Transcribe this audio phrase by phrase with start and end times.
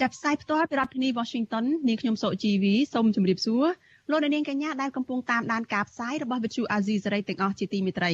[0.00, 3.64] ចាប់ផ្សាយផ្ទាល់ពីរដ្ឋធានី Washington នាងខ្ញុំសុជីវីសូមជម្រាបសួរ
[4.10, 8.12] លោកអ្នកនាងកញ្ញាដែលកំពុងតាមដានការផ្សាយរបស់ Vithu Azisari ទាំងអស់ជាទីមេត្រី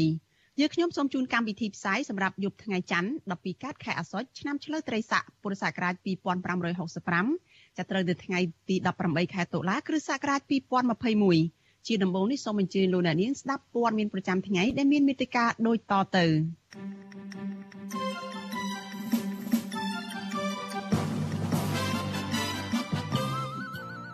[0.60, 5.94] យើងខ្ញុំសូមជូនកម្មវិធីផ្សាយសម្រាប់យប់ថ្ងៃច័ន្ទ12កើតខែអាសត់ឆ្នាំឆ្លូវត្រីស័កពុរសករាជ
[6.86, 8.38] 2565ចាប់ត្រូវនៅថ្ងៃ
[8.68, 10.40] ទី18ខែតុលាគ្រិស្តសករាជ
[11.18, 16.26] 2021ជាដំបូងនេះសូមអញ្ជើញលោកអ្នកនាងស្ដាប់ព័ត៌មានប្រចាំថ្ងៃដែលមានមេត្តាដូចតទៅ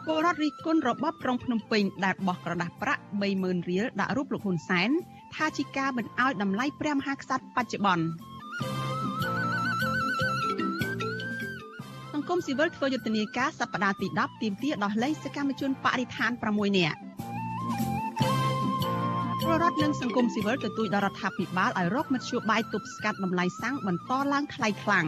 [0.06, 3.02] ពលរដ្ឋរិះគន់របបក្រុងភ្នំពេញដែលបោះក្រដាស់ប្រាក់
[3.34, 4.90] 30000រៀលដាក់រូបលោកហ៊ុនសែន
[5.34, 8.04] ថាជាការមិនអោយតម្លៃព្រះមហាក្សត្របច្ចុប្បន្ន
[12.12, 16.98] សង្គមស៊ីវិលធ្វើយុទ្ធនាការសប្តាហ៍ទី10ទាមទារដោះលែងសកម្មជនបរិស្ថាន6នាក់
[19.42, 25.06] ពលរដ្ឋនិងសង្គមស៊ីវិលទទូចដល់រដ្ឋាភិបាលឲ្យរកមធ្យោបាយទប់ស្កាត់តម្លៃសាំងបន្តឡើងថ្លៃខ្លាំង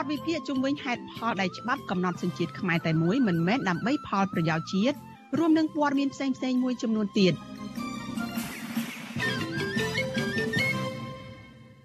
[0.00, 4.96] បទវិភាគជំវិញហេតុផលដែលច្បាប់កំណត់សញ្ជាតិខ្មែរតែមួយមិនមែនដើម្បីផលប្រយោជន៍ជាតិ
[5.38, 7.34] រួមនឹងព័ត៌មានផ្សេងផ្សេងមួយចំនួនទៀត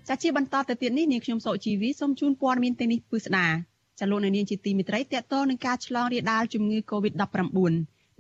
[0.08, 3.48] ចាជាបន្តទៅទៀតនេះនាងខ្ញុំសកជីវីសូមជូនព័ត៌មានទាំងនេះពិស្ដា
[4.00, 7.74] ចាលោកនាងជាទីមិត្តរីតកតនឹងការឆ្លងរាលដាលជំងឺ Covid-19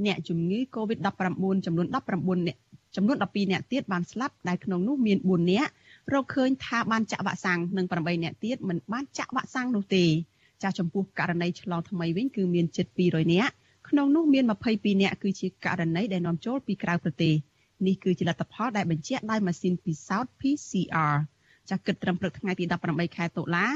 [0.05, 2.57] អ្នកជំងឺ Covid-19 ចំនួន19អ្នក
[2.95, 5.67] ចំនួន12អ្នកទៀតបានស្លាប់ដែលក្នុងនោះមាន4អ្នក
[6.13, 10.05] រកឃើញថាបានចាក់វ៉ាក់សាំងនិង8អ្នកទៀតមិនបានចាក់វ៉ាក់សាំងនោះទេ
[10.63, 13.53] ចាស់ចំពោះករណីឆ្លងថ្មីវិញគឺមានជិត200នាក់
[13.89, 17.33] ក្នុងនោះមាន22នាក់គឺជាករណីដែលនាំចូលពីក្រៅប្រទេស
[17.85, 21.15] នេះគឺជាលទ្ធផលដែលបញ្ជាក់ដោយម៉ាស៊ីនពិសោធន៍ PCR
[21.69, 23.67] ចាស់គិតត្រឹមព្រឹកថ្ងៃទី18ខែតុលា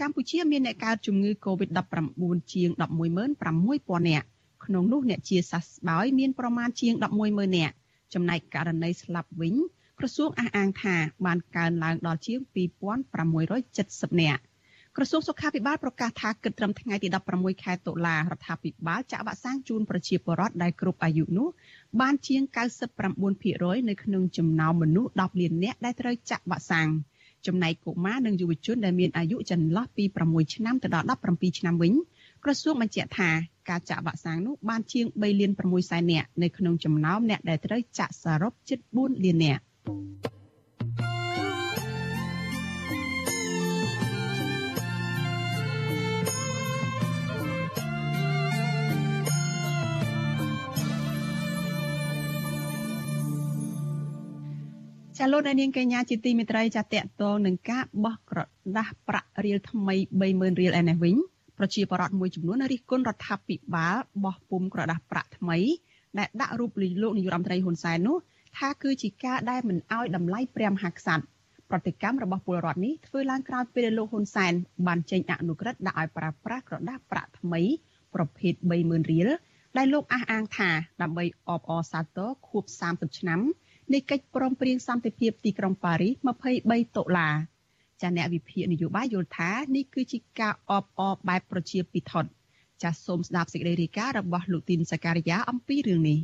[0.00, 4.26] កម្ពុជាមានអ្នកកើតជំងឺ Covid-19 ជាង116,000នាក់
[4.64, 6.94] ក្នុងនោះអ្នកជាសះស្បើយមានប្រមាណជាង
[7.24, 7.74] 110,000នាក់
[8.14, 9.54] ចំណែកករណីស្លាប់វិញ
[10.02, 10.96] ក្រសួងអះអាងថា
[11.26, 14.42] បានកើនឡើងដល់ជាង2670នាក់
[14.96, 21.48] ក្រសួងសុខាភិបាលប្រកាសថាគិតត្រឹមថ្ងៃទី16ខែតុលារដ្ឋាភិបាលចាក់វ៉ាក់សាំងជូនប្រជាពលរដ្ឋដែលគ្រប់អាយុនោះ
[22.00, 22.42] បានជាង
[23.00, 26.88] 99%នៅក្នុងចំណោមមនុស្ស10លាននាក់ដែលត្រូវចាក់វ៉ាក់សាំង
[27.46, 31.92] ចំណែកកុមារនិងយុវជនដែលមានអាយុចន្លោះពី6ឆ្នាំទៅដល់17ឆ្នាំវិញ
[32.44, 33.30] ក្រសួងបញ្ជាក់ថា
[33.68, 39.71] ការចាក់វ៉ាក់សាំងនោះបានជាង3លាន6សែននាក់នៅក្នុងចំណោមអ្នកដែលត្រូវចាក់សរុបជិត4លាននាក់ចា
[55.32, 58.38] លោកនាងកញ្ញាជាទីមេត្រីចាតកតងនឹងការបោះក្រ
[58.76, 61.14] ដាស់ប្រាក់រៀលថ្មី30000រៀលឯនេះវិញ
[61.58, 65.58] ប្រជាពលរដ្ឋមួយចំនួនរិះគន់រដ្ឋាភិបាលបោះពុំក្រដាស់ប្រាក់ថ្មី
[66.18, 66.70] ដែលដាក់រូប
[67.02, 68.16] លោកនាយរដ្ឋមន្ត្រីហ៊ុនសែននោះ
[68.58, 71.24] ថាគឺជាការដែលមិនអោយតម្លៃព្រះមហាក្សត្រ
[71.70, 74.52] ប្រតិកម្មរបស់ពលរដ្ឋនេះធ្វើឡើងក្រោយពេលលោកហ៊ុនសែន
[74.86, 77.60] បានចេញអនុក្រឹត្យដាក់ឲ្យប្រើប្រាស់ក្រដាស់ប្រាក់ថ្មី
[78.14, 78.52] ប្រភេទ
[78.82, 79.28] 30000រៀល
[79.76, 80.70] ដែលលោកអះអាងថា
[81.02, 83.40] ដើម្បីអបអរសាទរខួប30ឆ្នាំ
[83.92, 86.12] នៃកិច្ចព្រមព្រៀងសន្តិភាពទីក្រុងប៉ារីស
[86.52, 87.28] 23តុលា
[88.02, 92.30] ចាអ្នកវិភាគនយោបាយយល់ថានេះគឺជាការអបអរបែបប្រជាពិធដ្ឋ
[92.82, 96.18] ចាសសូមស្ដាប់សេចក្តីរាយការណ៍របស់លោកទីនសការីយ៉ាអំពីរឿងនេះ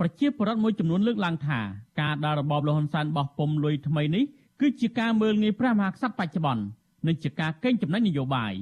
[0.00, 1.60] ប្រជាពលរដ្ឋមួយចំនួនលើកឡើងថា
[2.00, 4.24] ការដើររបបលហ៊ុនសែនបោះពុំលុយថ្មីនេះ
[4.60, 6.62] គឺជាការមើលងាយព្រះមហាក្សត្របច្ចុប្បន្ន
[7.06, 8.52] និងជាការកេងចំណេញនយោបាយ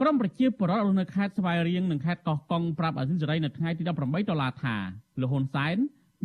[0.00, 3.90] ក្រមប្រជាពលរដ្ឋនៅខេត្តស្វាយរៀងនិងខេត្តកោះកុងប្រាប់អាស៊ីសេរីនៅថ្ងៃទី18
[4.30, 4.76] ដុល្លារថា
[5.20, 5.76] លហ៊ុនសែន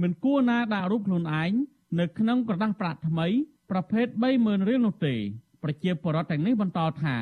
[0.02, 1.52] មិនគួរណាដាក់រូបខ្លួនឯង
[2.00, 3.28] នៅក្នុងក្រដាស់ប្រាក់ថ្មី
[3.72, 5.16] ប្រភេទ30000រៀលនោះទេ
[5.64, 7.16] ប្រជាពលរដ្ឋទាំងនេះបន្តថា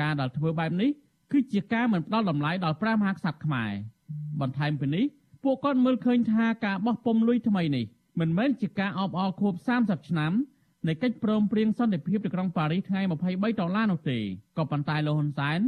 [0.00, 0.90] ការដែលធ្វើបែបនេះ
[1.32, 3.70] គឺជាការមិនផ្ដល់តម្លៃដល់ព្រះមហាក្សត្រខ្មែរ
[4.40, 5.04] បន្ថែមពីនេះ
[5.44, 7.84] ពួកគាត់មើលឃើញថាការបោះពុំលុយថ្មីនេះ
[8.20, 10.32] មិនមែនជាការអបអរខួប30ឆ្នាំ
[10.88, 14.18] នៃកិច្ចព្រមព្រៀងសន្តិភាពនៅក្រុងប៉ារីសថ្ងៃ23ដុល្លារនោះទេ
[14.58, 15.60] ក៏ប៉ុន្តែលោកហ៊ុនសែន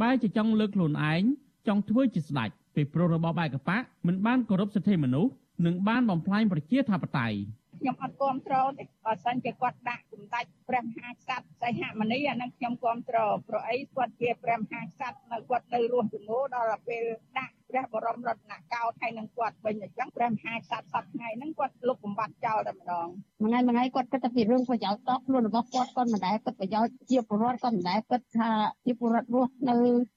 [0.00, 1.22] បែរជាចង់លើកខ្លួនឯង
[1.68, 5.32] ចង់ធ្វើជាស្ដេចពីព្រោះរបបឯកបកមិនបានគោរពសិទ្ធិមនុស្ស
[5.66, 7.38] និងបានបំផ្លាញប្រជាធិបតេយ្យ
[7.80, 17.04] ខ្ញុំអត់គ្រប់គ្រងទេបើសិនជាគាត់ដាក់សម្ដេចព្រះមហាក្សត្រសីហមុនីអានឹងខ្ញុំគ្រប់គ្រងព្រោះអីគាត់ជាព្រះមហាក្សត្រនៅគាត់នៅរស់ជំនួដល់ពេល
[17.38, 23.06] ដាក់ ព្រះបរមរតនកោដ្ឋហើយនឹងគាត់វិញអញ្ចឹងព្រះមហាក្សត្រសពថ្ងៃហ្នឹងគាត់លុបបំបត្តិចោលតែម្ដង
[23.42, 28.50] មួយថ្ងៃមួយថ្ងៃគាត់គិតតែពីរឿងប្រយោជន៍តខ្លួនរបស់គាត់គាត់មិនដែលគិតប្រយោជន៍ជាពលរដ្ឋគាត់មិនដែលគិតថា
[28.84, 29.76] ជាពលរដ្ឋរស់នៅ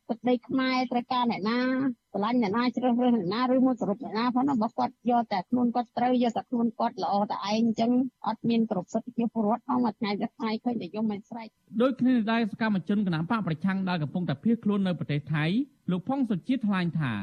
[0.10, 1.60] ទឹកដីខ្មែរត្រូវការអ្នកណា
[2.14, 7.92] ស្រឡាញ់អ្នកណាជ្រើសរើសអ្នកណាឬមកសរុបអ្នកណាផងណាបើគាត់យកតែខ្លួនគាត់ត្រូវយកតែខ្លួនគាត់ល្អតែឯងអញ្ចឹង
[8.28, 11.48] អត់មានគ្រប់សិទ្ធិជាពលរដ្ឋផងមួយថ្ងៃទៅថ្ងៃឃើញតែយំមិនស្រេច
[11.82, 15.46] ដូចគ្នានេះដែរសកម្មជនគណបកប្រឆាំងដែលកំពុងតែភៀសខ្លួននៅប្រទេសថៃ
[15.92, 17.14] លោកផុងសុជាតិថ្លែងថា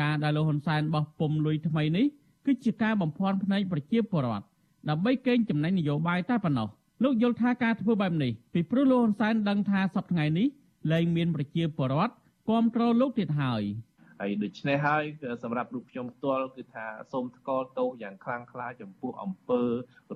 [0.00, 2.06] ការដែលលោកហ៊ុនសែនបោះពុំលុយថ្មីនេះ
[2.46, 4.44] គឺជាការបំភាន់ភ្នែកប្រជាពលរដ្ឋ
[4.88, 6.68] ដើម្បីកេងចំណេញនយោបាយតែប៉ុណ្ណោះ
[7.02, 10.46] លោកយល់ថាការធ្វើបែបនេះពីព្រោះលោកហ៊ុនសែនដឹងថាសប្តាហ៍ថ្ងៃនេះ
[10.92, 12.12] លែងមានប្រជាពលរដ្ឋ
[12.48, 13.62] គ្រប់គ្រងលោកទៀតហើយ
[14.20, 15.04] ហើយដូច្នេះហើយ
[15.42, 19.62] សម្រាប់រូបខ្ញុំផ្ទាល់គឺថាសូមថ្កោលទោសយ៉ាងខ្លាំងក្លាចំពោះអំពើ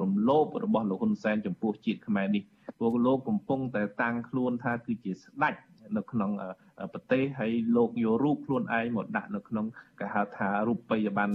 [0.00, 2.42] រំលោភរបស់លោកហ៊ុនសែនចំពោះជាតិខ្មែរនេះ
[2.80, 5.54] ពួកលោកកំពុងតែតាំងខ្លួនថាគឺជាស្ដេច
[5.96, 6.30] នៅក្នុង
[6.92, 9.66] ប្រទេសហើយលោកយករូបខ្លួនឯងមកដាក់នៅក្នុង
[10.00, 11.34] គេហៅថារូបិយប័ណ្ណ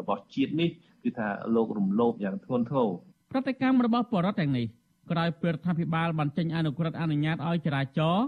[0.00, 0.70] របស់ជាតិនេះ
[1.04, 2.88] គឺថាលោករំលោភយ៉ាងធ្ងន់ធ្ងរ
[3.32, 4.66] ប្រតិកម្មរបស់បរដ្ឋទាំងនេះ
[5.10, 8.26] ក្រោយពេលរដ្ឋាភិបាលបានចេញអនុក្រឹត្យអនុញ្ញាតឲ្យចរាចរណ៍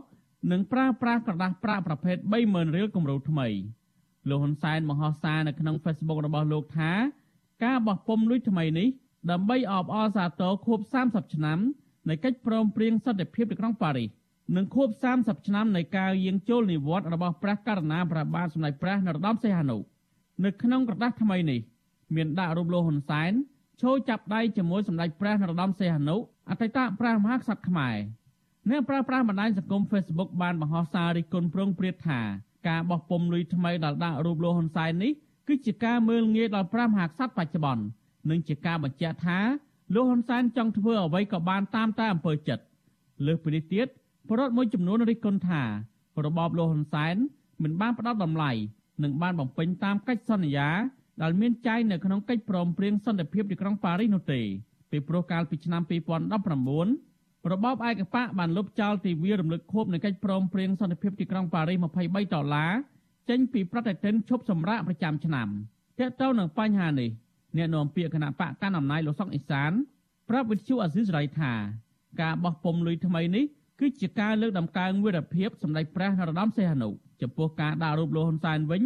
[0.50, 2.16] និងប្រើប្រាស់ក្រដាសប្រាក់ប្រភេទ
[2.46, 3.48] 30000រៀលគម្រោងថ្មី
[4.28, 6.90] លោកហ៊ុនសែនបង្ហោះសារនៅក្នុង Facebook របស់លោកថា
[7.64, 8.88] ការបោះពុំលុយថ្មីនេះ
[9.30, 11.58] ដើម្បីអបអរសាទរខួប30ឆ្នាំ
[12.08, 14.08] នៃកិច្ចព្រមព្រៀងសន្តិភាពទីក្រុងប៉ារីស
[14.54, 14.88] និងខួប
[15.18, 19.78] 30ឆ្នាំនៃការយាងចូលនិវត្តន៍របស់ព្រះករុណាព្រះបាទសម្ដេចព្រះនរោត្តមសីហនុ
[20.44, 21.60] នៅក្នុងក្រដាសថ្មីនេះ
[22.14, 23.32] មានដាក់រូបលោកហ៊ុនសែន
[23.80, 26.16] ឈរចាប់ដៃជាមួយសម្ដេចព្រះនរោត្តមសីហនុ
[26.50, 27.96] អតីតព្រះមហាក្សត្រខ្មែរ
[28.70, 32.20] អ្នកប្រើប្រាស់បណ្ដាញសង្គម Facebook បានបង្ហោះសាររិះគន់ប្រងព្រាតថា
[32.68, 35.12] ការបោះពុំលុយថ្មីដល់ដាក់រូបលោកហ៊ុនសែននេះ
[35.48, 37.84] គឺជាការមើលងាយដល់ព្រះមហាក្សត្របច្ចុប្បន្ន
[38.30, 39.38] និងជាការបញ្ជាក់ថា
[39.94, 42.64] លោកហ៊ុនសែនចង់ធ្វើអ្វីក៏បានតាមតែអំពើចិត្ត
[43.26, 43.86] លើសពីនេះទៀត
[44.28, 45.62] ប្រដ្ឋមួយចំនួនរិះគន់ថា
[46.24, 47.16] របបលោកហ៊ុនសែន
[47.62, 48.52] មិនបានផ្ដល់តម្លៃ
[49.02, 50.68] និងបានបំពេញតាមកិច្ចសន្យា
[51.22, 54.40] ដែលមានចែងនៅក្នុងកិច្ចព្រមព្រៀងសន្តិភាពទីក្រុងប៉ារីសនោះទេ
[54.90, 62.72] ពីព្រោះកាលពីឆ្នាំ2019របបឯកបកបានលុបចោលទិវារំលឹកខួបនៃកិច្ចព្រមព្រៀងសន្តិភាពទីក្រុងប៉ារីស23ដុល្លារ
[63.28, 65.48] ចេញពីប្រតិទិនឈប់សម្រាកប្រចាំឆ្នាំ
[65.98, 67.10] ទាក់ទងនឹងបញ្ហានេះ
[67.56, 69.72] អ្នកនាំពាក្យគណៈបកកណ្ដាលអំណាចលោកសុកអេសាន
[70.28, 71.52] ប្រាប់វិទ្យុអាស៊ីសេរីថា
[72.20, 73.44] ការបោះពុំលុយថ្មីនេះ
[73.80, 76.88] គឺជាការលើកដំកើងវីរភាពសម្ដេចព្រះនរោត្តមសីហនុ
[77.22, 78.82] ចំពោះការដាក់រូបលោកហ៊ុនសែនវិញ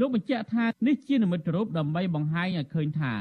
[0.00, 3.12] លោកបញ្ជាក់ថានេះជានិមិត្តរូបដើម្បីបង្ហាញឲ្យឃើញថា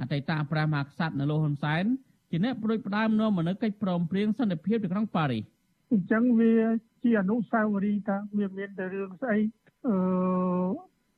[0.00, 1.84] អតីតព្រះមហាក្សត្រនៅលោកហ៊ុនសែន
[2.30, 5.42] ជាអ្នកប្រួយផ្ដើមនាំមកនូវកិច្ចព្រមព្រៀងសន្តិភាពនៅក្នុងប៉ារីស
[5.92, 6.54] អញ្ចឹងវា
[7.02, 9.38] ជាអនុស្សាវរីយ៍ថាវាមានតែរឿងស្អី
[9.86, 9.96] អឺ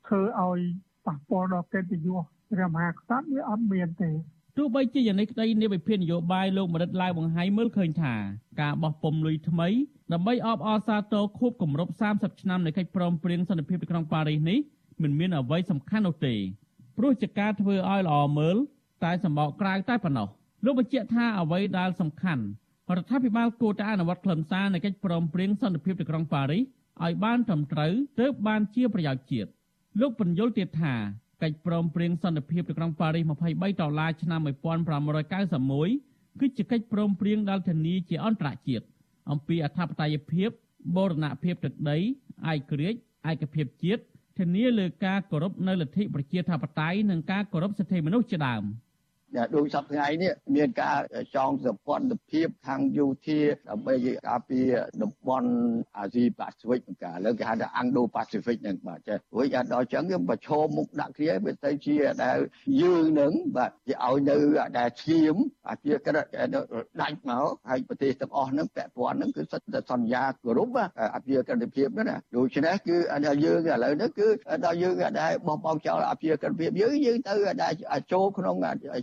[0.07, 0.59] ធ្វើឲ្យ
[1.05, 4.11] ប៉ះពាល់ដល់កិត្តិយសព្រះមហាក្សត្រវាអត់មានទេ
[4.57, 8.13] ទោះបីជាយ៉ាងនេះក្តីនាវិភាននយោបាយលោកមរិតឡាវបង្ហាញមើលឃើញថា
[8.61, 9.67] ការបោះពុំលុយថ្មី
[10.13, 14.59] ដើម្បីអបអរសាទរខួបគម្រប់30ឆ្នាំនៃកិច្ចព្រមព្រៀងសន្តិភាពទីក្រុងប៉ារីសនេះ
[15.01, 16.35] មិនមានអ្វីសំខាន់នោះទេ
[16.97, 18.57] ព្រោះជាការធ្វើឲ្យល្អមើល
[19.03, 20.27] តែសម្បកក្រៅតែប៉ុណ្ណោះ
[20.65, 22.43] លោកបញ្ជាក់ថាអ្វីដែលសំខាន់
[22.95, 26.63] រដ្ឋាភិបាលគួរតែអនុវត្តខ្លឹមសារនៃកិច្ចព្រមព្រៀងសន្តិភាពទីក្រុងប៉ារីស
[27.03, 29.49] ឲ្យបានត្រឹមត្រូវទើបបានជាប្រយោជន៍ជាតិ
[30.01, 30.95] លោកបញ្យលទៀតថា
[31.43, 38.85] កិច្ចព្រមព្រៀងសន្តិភាពទីក្រុងប៉ារីស23ដុល្លារឆ្នាំ1591គឺជាកិច្ចព្រមព្រៀងដែលធានាជាអន្តរជាតិ
[39.31, 40.49] អំពីអធិបតេយ្យភាព
[40.95, 41.97] បូរណភាពទឹកដី
[42.51, 42.99] ឯករាជ្យ
[43.29, 44.01] ឯកភាពជាតិ
[44.39, 48.63] ធានាលើការគោរពនៅលទ្ធិប្រជាធិបតេយ្យនិងការគោរពសិទ្ធិមនុស្សជាដើម។
[49.55, 50.99] ដូចសប្តាហ៍នេះមានការ
[51.35, 53.39] ចងសម្ព័ន្ធភាពខាងយោធា
[53.69, 53.93] ដើម្បី
[54.27, 54.69] ការពារ
[55.01, 55.49] តំបន់
[55.97, 62.37] អាស៊ីប៉ាស៊ីហ្វិកកាឥឡូវគេហៅថា Indo Pacific ហ្នឹងបាទចេះរួចដល់ចឹងយើងប្រឈមមុខដាក់គ្នាវាទៅជាដែល
[62.81, 64.37] យើងនឹងបាទគេឲ្យនៅ
[64.77, 65.35] ដែលឈាម
[65.69, 66.25] អាជាក្រិត
[67.01, 70.77] ដាច់មកហើយប្រទេសទាំងអស់ហ្នឹងពាក់ព័ន្ធហ្នឹងគឺសិតតែសន្យាគោរព
[71.15, 74.27] អាជាក្រិតភាពហ្នឹងណាដូច្នេះគឺដល់យើងឥឡូវហ្នឹងគឺ
[74.65, 77.73] ដល់យើងដែលបោះបង់ចោលអាជាក្រិតភាពយើងយើងទៅដែល
[78.13, 78.55] ចូលក្នុង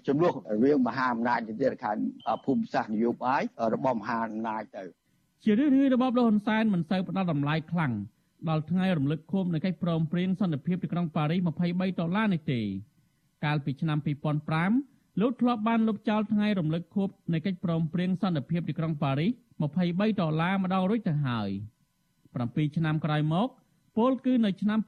[0.09, 1.97] ចំនួនរវាងមហាអំណាចទៅទៀតខាង
[2.45, 3.43] ភូមិសាស្ត្រនយោបាយ
[3.75, 4.85] របស់មហាអំណាចទៅ
[5.45, 7.93] ជារឿយៗរបបលហ៊ុនសែនមិនសូវផ្ដល់តម្លៃខ្លាំង
[8.49, 12.61] ដល់ថ្ងៃរំលឹកខួបនៃកិច្ចព្រមព្រៀងសន្តិភាពទីក្រុងប៉ារីស23ដុល្លារនេះទេ
[13.45, 13.99] កាលពីឆ្នាំ
[14.59, 19.33] 2005លោកធ្លាប់បានលុបចោលថ្ងៃរំលឹកខួបនៃកិច្ចព្រមព្រៀងសន្តិភាពទីក្រុងប៉ារីស
[19.73, 21.51] 23ដុល្លារម្ដងរួចទៅហើយ
[22.13, 23.49] 7ឆ្នាំក្រោយមក
[23.97, 24.79] ពលគឺនៅឆ្នាំ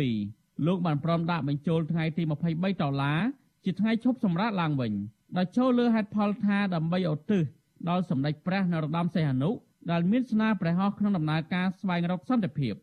[0.00, 3.20] 2012លោកបានព្រមដាក់បញ្ចូលថ្ងៃទី23ដុល្លារ
[3.64, 4.92] ជាថ្ងៃឈប់សម្រាកឡើងវិញ
[5.36, 7.42] ដោយចូលលើហេតុផលថាដើម្បីឧទ្ទិស
[7.88, 9.50] ដល់សម្ដេចព្រះនរោត្តមសីហនុ
[9.90, 12.74] ដែលមានស្នាព្រះហស្ថក្នុងដំណើរការស្វែងរកសន្តិភាព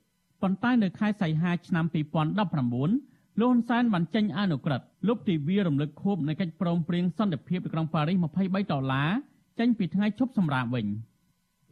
[0.42, 9.10] ប៉ុន្តែនៅខែសីហាឆ្នាំ2019លោកហ៊ុនសែនបានចេញអនុក្រឹត្យលុបទិវារំលឹកខួបនៃកិច្ចព្រមព្រៀងសន្តិភាពទីក្រុងប៉ារីស23ដុល្លារ
[9.60, 10.86] ចេញពីថ្ងៃឈប់សម្រាកវិញ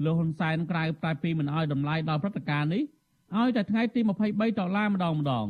[0.03, 2.83] លោកហ៊ុនសែនក្រៅតែពីមិនអោយតម្លៃដល់ព្រឹត្តិការណ៍នេះ
[3.37, 5.47] ឲ្យតែថ្ងៃទី23ដុល្លារម្ដងម្ដង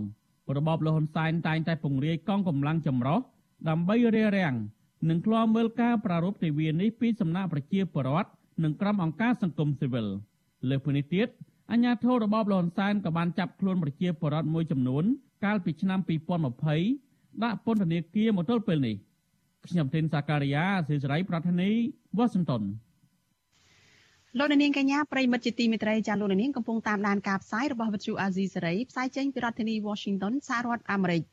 [0.57, 3.19] របបលោកហ៊ុនសែនតែងតែពង្រាយកងកម្លាំងចម្រុះ
[3.69, 4.55] ដើម្បីរារាំង
[5.09, 8.29] និងឃ្លាំមើលការប្រារព្ធទិវានេះពីសំណាក់ប្រជាពលរដ្ឋ
[8.63, 10.07] និងក្រុមអង្គការសង្គមស៊ីវិល
[10.69, 11.27] លើពីនេះទៀត
[11.71, 15.03] អញ្ញាធិរបបលហ៊ុនសែនក៏បានចាប់ខ្លួនប្រជាពលរដ្ឋមួយចំនួន
[15.45, 15.99] កាលពីឆ្នាំ
[16.71, 18.95] 2020ដាក់ពន្ធនាគារមកទល់ពេលនេះ
[19.67, 21.69] ខ្ញុំធីនសាការីយ៉ាសេរីប្រធានី
[22.17, 22.63] វ៉ាស៊ីនតោន
[24.37, 31.23] លោកនាងកញ្ញាប្រិមិត្តជាទីមេត្រីចាលោកនាងកំពុងតាមដានការផ្សាយរបស់វិទ្យុអាស៊ីសេរីផ្សាយចេញពីរដ្ឋធានី Washington សហរដ្ឋអាមេរិក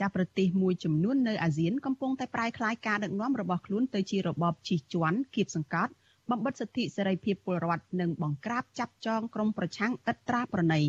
[0.00, 5.92] ចាប្រទេសមួយចំនួននៅអាស៊ានកំពុងតែប្រែក្លាយការដឹកនាំរបស់ខ្លួនទៅជារបបជិះជាន់គៀបសង្កត់
[6.30, 10.80] បំបិតសិទ្ធិសេរីភាពពលរដ្ឋនិងបង្ក្រាបចាប់ចងក្រុមប្រឆាំងឥតត្រាប្រណី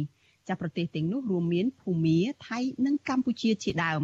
[0.47, 4.01] ចាប់ប្រទេសទាំងនោះរួមមានភូមាថៃនិងកម្ពុជាជាដើម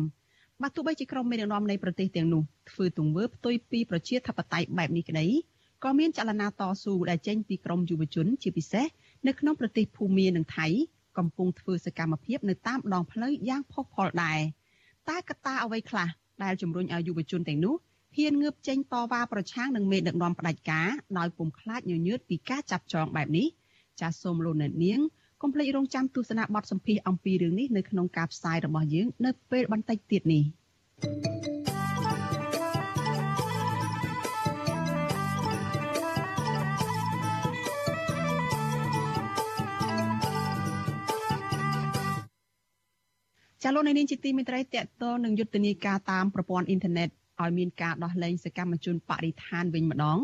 [0.62, 5.28] បើទោះបីជាក្រុមមេដឹកនាំនៃប្រទេសទាំងនោះធ្វើទង្វើផ្ទុយពីប្រជាធិបតេយ្យបែបនេះក្តី
[5.84, 8.86] ក៏មានចលនាតស៊ូដែលចេញពីក្រមយុវជនជាពិសេស
[9.28, 10.68] នៅក្នុងប្រទេសភូមានិងថៃ
[11.18, 14.40] កំពុងធ្វើសកម្មភាពនៅតាមដងផ្លូវយ៉ាងផុសផុលដែរ
[15.10, 16.10] តើកត្តាអ្វីខ្លះ
[16.44, 17.76] ដែលជំរុញឲ្យយុវជនទាំងនោះ
[18.18, 23.48] ហ៊ានងើបចេញតវ៉ាប្រឆាំងនឹងមេដឹកនាំផ្ដាច់ការដោយពុំខ្លាចញញើតពីការចាប់ចងបែបនេះ
[24.00, 25.00] ចាសសូមលោកអ្នកនាង
[25.42, 30.44] កុំភ្លេចរងចាំទស្សនាបទសម្ភាសអំពីរឿងនេះនៅក្នុងការផ្សាយរបស់យើងនៅពេលបន្តិចទៀតនេះ
[31.04, 31.51] thank you
[43.64, 47.10] ចាលោកនាងជាទីមេត្រីតកតនឹងយុទ្ធនាការតាមប្រព័ន្ធអ៊ីនធឺណិត
[47.42, 50.20] ឲ្យមានការដោះលែងសកម្មជនបរិស្ថានវិញម្ដង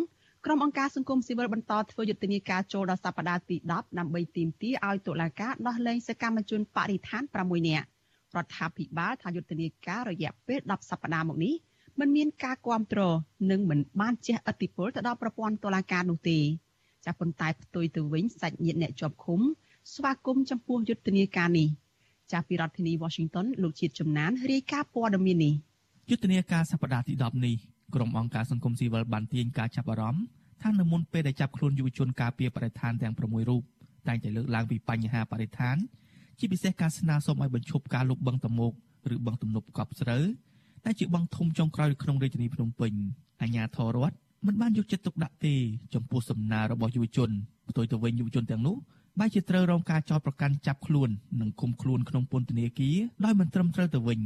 [0.46, 7.86] ក្រុមអង្គការសង្គមស៊ីវិលបន្តធ្វើយុទ្ធនាការចូលដល់សប្តាហ៍ទី10ដើម្បីទាមទារឲ្យតុលាការដោះលែងសកម្មជនបរិស្ថាន6នាក់
[8.36, 11.54] រដ្ឋាភិបាលថាយុទ្ធនាការរយៈពេល10សប្តាហ៍មកនេះ
[12.00, 13.16] មិនមានការគ្រប់គ្រង
[13.52, 16.40] និងមិនបានជះឥទ្ធិពលទៅដល់ប្រព័ន្ធតុលាការនោះទេ
[17.06, 19.40] ចាប៉ុន្តែផ្ទុយទៅវិញសាច់ញាតិអ្នកជាប់ឃុំ
[19.94, 21.68] ស្វាគមន៍ចំពោះយុទ្ធនាការនេះ
[22.32, 25.54] ចាប់ពីរដ្ឋធានី Washington លោកជាតិចំណានរាយការណ៍ព័ត៌មាននេះ
[26.10, 27.56] យុទ្ធនាការសប្តាហ៍ទី10នេះ
[27.96, 30.24] ក្រុមអង្គការសង្គមស៊ីវិលបានទាញការចាប់អារម្មណ៍
[30.62, 33.62] ថានៅមុនពេលដែលចាប់ខ្លួនយុវជនការពារបរិស្ថានទាំង6រូប
[34.08, 35.78] តែងតែលើកឡើងពីបញ្ហាបរិស្ថាន
[36.40, 38.74] ជាពិសេសការស្នើសុំឲ្យបញ្ឈប់ការលុបបង្តមោក
[39.14, 40.24] ឬបឹងទំនប់កប់ស្រូវ
[40.86, 42.94] ដែលជាបឹងធំចុងក្រោយក្នុងរាជធានីភ្នំពេញ
[43.42, 44.16] អាជ្ញាធររដ្ឋ
[44.46, 45.56] មិនបានយកចិត្តទុកដាក់ទេ
[45.94, 47.30] ចំពោះសំណើរបស់យុវជន
[47.70, 48.76] ផ្ទុយទៅវិញយុវជនទាំងនោះ
[49.20, 51.10] បែរជាត្រូវរងការចោទប្រកាន់ចាប់ខ្លួន
[51.42, 54.22] និងឃុំខ្លួនក្នុងពន្ធនាគារដោយមិនត្រឹមត្រូវទៅវិញ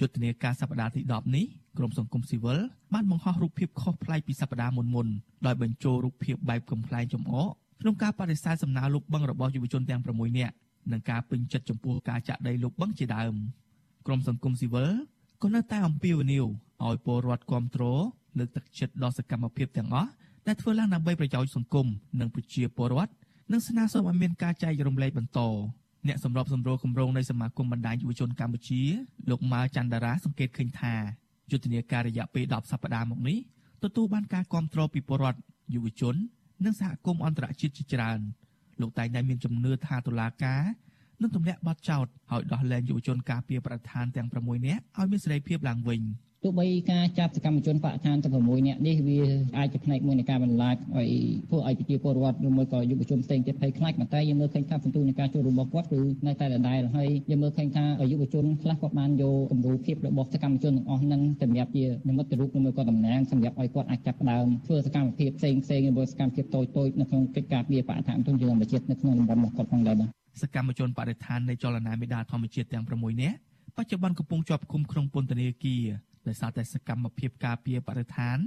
[0.00, 1.46] យុទ្ធនាការសប្តាហ៍ទី10នេះ
[1.78, 2.58] ក្រមសង្គមស៊ីវិល
[2.94, 5.06] បានបង្ហោះរូបភាពខុសប្លែកពីសប្តាហ៍មុនមុន
[5.46, 7.48] ដោយបញ្ចូលរូបភាពបែបកំ pl ែងចំអក
[7.80, 10.54] ក្នុងការបដិសេធសំណើលោកបឹងរបស់យុវជនទាំង6នាក់
[10.92, 13.34] និងការពេញចិត្តចំពោះការចាក់ដីលោកបឹងជាដើម
[14.06, 14.90] ក្រមសង្គមស៊ីវិល
[15.42, 16.46] ក៏នៅតែអំពាវនាវ
[16.84, 18.00] ឲ្យពលរដ្ឋគ្រប់គ្រង
[18.38, 20.10] លើកទឹកចិត្តដល់សកម្មភាពទាំងអស់
[20.46, 21.86] ដែលធ្វើឡើងដើម្បីប្រយោជន៍សង្គម
[22.20, 23.12] និងប្រជាពលរដ្ឋ
[23.52, 25.40] និងស្នើសុំឲ្យមានការចែករំលែកបន្ត
[26.08, 28.82] អ្នកសម្របសម្រួលគម្រោងនៃសមាគមបណ្ដាញយុវជនកម្ពុជា
[29.30, 30.94] លោកម៉ៅច័ន្ទរាសង្កេតឃើញថា
[31.50, 33.38] យុទ្ធនាការរយៈពេល10សប្តាហ៍មកនេះ
[33.82, 35.40] ទទួលបានការគាំទ្រពីពលរដ្ឋ
[35.74, 36.14] យុវជន
[36.64, 38.18] និងសហគមន៍អន្តរជាតិជាច្រើន
[38.80, 40.62] លោកតែងតែមានជំនឿថាតុលាការ
[41.20, 46.00] នឹងទម្លាក់បទចោទឲ្យដោះលែងយុវជនការពារប្រធានទាំង6នាក់ឲ្យមានសេរីភាពឡើងវិញ។
[46.46, 49.20] ទោះបីការចាប់សកម្មជនបកឋានទាំង6នាក់នេះវា
[49.56, 51.10] អាចជាផ្នែកមួយនៃការបន្លាចឲ្យ
[51.48, 70.08] ធ្វើឲ្យប្រជាពលរដ្ឋឬមួយក៏យុវជនផ្សេងទៀតភ័យខ្លាចប៉ុន្តែយើងមើលឃើញថាសន្ទុះនៃការចូលរួមរបស់គាត់គឺនៅតែដដែលហើយយើងមើលឃើញថាយុវជនខ្លះគាត់បានយកគំរូភាពរបស់សកម្មជនទាំងអស់ហ្នឹងសម្រាប់ជានិមិត្តរូបឬមួយក៏តំណាងសម្រាប់ឲ្យគាត់អាចចាប់ផ្ដើមធ្វើសកម្មភាពផ្សេងផ្សេងឬមួយសកម្មភាពតូចតូចនៅក្នុងកិច្ចការពារបកឋានទុនយើងធម្មជាតិនៅក្នុងតំបន់របស់គាត់ផងដែរបាទ
[70.42, 73.36] សកម្មជនបរិស្ថាននៃចលនាមេដាធម្មជាតិទាំង6នាក់
[73.76, 75.84] បច្ចុប្បន្នកំពុងជាប់ឃុំក្នុងពន្ធនាគារ
[76.26, 78.38] ដោយសារតែសកម្មភាពការពារបរិស្ថាន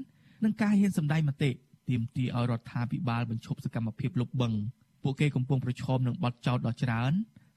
[0.44, 1.52] និងការហ៊ានសម្ដែងមតិ
[1.90, 4.60] ទាមទារឲ្យរដ្ឋាភិបាលបញ្ឈប់សកម្មភាពលុបបង្ក
[5.04, 7.12] ពួកគេកំពុងប្រឈមនឹងបទចោទដ៏ច្រើន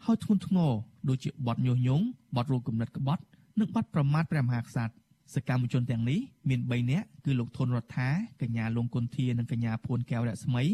[0.04, 0.72] ហើយធ្ងន់ធ្ងរ
[1.08, 2.04] ដូចជាបទញុះញង់
[2.36, 3.22] បទរួមគំនិតក្បត់
[3.58, 4.94] និងបទប្រមាថព្រះមហាក្សត្រ
[5.34, 8.08] សកម្មជនទាំងនេះមាន3នាក់គឺលោកធុនរដ្ឋា
[8.42, 10.64] កញ្ញាលងគុន្ធានិងកញ្ញាភួនកែវរស្មី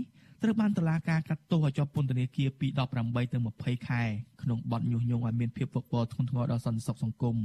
[0.42, 4.02] ត្រូវបានតុលាការកាត់ទោសឲ្យជាប់ពន្ធនាគារពី18ទៅ20ខែ
[4.42, 7.36] ក្នុងបទញុះញង់ឲ្យមានភាពវឹកវរធ្ងន់ធ្ងរដល់សន្តិសុខសង្គម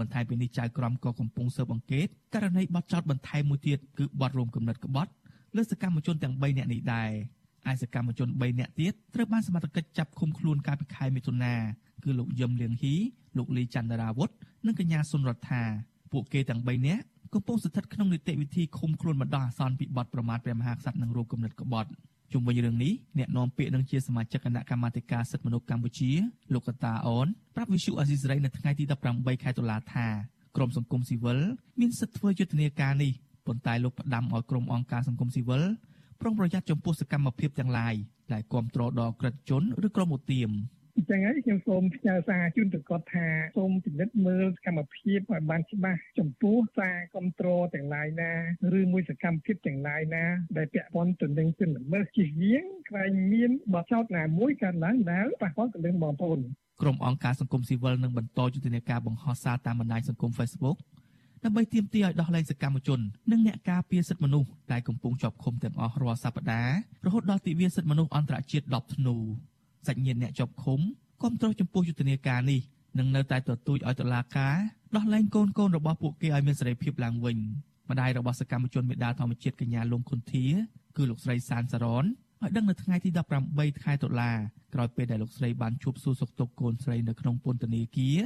[0.00, 5.10] បន្ថែមពីនេះចៅក្រមក៏កំពុងស៊ើបអង្កេតករណីបទចោទបន្ថែមមួយទៀតគឺបទរួមគំនិតក្បត់
[5.56, 7.10] លើសកម្មជនទាំង3នាក់នេះដែរ
[7.70, 11.54] ឯសកម្មជន3នាក់ទៀតត្រូវបានសមត្ថកិច្ចចាប់ឃុំខ្លួនកាលពីខែមិថុនា
[12.04, 12.94] គឺលោកយឹមលៀងហ៊ី
[13.36, 14.30] លោកលីចន្ទរាវុធ
[14.66, 15.62] និងកញ្ញាសុនរដ្ឋា
[16.12, 21.90] ពួកគេទាំង3នាក់កំពុងស្ថិតក្នុងនីតិវិធីឃុំខ្លួនបណ្ដោះអាសន្នពីបទប្រមាថព្រះមហាក្សត្រនិងរួមគំនិតក្បត់
[22.32, 26.12] ជុំវិញរឿងនេះអ្នកនាំពាក្យនឹងជាសមាជិកគណៈកម្មាធិការសិទ្ធិមនុស្សកម្ពុជា
[26.54, 30.06] លោកកតាអូនប្រាប់វិសុអាស៊ីសេរីនៅថ្ងៃទី18ខែតុលាថា
[30.56, 31.38] ក្រមសង្គមស៊ីវិល
[31.80, 33.12] មានសិទ្ធិធ្វើយុទ្ធនាការនេះ
[33.46, 35.62] ប៉ុន្តែលោកផ្ដាំឲ្យក្រមអង្គការសង្គមស៊ីវិល
[36.20, 37.94] ប្រុងប្រយ័ត្នចំពោះសកម្មភាពទាំងឡាយ
[38.32, 40.50] ដែលគ្រប់គ្រងដល់ក្រិតជនឬក្រុមឧទាម
[40.96, 48.32] អញ្ចឹងហើយខ្ញុំសូមផ្ញើសារជូនទៅគាត់ថាសូមពិនិត្យមើលសកម្មភាពឲ្យបានច្បាស់ចំពោះសារគ្រប់គ្រងទាំងឡាយណា
[48.78, 50.24] ឬមួយសកម្មភាពទាំងឡាយណា
[50.56, 56.40] ដែលពាក់ព័ន្ធទៅនឹងជនល្មើសជិះវៀងខ្វែងមានបទចោទណាមួយកើតឡើងដែលប៉ះពាល់ទៅនឹងបងប្អូន
[56.82, 60.78] ក្រុមអង្គការសង្គមស៊ីវិលនឹងបន្តយុទ្ធនាការបង្ហោះសារតាមបណ្ដាញសង្គម Facebook
[61.44, 63.00] ដើម្បីទាមទារឲ្យដោះលែងសកម្មជន
[63.30, 69.16] និងអ្នកការពារសិទ្ធិមនុស្សដែលកំពុងជាប់ឃុំទាំងអស់រាល់សប្តាហ៍រហូតដល់ទិវាសិទ្ធិមនុស្សអន្តរជាតិ10ធ្នូ
[69.86, 70.80] សាច់ញាតិអ្នកជាប់ឃុំ
[71.22, 72.60] គាំទ្រចំពោះយុទ្ធនាការនេះ
[72.98, 74.56] នឹងនៅតែទទូចឲ្យតុលាការ
[74.96, 77.38] ដោះលែងកូនកូនរបស់ពួកគេឲ្យមានសេរីភាពឡើងវិញ
[77.90, 80.46] ម្ដាយរបស់សកម្មជនមេដាធម្មជាតិកញ្ញាលងខុនធា
[80.96, 83.10] គឺលោកស្រីសានសារ៉នឲ្យដឹងនៅថ្ងៃទី
[83.46, 84.30] 18ខែតុលា
[84.74, 88.18] ក្រោយពេលដែលលោកស្រីបានជួបសួរសុខទុក្ខកូនស្រីនៅក្នុងពន្ធនាគារ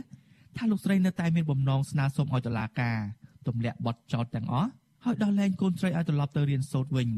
[0.56, 2.98] ថាលោកស្រីនៅតែមានបំណងស្នើសុំឲ្យតុលាការ
[3.46, 4.70] ទម្លាក់បទចោទទាំងអស់
[5.04, 7.08] ហើយដោះលែងកូនស្រីឲ្យត្រឡប់ទៅរៀនសូត្រវិញ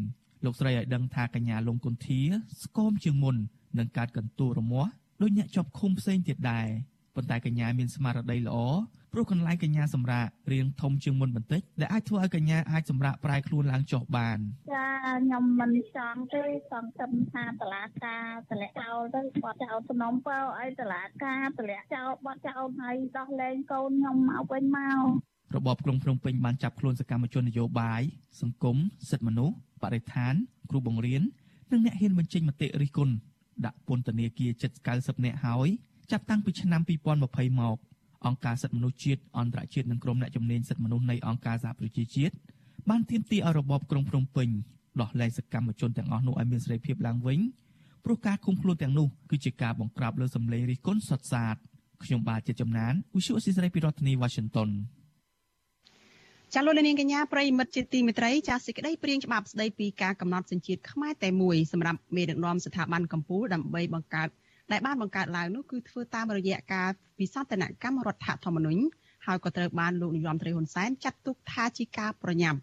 [0.44, 2.20] លោកស្រីឲ្យដឹងថាកញ្ញាលងគុន្ធា
[2.62, 3.36] ស្គមជាងមុន
[3.78, 4.90] នឹងកើតកន្ទួលរមាស់
[5.22, 6.66] ដោយអ្នកជាប់ឃុំផ្សេងទៀតដែរ
[7.14, 8.56] ប៉ុន្តែកញ្ញាមានស្មារតីល្អ
[9.12, 14.38] ព្រោះកន្លែងកញ្ញាសម្រាករៀងធំជាងមុនបន្តិចដែលអាចធ្វើឲ្យកញ្ញាអាចសម្រាកប្រែខ្លួនឡើងចុះបាន
[14.72, 14.86] ចា
[15.18, 25.06] ខ្ញុំមិនចង់ទេសង្ឃឹមថាតឡាការតម្លាក់ចោលទៅបត់ចោលសំណុំពើឲ្យតឡាការតម្លាក់ចោលបត់ចោលហើយដោះលែងកូនខ្ញុំមកវិញមក
[25.56, 28.02] របបក្រុងភ្នំពេញបានចាប់ខ្លួនសកម្មជននយោបាយ
[28.40, 28.76] សង្គម
[29.10, 30.34] សិទ្ធិមនុស្សបរិស្ថាន
[30.70, 31.22] គ្រូបង្រៀន
[31.72, 33.14] និងអ្នកហ៊ានបញ្ចេញមតិរិះគន់
[33.66, 35.68] ដាក់ពន្ធនាគារជិត90នាក់ហើយ
[36.10, 36.80] ចាប់តាំងពីឆ្នាំ
[37.18, 37.78] 2020មក
[38.26, 42.34] អង្គការសិទ្ធិមនុស្សជាតិអន្តរជាតិនិងក្រុមអ្នកជំនាញសិទ្ធិមនុស្សនៃអង្គការសហប្រជាជាតិ
[42.90, 44.48] បានទាមទារឲ្យរបបក្រុងភ្នំពេញ
[45.00, 47.38] ដោះលែងសកម្មជនទាំងអស់នោះឲ្យមានសេរីភាពឡើងវិញ
[48.04, 51.56] ព្រោះការឃុំខ្លួនទាំងនោះគឺជាការបង្ក្រាបលើសម្លេងរិះគន់សុទ្ធសាធ
[52.04, 54.70] ខ្ញុំបាទជាចំណាន Visual Assisray ពីរដ្ឋធានី Washington
[56.54, 64.28] ចាលោកនាងកញ្ញាប្រិមិត្តជាទីមេត្រីចាសេចក្តីព្រៀងច្បាប់ស្តីពីការកំណត់សញ្ជាតិខ្មែរតែមួយសម្រាប់មេដឹកនាំស្ថាប័នកម្ពុជាដើម្បីបង្កើត
[64.72, 68.82] ដែលបានបង្កើតឡើងនោះគឺធ្វើតាមរយៈការពិសោធនកម្មរដ្ឋធម្មនុញ្ញ
[69.26, 72.58] ហើយក៏ត្រូវបានលោកនាយរដ្ឋមន្ត្រីហ៊ុនសែនចាត់ទុកថាជាការប្រញាប់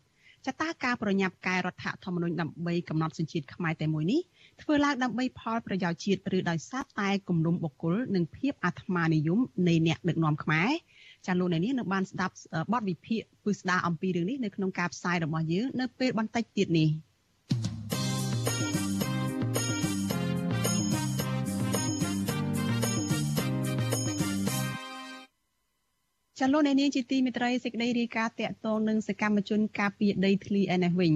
[0.47, 4.21] ចតាការប្រញាប់កែរដ្ឋធម្មនុញ្ញដើម្បីកំណត់សញ្ជាតិខ្មែរតែមួយនេះ
[4.61, 10.69] ធ្វើឡើងដើម្បីផលប្រយោជន៍ជាតិឬដោយសារតែគំនុំបុគ្គលនិងភាពអាត្មានិយមនៃអ្នកដឹកនាំខ្មែរ
[11.25, 12.35] ចាលោកអ្នកនេះនឹងបានស្ដាប់
[12.73, 16.89] បទវិភាគពឹស្ដារអំពីរឿងនេះនៅក្នុងការផ្សាយរបស់យើងនៅពេលបន្តិចទៀតនេះ
[26.39, 31.13] ចលនានាងជាទីមេត្រីសេចក្តីរាយការណ៍តាក់ទងនឹងសកម្មជនការពារដីធ្លីឯនេះវិញ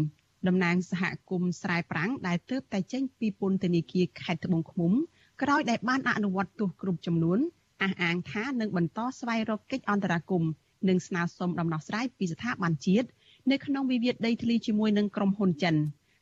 [0.47, 4.91] តំណាងសហគមន៍ស្រែប្រាំងដែលទើបតែចេញពីពន្ធនាគារខេត្តត្បូងឃ្មុំ
[5.41, 7.39] ក្រោយដែលបានអនុវត្តទោសគ្រប់ចំនួន
[7.83, 10.51] អះអាងថានឹងបន្តស្វែងរកកិច្ចអន្តរាគមន៍
[10.89, 13.07] និងស្នើសុំដំណោះស្រាយពីស្ថាប័នជាតិ
[13.51, 15.75] នៅក្នុងវិវាទដីធ្លីជាមួយនឹងក្រុមហ៊ុនចិន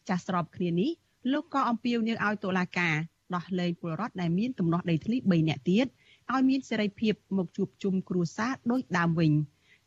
[0.10, 0.90] ចាស់ស្របគ្នានេះ
[1.32, 2.96] លោកក៏អំពាវនាវឲ្យតុលាការ
[3.36, 5.88] ដោះលែងពលរដ្ឋដែលមានទំនាស់ដីធ្លី3នាក់ទៀត
[6.32, 9.32] ឲ្យមានសេរីភាពមកជួបជុំគ្រួសារដោយដើមវិញ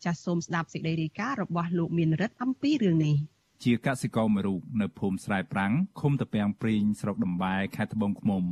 [0.05, 3.17] ចាសសូមស្ដាប់សេចក្តីរាយការណ៍របស់លោកមានរិទ្ធអំពីរឿងនេះ
[3.65, 8.45] ជាកសិករមួយរូបនៅភូមិស្រែប្រាំងឃុំតាពាំងព្រីងស្រុកដំបែខេត្តត្បូងឃ្មុំ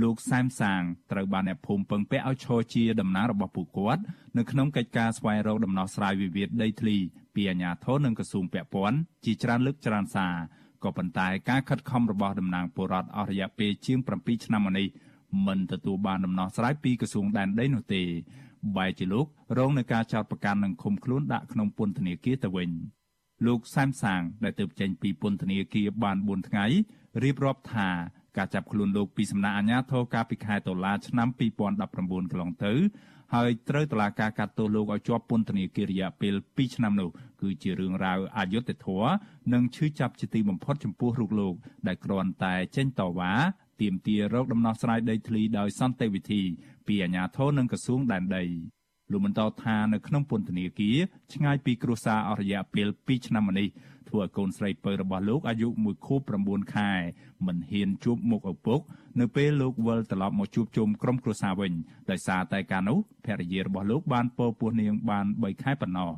[0.00, 4.02] លោកសែមសាងត្រូវបានអ្នកភូមិពឹងពាក់ឲ្យឈរជាតំណាងរបស់ពួកគាត់
[4.36, 6.96] នៅក្នុងកិច្ចការស្វែងរកដំណោះស្រាយវិវាទដីធ្លី
[7.34, 10.34] ពីអាជ្ញាធរនិងក្រសួងពាក់ព័ន្ធជាច្រើនលើកច្រើនសារ
[10.84, 14.88] ក៏ប៉ុន្តែការខិតខំរបស់តំណាងពលរដ្ឋអស់រយៈពេលជាង7ឆ្នាំមកនេះ
[15.46, 18.02] មិនទទួលបានដំណោះស្រាយពីក្រសួងដែនដីនោះទេ
[18.76, 19.26] បែរជាលោក
[19.58, 22.70] រងនឹងការចោទប្រកាន់និងឃុំខ្លួនដាក់ក្នុងពន្ធនាគារទៅវិញ
[23.46, 26.64] លោកសែមសាងដែលទើបចេញពីពន្ធនាគារបាន4ថ្ងៃ
[27.22, 27.88] រៀបរាប់ថា
[28.36, 32.72] ការចាប់ខ្លួនលោកពីសំណាក់អាជ្ញាធរកាលពីខែតុលាឆ្នាំ2019កន្លងទៅ
[33.34, 37.10] ហើយត្រូវតុលាការកាត់ទោសលោកឲ្យជាប់ពន្ធនាគាររយៈពេល2ឆ្នាំនោះ
[37.42, 39.12] គឺជារឿងរ៉ាវអយុត្តិធម៌
[39.52, 41.54] និងឈឺចាប់ជាទីបំផុតចំពោះរូបលោក
[41.86, 43.32] ដែលគ្រាន់តែចេញតវ៉ា
[43.80, 46.42] ទាមទាររកដំណោះស្រាយដីធ្លីដោយសន្តិវិធី
[46.86, 48.44] ពីអាជ្ញាធរនិងក្រសួងដែនដី
[49.10, 50.96] លោកបន្តថានៅក្នុងពន្ធនាគារ
[51.32, 53.68] ឆ្ងាយពីគ្រួសារអស់រយៈពេល2ឆ្នាំមកនេះ
[54.12, 56.90] ធ្វើឲ្យកូនស្រីពៅរបស់លោកអាយុ1ខួប9ខែ
[57.46, 58.80] មិនហ៊ានជួបមុខឪពុក
[59.20, 61.72] នៅពេលលោកវិលត្រឡប់មកជួបជុំក្រុមគ្រួសារវិញ
[62.10, 66.10] ដោយសារតែកាលនោះភរិយារបស់លោកបានពោពោះនាងបាន3ខែប៉ុណ្ណោះ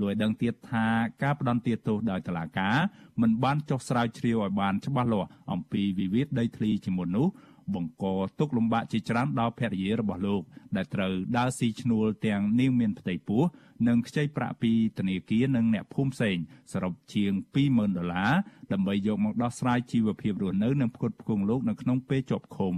[0.00, 0.86] លោកឲ្យដឹងទៀតថា
[1.22, 2.76] ការផ្ដន្ទាទោសដោយតុលាការ
[3.20, 7.26] មិនបានចុះស្រាវជ្រាវឲ្យបានច្បាស់លាស់អំពីវិវាទដីធ្លីជាមុននោះ
[7.74, 8.04] បង្ក
[8.38, 10.42] ទុកលំបាកជាច្រើនដល់ភរិយារបស់លោក
[10.76, 13.42] ដែលត្រូវដើរស៊ីឈ្នួលទាំងនាងមានផ្ទៃពោះ
[13.88, 16.36] និងខ្ចីប្រាក់ពីធនាគារនិងអ្នកភូមិផ្សេង
[16.72, 17.32] សរុបជាង
[17.66, 18.32] 20000ដុល្លារ
[18.72, 22.74] ដើម្បីយកមកដោះស្រាយជីវភាពរស់នៅនិងផ្គត់ផ្គង់លោកនៅក្នុងពេលជាប់ឃុំ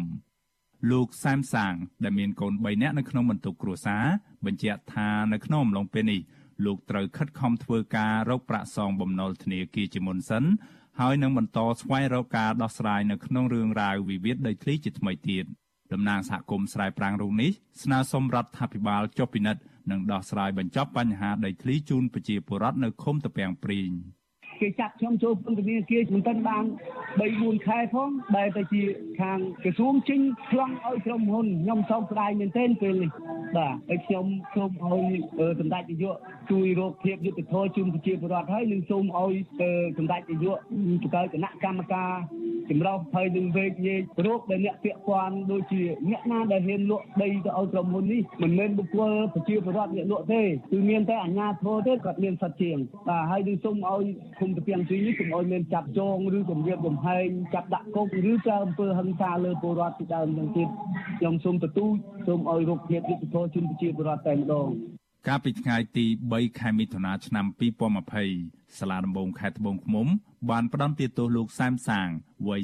[0.91, 1.75] លោកសែមសាង
[2.05, 4.05] ដែលមានកូន3នាក់នៅក្នុងបន្ទុកគ្រួសារ
[4.47, 6.21] បញ្ជាក់ថានៅក្នុងអំឡុងពេលនេះ
[6.65, 10.45] លោកត្រូវខិតខំធ្វើការរកប្រាក់សងបំណុលធនាគារជាមុនសិន
[11.03, 15.45] ហើយនឹងបន្តស្វែងរកការដោះស្រាយនៅក្នុងរឿងរ៉ាវវិវាទដីធ្លីជាថ្មីទៀត
[15.93, 17.51] តំណាងសហគមន៍ស្រែប្រាំងរូបនេះ
[17.83, 23.91] ស្នើសុំរដ្ឋាភិបាលចុះពិនិត្យនិងដោះស្រាយបញ្ចប់បញ្ហាដីធ្លីជូនប្រជាពលរដ្ឋនៅឃុំតាពាំងព្រីង។
[24.61, 26.65] គេចាប់ខ្ញុំចូលពន្ធនាគារមិនទាន់បាន
[27.09, 28.83] 3 4ខែផងបែរទៅជា
[29.21, 33.11] ខាងក្រសួងចេញខ្លងឲ្យក្រុមហ៊ុនខ្ញុំសោកស្ដាយមែនទែនពេលនេះ
[33.57, 35.15] បាទហើយខ្ញុំសូមឲ្យ
[35.61, 36.17] សម្ដេចនាយក
[36.51, 39.35] ជួយរកភាពយុត្តិធម៌ជូនប្រជាពលរដ្ឋហើយនិងសូមឲ្យ
[39.99, 40.59] សម្ដេចនាយក
[41.03, 42.13] បង្កើតគណៈកម្មការ
[42.71, 50.43] ចម្រុះហើយនឹងវេកញែករោគដែលអ្នកពាក់ព័ន្ធដូចជាអ្នកណាដែលហ៊ានលក់ដីទៅឲ្យក្រុមហ៊ុននេះមិនមែនបុគ្គលប្រជាពលរដ្ឋអ្នកលក់ទេ
[50.73, 52.77] គឺមានតែអាជ្ញាធរទេគាត់មានសិទ្ធិជាង
[53.09, 54.05] បាទហើយនឹងសូមឲ្យ
[54.41, 60.69] គុំទៅពីទីនេះកុំឲ្យមានចាប់ចងឬគំរាមកំហែងចាប់ដាក់គុកឬក៏អំពើហិង្សាលើពលរដ្ឋពីដើមនឹងទៀត
[61.19, 61.93] ខ្ញុំសូមទទូច
[62.27, 64.69] សូមឲ្យរកភាពយុត្តិធម៌ជូនប្រជាពលរដ្ឋតែម្ដង
[65.29, 67.47] កាលពីថ្ងៃទី3ខែមិថុនាឆ្នាំ
[68.13, 70.07] 2020សាលាដំបងខេត្តត្បូងឃ្មុំ
[70.51, 72.09] បានផ្តន្ទាទោសលោកសែមសាង
[72.49, 72.61] វ័យ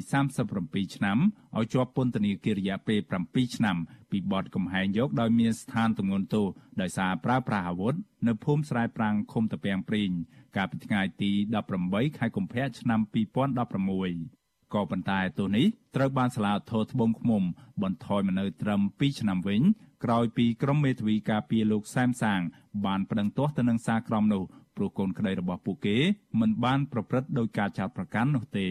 [0.47, 1.17] 37ឆ្នាំ
[1.57, 3.77] ឲ្យជាប់ពន្ធនាគាររយៈពេល7ឆ្នាំ
[4.11, 6.45] ពីបទកំហែងយកដោយមានស្ថានទម្ងន់ទោស
[6.81, 7.95] ដោយសារប្រើប្រាស់អាវុធ
[8.27, 10.11] នៅភូមិស្រែប្រាំងឃុំតាពាំងព្រីង
[10.55, 11.31] កាលពីថ្ងៃទី
[11.75, 17.43] 18ខែកុម្ភៈឆ្នាំ2016ក៏ប៉ុន្តែទោសនេះត្រូវបានសាលាធរត្បូងឃ្មុំ
[17.83, 19.61] បន្ថយមកនៅត្រឹម2ឆ្នាំវិញ
[20.03, 22.41] ក្រោយពីក្រុមមេធាវីការពារលោកសែមសាង
[22.85, 24.43] បានប្តឹងទាស់ទៅនឹងសាលក្រមនោះ
[24.75, 25.97] ព្រោះកូនក្តីរបស់ពួកគេ
[26.39, 28.69] មិនបានប្រព្រឹត្តដោយការចោទប្រកាន់នោះទេ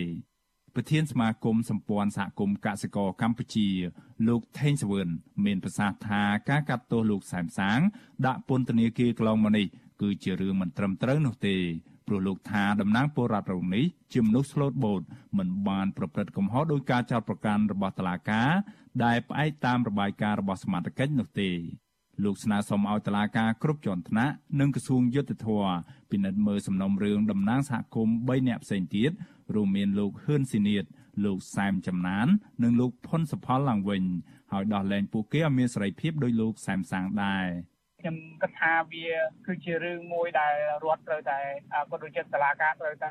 [0.75, 3.69] ប្រធានសមាគមសម្ព័ន្ធសហគមន៍កសិករកម្ពុជា
[4.29, 5.09] លោកថេងសវឿន
[5.45, 7.81] មានប្រសាសន៍ថាការកាត់ទោសលោកសែមសាង
[8.27, 9.67] ដាក់ពន្ធនាគារកន្លងមកនេះ
[10.03, 11.57] គឺជារឿងមិនត្រឹមត្រូវនោះទេ
[12.07, 15.03] ព្រោះលោកថាតំណាងពលរដ្ឋរូបនេះជាមនុស្សស្លូតបូត
[15.38, 18.51] មិនបានប្រព្រឹត្តកំហុសដោយការចោទប្រកាន់របស់តុលាការ
[19.05, 21.51] ដែលផ្អែកតាមរបាយការណ៍របស់សមាជិកនោះទេ
[22.22, 25.48] លោកស្នើសុំឲ្យតុលាការគ្រប់ជាន់ថ្នាក់និងក្រសួងយុតិធធ
[26.11, 29.11] ពិនិត្យមើលសំណុំរឿងតំណាងសហគមន៍3នាក់ផ្សេងទៀត
[29.55, 30.85] រួមមានលោកហ៊ឿនស៊ីនៀត
[31.24, 32.27] លោកសែមចំណាន
[32.62, 34.03] និងលោកផុនសុផលឡើងវិញ
[34.53, 37.46] ហើយដោះលែងពួកគេឲ្យមានសេរីភាពដោយលោកសែមសាងដែរ។
[38.05, 39.07] ខ្ញុំគិតថាវា
[39.47, 41.38] គឺជារឿងមួយដែលរដ្ឋត្រូវតែ
[41.90, 43.11] ក៏ដូចជាសាលាការត្រូវតែ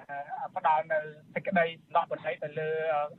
[0.55, 0.99] ផ្ដល់នៅ
[1.33, 2.69] សេចក្តីដកបណ្ដៃទៅលើ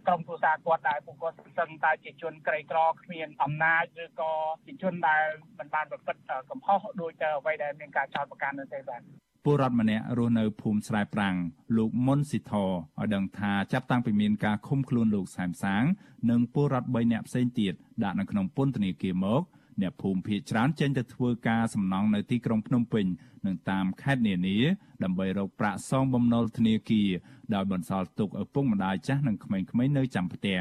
[0.07, 4.33] ក្រុមគ្រួសារគាត់ដែលពួកគាត់សឹងតែជាជនក្រីក្រគ្មានអំណាចឬក៏
[4.67, 5.25] ជាជនដែល
[5.59, 9.03] មិនបានប្រព្រឹត្តកំហុសដោយតែអ្វីដែលមានការចោទប្រកាន់នោះទេបាទ
[9.45, 11.37] ពលរដ្ឋម្នាក់រស់នៅភូមិស្រែប្រាំង
[11.77, 15.83] លោកមុនស៊ីធឲ្យដឹងថាចាប់តាំងពីមានការឃុំខ្លួនលោកសែមសាង
[16.31, 17.73] និងពលរដ្ឋ3នាក់ផ្សេងទៀត
[18.05, 19.43] ដាក់នៅក្នុងពន្ធនាគារមក
[19.83, 23.07] អ្នកភូមិភាគច្រើនចេញទៅធ្វើការសំណង់នៅទីក្រុងភ្នំពេញ
[23.47, 24.59] និងតាមខេត្តនានា
[25.05, 27.09] ដើម្បីរកប្រាក់សងបំណុលធនាគារ
[27.55, 30.59] ដោយបន្សល់ទុកឪពុកម្ដាយចាស់និងក្មេងៗនៅចាំផ្ទះ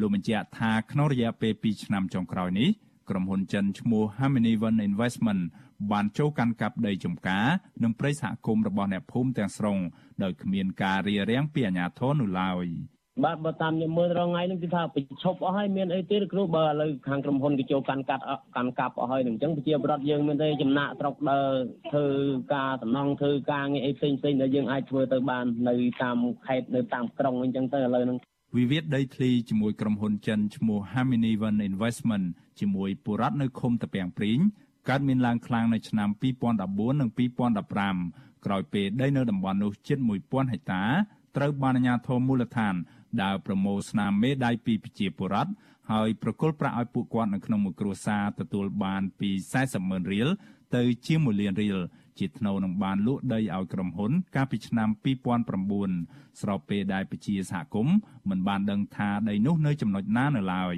[0.00, 2.70] លោកបញ្ជាក់ថាក្នុងរយៈពេល2ឆ្នាំចុងក្រោយនេះ
[3.10, 5.42] ក្រុមហ៊ុនចិនឈ្មោះ Harmony One Investment
[5.92, 7.46] បានចូលកាន់កាប់ដីចំការ
[7.82, 9.78] និងព្រៃសហគមន៍របស់អ្នកភូមិទាំងស្រុង
[10.22, 12.66] ដោយគ្មានការរារាំងពីអាជ្ញាធរនោះឡើយ។
[13.22, 18.24] បាទបើតាមខ្ញុំមើលរងថ្ងៃនេះគឺថាបញ្ឈប់អស់ហើយមានអីទៀតគ្រូបើឥឡូវខាងក្រុមហ៊ុនគេចូលកាន់កាត់
[18.56, 21.48] កាន់កាប់អស់ហើយនឹងអញ្ចឹងប្រជាប្រដ្ឋយើងមានតែចំណាក់ស្រុកដើរ
[21.92, 22.06] ធ្វើ
[22.54, 28.18] ការសំណង់ធ្វើការងារអីផ្សេងផ្សេងដែលយើងអាចធ្វើទៅបាននៅតាមខេត្តនៅតាមក្រុងអញ្ចឹងទៅឥឡូវហ្នឹង
[28.56, 32.26] វិវាទដីធ្លីជាមួយក្រុមហ៊ុនចិនឈ្មោះ Harmony One Investment
[32.60, 34.38] ជាមួយបុរដ្ឋនៅឃុំតាពាំងព្រីង
[34.88, 36.08] កើតមានឡើងខ្លាំងនៅឆ្នាំ
[36.54, 37.10] 2014និង
[37.76, 40.84] 2015ក្រោយពេលដីនៅតំបន់នោះជិត1000ហិកតា
[41.36, 42.74] ត្រូវបានអាជ្ញាធរមូលដ្ឋាន
[43.22, 45.52] ដើរប្រមូលស្នាមមេដៃពីប្រជាពលរដ្ឋ
[45.92, 50.28] ហើយប្រគល់ប្រាក់ឲ្យពួកគាត់នៅក្នុងមួយគ្រួសារទទួលបានពី40ម៉ឺនរៀល
[50.76, 51.78] ទៅជា1លានរៀល
[52.18, 54.88] ជាថ្នូវនឹងបានលក់ដីឲ្យក្រុមហ៊ុន កាលពីឆ្នាំ
[55.64, 57.96] 2009ស្របពេលដែលពជាសហគមន៍
[58.28, 60.76] មិនបានដឹងថាដីនោះនៅចំណុចណានៅឡើយ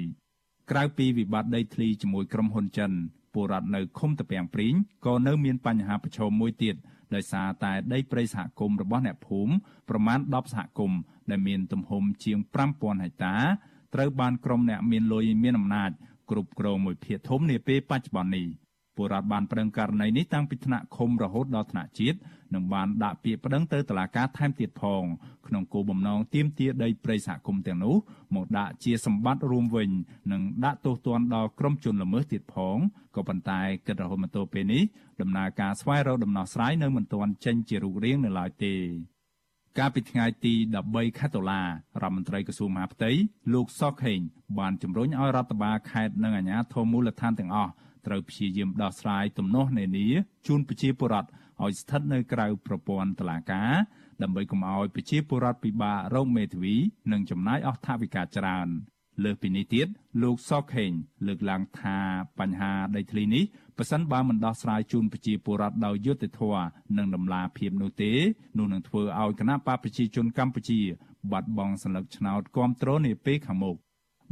[0.71, 2.91] ក្រៅពីវិបត្តិដីធ្លីជាមួយក្រុមហ៊ុនចិន
[3.33, 4.73] ពលរដ្ឋនៅឃុំតាពាំងព្រីង
[5.05, 6.75] ក៏នៅមានបញ្ហាប្រឈមមួយទៀត
[7.15, 9.53] ដោយសារតែដីព្រៃសហគមន៍របស់អ្នកភូមិ
[9.89, 12.37] ប្រមាណ10សហគមន៍ដែលមានទំហំជាង
[12.71, 13.35] 5000ហិកតា
[13.93, 15.91] ត្រូវបានក្រុមអ្នកមានលុយមានអំណាច
[16.29, 18.47] គ្រប់គ្រងមួយភាគធំនាពេលបច្ចុប្បន្ននេះ
[18.97, 22.17] ពលរដ្ឋបានប្តឹងករណីនេះតាំងពីថ្នាក់ឃុំរហូតដល់ថ្នាក់ជាតិ
[22.53, 25.03] និងបានដាក់ពាក្យប្តឹងទៅតុលាការថែមទៀតផង
[25.47, 27.95] ក្នុងគោលបំណងទាមទារដីព្រៃសហគមន៍ទាំងនោះ
[28.35, 29.89] មកដាក់ជាសម្បត្តិរួមវិញ
[30.31, 32.77] និងដាក់ទោសទណ្ឌដល់ក្រុមជនល្មើសទៀតផង
[33.15, 34.83] ក៏ប៉ុន្តែគិតរហូតមកទល់ពេលនេះ
[35.21, 38.75] ដំណើរការស្វែងរកដំណោះស្រាយនៅមិនទាន់ចេញជារូបរាងនៅឡើយទេ
[39.77, 40.53] កាលពីថ្ងៃទី
[40.87, 41.67] 13ខែតុលារ
[42.03, 43.11] ដ្ឋមន្ត្រីក្រសួងមហាផ្ទៃ
[43.53, 44.19] លោកសុកហេង
[44.59, 47.71] បានជំរុញឲ្យរដ្ឋបាលខេត្តនិងអាជ្ញាធរមូលដ្ឋានទាំងអស់
[48.05, 50.07] ត្រូវព្យាយាមដោះស្រាយទំនាស់នានា
[50.47, 51.29] ជូនប្រជាពលរដ្ឋ
[51.63, 53.71] ឲ្យស្ថិតនៅក្រៅប្រព័ន្ធតុលាការ
[54.21, 56.75] ដើម្បីកុំឲ្យប្រជាពលរដ្ឋពិបាករងមេធាវី
[57.11, 58.69] និងចំណាយអស់ថវិកាច្រើន
[59.23, 59.87] លើសពីនេះទៀត
[60.21, 60.91] លោកសកខេង
[61.27, 61.97] លើកឡើងថា
[62.39, 63.43] បញ្ហាដីធ្លីនេះ
[63.77, 68.11] ប៉ះសិនបើមិនដោះស្រាយជូនប្រជាពលរដ្ឋដោយយុត្តិធម៌និងដំណាភាពនោះទេ
[68.57, 70.79] នោះនឹងធ្វើឲ្យគណៈបកប្រជាជនកម្ពុជា
[71.31, 73.75] បាត់បង់សន្លឹកឆ្នោតគ្រប់គ្រងនាពេលខាងមុខ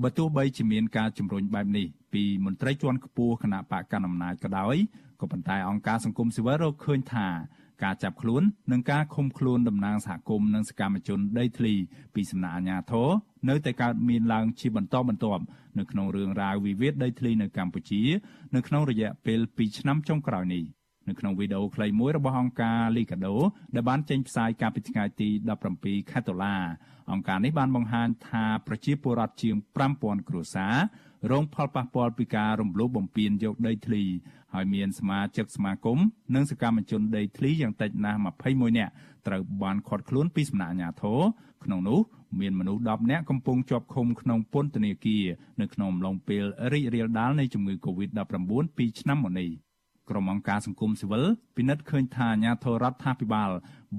[0.02, 4.76] បើទោះបីជាមានការជំរុញបែបនេះ ពីមន្ត្រីជាន់ខ្ពស់គណៈបកកណ្ដាលអំណាចក៏ដោយ
[5.22, 7.28] ក៏ប៉ុន្តែអង្គការសង្គមស៊ីវិលរកឃើញថា
[7.84, 11.74] ការចាប់ខ្លួននិងការឃុំខ្លួនតំណាងសហគមន៍និងសកម្មជនដីធ្លី
[12.16, 13.10] ពីសំណាក់អាជ្ញាធរ
[13.50, 15.44] នៅតែកើតមានឡើងជាបន្តបន្ទាប់
[15.80, 18.02] នៅក្នុងរឿងរ៉ាវវិវាទដីធ្លីនៅកម្ពុជា
[18.56, 20.64] នៅក្នុងរយៈពេល2ឆ្នាំចុងក្រោយនេះ
[21.10, 23.36] នៅក្នុងវីដេអូខ្លីមួយរបស់អង្គការ Liga do
[23.76, 25.30] ដែលបានចេញផ្សាយកាលពីថ្ងៃទី
[25.70, 26.56] 17ខែតុលា
[27.12, 29.56] អង្គការនេះបានបង្ហាញថាប្រជាពលរដ្ឋជាង
[29.92, 30.76] 5000គ្រួសារ
[31.32, 34.04] រងផលប៉ះពាល់ពីការរំលោភបំពានយកដីធ្លី
[34.54, 36.00] ហើយមានសមាជិកសមាគម
[36.36, 38.92] និងសកម្មជនដីធ្លីយ៉ាងតិចណាស់21នាក់
[39.28, 41.20] ត្រូវបានឃាត់ខ្លួនពីសំណាក់អាជ្ញាធរ
[41.64, 42.00] ក្នុងនោះ
[42.40, 45.26] មានមនុស្ស10នាក់កំពុងជាប់ឃុំក្នុងពន្ធនាគារ
[45.62, 49.65] នៅក្នុងអំឡុងពេលរីករាលដាលនៃជំងឺ Covid-19 ពីឆ្នាំមុននេះ
[50.10, 51.26] ក្រុមអង្គការសង្គមស៊ីវិល
[51.58, 53.52] ពិនិត្យឃើញថាអាញាធរដ្ឋាភិបាល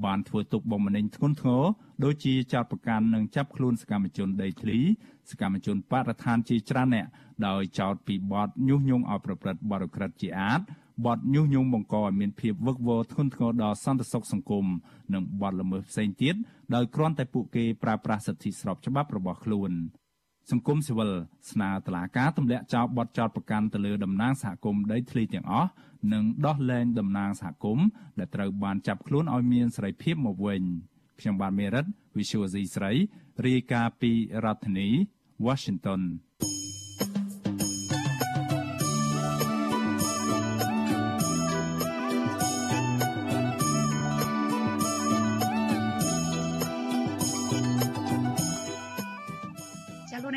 [0.05, 1.63] បានធ្វើទុកបុកម្នេញធ្ងន់ធ្ងរ
[2.05, 4.79] ដូចជាចោតប្រកាន់និងចាប់ខ្លួនសកម្មជនដីធ្លី
[5.31, 7.07] សកម្មជនបរិស្ថានជាច្រើនអ្នក
[7.47, 10.61] ដោយចោទពីបទញុះញង់ឲ្យប្រព្រឹត្តបទឧក្រិដ្ឋជាអាត
[11.07, 14.67] បទញុះញង់បង្កឲ្យមានភាពវឹកវរធ្ងន់ធ្ងរដល់សន្តិសុខសង្គម
[15.15, 16.35] និងបទល្មើសផ្សេងទៀត
[16.75, 19.73] ដោយគ្រាន់តែពួកគេប្រើប្រាស់សិទ្ធិស្របច្បាប់របស់ខ្លួន
[20.51, 21.11] សង្គមស៊ីវិល
[21.51, 25.71] ស្នើតុលាការទម្លាក់ចោលបទចោទប្រកាន់ទៅលើតំណាងសហគមន៍ដីធ្លីទាំងអស់
[26.13, 27.87] និងដោះលែងតំណាងសហគមន៍
[28.19, 30.63] ដែលត្រូវបានចាប់ខ្លួនឲ្យមានសេរីភាពមកវិញ
[31.21, 31.85] ខ្ញុំបាទមេរិត
[32.17, 32.93] Visual C ស្រី
[33.47, 34.13] រាយការណ៍ពី
[34.45, 34.89] រដ្ឋធានី
[35.47, 36.03] Washington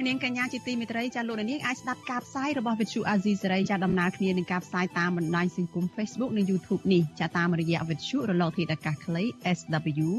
[0.10, 9.24] នាងកញ្ញាជាទីមេត្រីចាលោកនាងអាចស្ដាប់ការផ្សាយរបស់វិទ្យុអាស៊ីសេរីចាដំណើរគ្នានឹងការផ្សាយតាមបណ្ដាញសង្គម Facebook និង YouTube នេះចាតាមរយៈវិទ្យុរលកធាតុអាកាសខ្លី
[9.58, 10.10] SW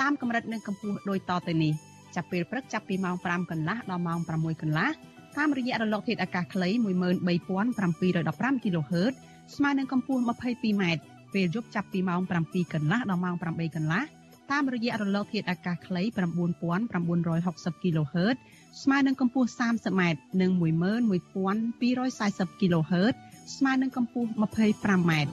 [0.00, 1.72] តាមកម្រិតនិងកម្ពស់ដូចតទៅនេះ
[2.14, 4.88] ចាប់ពេលព្រឹកចាប់ពីម៉ោង5កន្លះដល់ម៉ោង6កន្លះ
[5.36, 9.14] តាមរយៈរលកធាតុអាកាសខ្លី13715 kHz
[9.54, 10.84] ស្មើនឹងកម្ពស់ 22m
[11.34, 14.19] ពេលយប់ចាប់ពីម៉ោង7កន្លះដល់ម៉ោង8កន្លះ
[14.52, 16.02] តាមរយៈរលកធាតុអាកាសខ្លី
[17.12, 18.36] 9960 kHz
[18.82, 20.50] ស្មើនឹងកម្ពស់ 30ម៉ែត្រនិង
[21.80, 23.14] 11240 kHz
[23.56, 24.28] ស្មើនឹងកម្ពស់
[24.68, 25.32] 25ម៉ែត្រ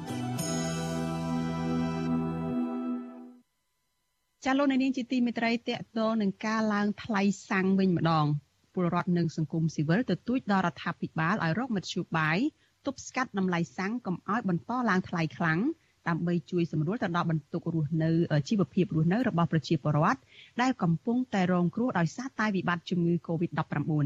[4.46, 8.26] ចាលោកនាងជាទីមេត្រីតកតនឹងការឡើងថ្លៃសាំងវិញម្ដង
[8.74, 12.38] ពលរដ្ឋនិងសង្គមស៊ីវិលទទូចដល់រដ្ឋាភិបាលឲ្យរកមធ្យោបាយ
[12.86, 15.60] ទប់ស្កាត់តម្លៃសាំងកុំឲ្យបន្តឡើងថ្លៃខ្លាំង
[16.10, 18.10] ដើម្បីជួយសម្រួលទៅដល់បន្ទុករស់នៅ
[18.50, 20.20] ជីវភាពរស់នៅរបស់ប្រជាពលរដ្ឋ
[20.62, 24.06] ដែលកំពុងតែរងគ្រោះដោយសារតែវិបត្តិជំងឺ Covid-19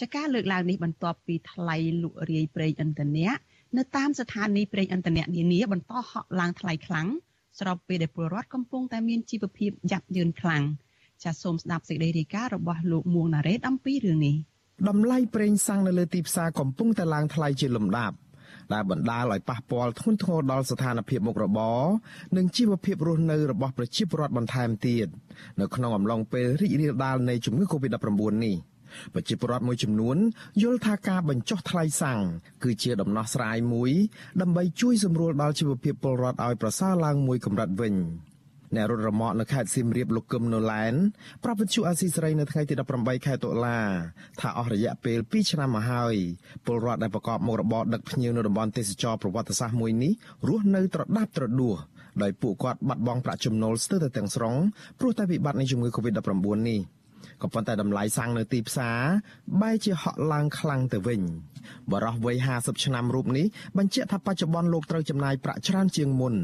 [0.00, 3.32] ចាការលើកឡើងនេះបន្ទាប់ពីថ្លៃលក់រាយប្រេងឥន្ធនៈ
[3.76, 7.08] នៅតាមស្ថានីយ៍ប្រេងឥន្ធនៈនានាបន្តហក់ឡើងថ្លៃខ្លាំង
[7.58, 10.62] ស្របពេលដែលពលរដ្ឋកំពុងតែមានជីវភាពយ៉ាប់យ៉ឺនខ្លាំង
[11.22, 14.36] ចាសសូមស្ដាប់សេចក្តីរាយការណ៍របស់លោកមួងណារ៉េតអំពីរឿងនេះ
[14.88, 18.16] តម្លៃប្រេងសាំងនៅលើទីផ្សារកំពុងតែឡើងថ្លៃជាលំដាប់
[18.72, 21.80] ដែលបណ្ដាលឲ្យប៉ះពាល់ធ្ងន់ធ្ងរដល់ស្ថានភាពមុខរបរ
[22.36, 25.06] និងជីវភាពរស់នៅរបស់ប្រជាពលរដ្ឋបន្ថែមទៀត
[25.60, 28.56] នៅក្នុងអំឡុងពេលរីករាលដាលនៃជំងឺ Covid-19 នេះ
[29.14, 30.16] ប្រជាពលរដ្ឋមួយចំនួន
[30.62, 32.22] យល់ថាការបញ្ចុះថ្លៃសាំង
[32.64, 33.92] គឺជាដំណោះស្រាយមួយ
[34.40, 37.94] ដើម្បីជួយសម្រួលដល់ជីវភាពពលរដ្ឋឲ្យប្រសើរឡើងមួយកម្រិតវិញ។
[38.76, 40.94] អ្នករត់រមាក់នៅខេត្តសៀមរាបលោកកឹមណូឡែន
[41.44, 43.78] ប្រាប់វិទ្យុអាស៊ីសេរីនៅថ្ងៃទី18ខែតុលា
[44.40, 46.14] ថាអស់រយៈពេល2ឆ្នាំមកហើយ
[46.66, 50.12] ពលរដ្ឋដែលប្រកបមុខរបរដឹកភ្ញៀវនៅតំបន់ទេសចរប្រវត្តិសាស្ត្រមួយនេះ
[50.48, 51.76] រស់នៅត្រដាប់ត្រដួស
[52.22, 54.54] ដោយពួកគាត់បាត់បង់ប្រាក់ចំណូលស្ទើរតែទាំងស្រុង
[54.98, 56.80] ព្រោះតែវិបត្តិនៃជំងឺ Covid-19 នេះ។
[57.42, 59.00] ក៏ប៉ុន្តែតម្លៃសាំងនៅទីផ្សារ
[59.60, 61.22] បែរជាហក់ឡើងខ្លាំងទៅវិញ
[61.92, 63.46] បរិះវ័យ50ឆ្នាំរូបនេះ
[63.78, 66.34] បញ្ជាក់ថាបច្ចុប្បន្នលោកត្រូវចំណាយប្រាក់ច្រើនជាងមុន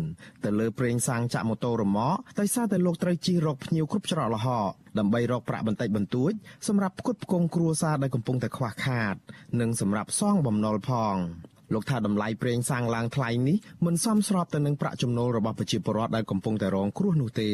[0.45, 6.33] ទៅលើប្រេងសាំងចាក់ម៉ូតូរម៉កដោយសារតែលោកត្រូវជិះរកភ្ញៀវគ្រប់ច្រកល្ហកដើម្បីរកប្រាក់បន្តិចបន្តួច
[6.69, 9.15] សម្រាប់ផ្គត់ផ្គង់គ្រួសារដែលកំពុងតែខ្វះខាត
[9.61, 11.17] និងសម្រាប់សងបំណុលផង
[11.73, 17.51] លោកថាតម្លៃប្រេងសាំងឡើងថ្លៃនេះមិនសមស្របទៅនឹងប្រាក់ចំណូលរបស់ប្រជាពលរដ្ឋដែលកំពុងតែរងគ្រោះនោះទេ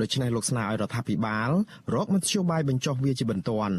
[0.00, 1.50] ដូច្នេះលោកស្នើឲ្យរដ្ឋាភិបាល
[1.94, 3.76] រកមធ្យោបាយបញ្ចុះវាជាបន្ទាន់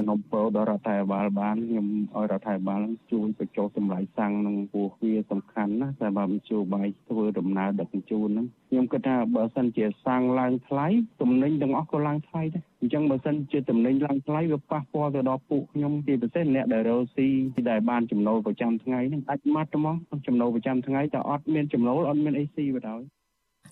[0.00, 2.80] ខ្ញុំពោដល់រដ្ឋាភិបាលបានខ្ញុំឲ្យរដ្ឋាភិបាល
[3.12, 10.86] ជួយបញ្ចុះតម្លៃសាំងនឹងពោះវាសំខាន់ណាតែបើបញ្ជូបាយធ្វើដំណើរដឹកជញ្ជូនហ្នឹងខ្ញុំគិតថាបើសិនជាសាំងឡើងថ្លៃ
[11.20, 17.28] ទំនិញទាំងអស់ក៏ឡើងថ្លៃដែរអញ្ចឹងបើសិនជាទំនិញឡើងថ្លៃវាប៉ះពាល់ទៅដល់ពួកខ្ញុំជាពិសេសអ្នកដែលរកស៊ី
[17.70, 23.02] ដែលបានចំណូលប្រចាំថ្ងៃហ្នឹងដាច់ម៉ាត់ហ្មងចំណូលប្រចាំថ្ងៃតែអត់មានចំណូលអត់មានអីស៊ីបណ្ដោយ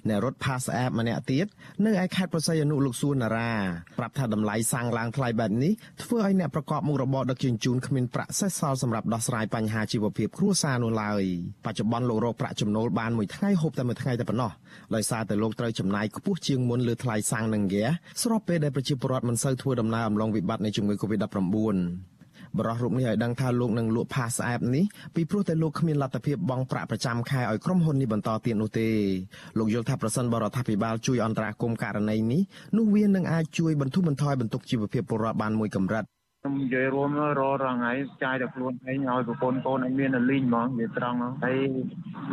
[0.09, 1.47] អ្នករត់ផាសអែបម្នាក់ទៀត
[1.85, 3.53] នៅឯខេត្តប្រស័យអនុលោកសួនណារា
[3.99, 11.23] ប្រាប់ថាតម្លៃសាំងឡើងថ្លៃបែបនេះធ្វើឲ្យអ្នកប្រកបមុខរបរដឹកជញ្ជូនគ្មានប្រាក់សេសសល់សម្រាប់ដោះស្រាយបញ្ហាជីវភាពគ្រួសារនោះឡើយ
[11.65, 14.51] បច្ចុប្បន្នលោករកប្រាក់ចំណូលបានមួយថ្ងៃហូបតែមួយថ្ងៃតែប៉ុណ្ណោះ
[14.95, 17.91] ដោយសារតែលោកត្រូវចំណាយខ្ពស់ជាងមុនលើថ្លៃសាំងនិងហ្គាស
[18.23, 22.16] ស្របពេលដែលប្រជាពលរដ្ឋមិនសូវធ្វើដំណើរអំឡុងវិបត្តិនៃជំងឺ Covid-19
[22.59, 28.89] បរិះរូបនេះឲ្យដឹងថាលោកនឹងលក់ផាសស្អែបនេះពីព្រោះតែលោកគ្មានលទ្ធភាពបង់ប្រាក់ប្រចាំខែឲ្យក្រុមហ៊ុននេះបន្តទៀតនោះទេ
[29.59, 32.43] លោកយល់ថាប្រសិនបរដ្ឋាភិបាលជួយអន្តរាគមន៍ករណីនេះ
[32.77, 36.07] នោះវានឹងអាចជួយបន្ធូរបន្ថយបន្ទុកជីវភាពពលរដ្ឋបានមួយកម្រិត
[36.47, 41.59] ខ្ញុំនិយាយរួមរររថ្ងៃចាយតែខ្លួនឯងឲ្យប្រពន្ធកូនឯងមានលីងហ្មងនិយាយត្រង់ហើយ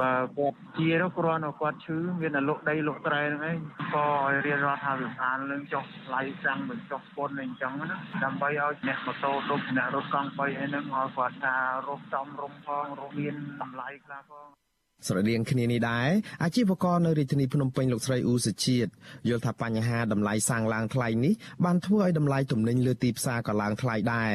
[0.02, 3.58] បើគាត់ជាទៅគ្រាន់តែគាត់ឈឺមានតែលុកដីលុកត្រែហ្នឹងឯង
[3.96, 11.56] ក៏ឲ្យរៀនរដ្ឋាភិបាលនឹងចុះថ្លៃសាំងបញ្ចុះពន្ធអីចឹងណាដើម្បីឲ្យអ្នកម៉ូតូទុកអ្នករត់កង់3អីហ្នឹងឲ្យគាត់ថា
[11.88, 14.63] រកចំរំផងរកមានតម្លៃខ្លះផង
[15.08, 16.10] ស្រដៀងគ្នានេះដែរ
[16.44, 18.90] អាជីវករនៅរាជធានីភ្នំពេញលោកស្រីអ៊ូសុជាតិ
[19.30, 21.34] យល់ថាបញ្ហាតម្លៃសាំងឡើងថ្លៃនេះ
[21.66, 24.34] បានធ្វើឲ្យតម្លៃទំនិញលើទីផ្សារក៏ឡើងថ្លៃដែរ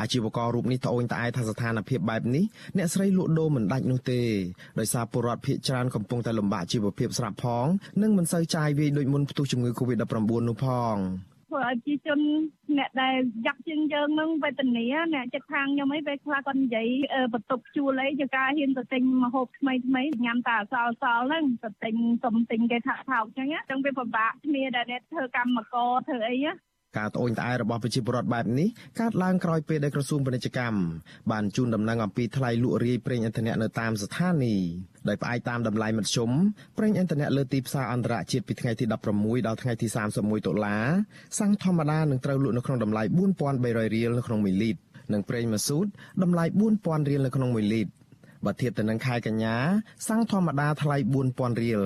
[0.00, 2.44] អាជីវកររូបនេះត្អូញត្អែថាស្ថានភាពបែបនេះ
[2.76, 4.20] អ្នកស្រីលក់ដូរមិនដាច់នោះទេ
[4.78, 7.66] ដោយសារពលរដ្ឋភ័យច្រើនកំពុងតែលំបាកជីវភាពស្រាប់ផង
[8.02, 10.14] និងមិនសូវចាយវាយដូចមុនផ្ទុះជំងឺ Covid-19
[10.48, 10.96] នោះផង
[11.52, 12.20] ធ្វើឲ្យប្រជាជន
[12.78, 14.84] អ្នកដែលយ៉ាក់ជាងយើងនឹងវេទនា
[15.14, 16.88] អ្នកចិត្តខាងខ្ញុំអីពេលខ្លះគាត់និយាយ
[17.34, 26.52] បន្ទប់ជួលអីជាការហ៊ានទៅទិញម្ហូបថ្មីថ្មីញ៉ាំតែអសល់សល់ហ្នឹងទៅទិញសុំទិញគេថាថោកអញ្ចឹងអញ្ចឹងវាពិបាកគ្នាដែលអ្នកធ្វើកម្មករធ្វើអីណា
[26.98, 28.68] ការត្អូញត្អែរបស់ប្រជាពលរដ្ឋបែបនេះ
[29.00, 30.78] កើតឡើងក្រោយពេលដែលក្រសួងពាណិជ្ជកម្ម
[31.30, 34.68] បានជូនដំណឹងអំពីថ្លៃលក់រាយប្រេងឥន្ធនៈនៅតាមស្ថានីយ៍
[35.08, 36.30] ដោយផ្អែកតាមតម្លៃមធ្យម
[36.78, 38.84] ប្រេងឥន្ធនៈលើទីផ្សារអន្តរជាតិពីថ្ងៃទី
[39.16, 39.86] 16ដល់ថ្ងៃទី
[40.18, 40.84] 31ដុល្លារ
[41.38, 43.02] សាំងធម្មតានឹងត្រូវលក់នៅក្នុងតម្លៃ
[43.48, 44.80] 4300រៀលនៅក្នុង1លីត្រ
[45.12, 45.86] និងប្រេងម៉ាស៊ូត
[46.22, 46.44] តម្លៃ
[46.76, 47.92] 4000រៀលនៅក្នុង1លីត្រ
[48.44, 49.56] បើធៀបទៅនឹងខែកញ្ញា
[50.08, 50.96] សាំងធម្មតាថ្លៃ
[51.30, 51.82] 4000រៀល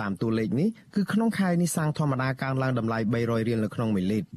[0.00, 4.30] តាមតួលេខនេះគឺក្នុងខែនេះសាំងធម្មតាកើនឡើងតម្លៃ300រៀលនៅក្នុង1លីត្រ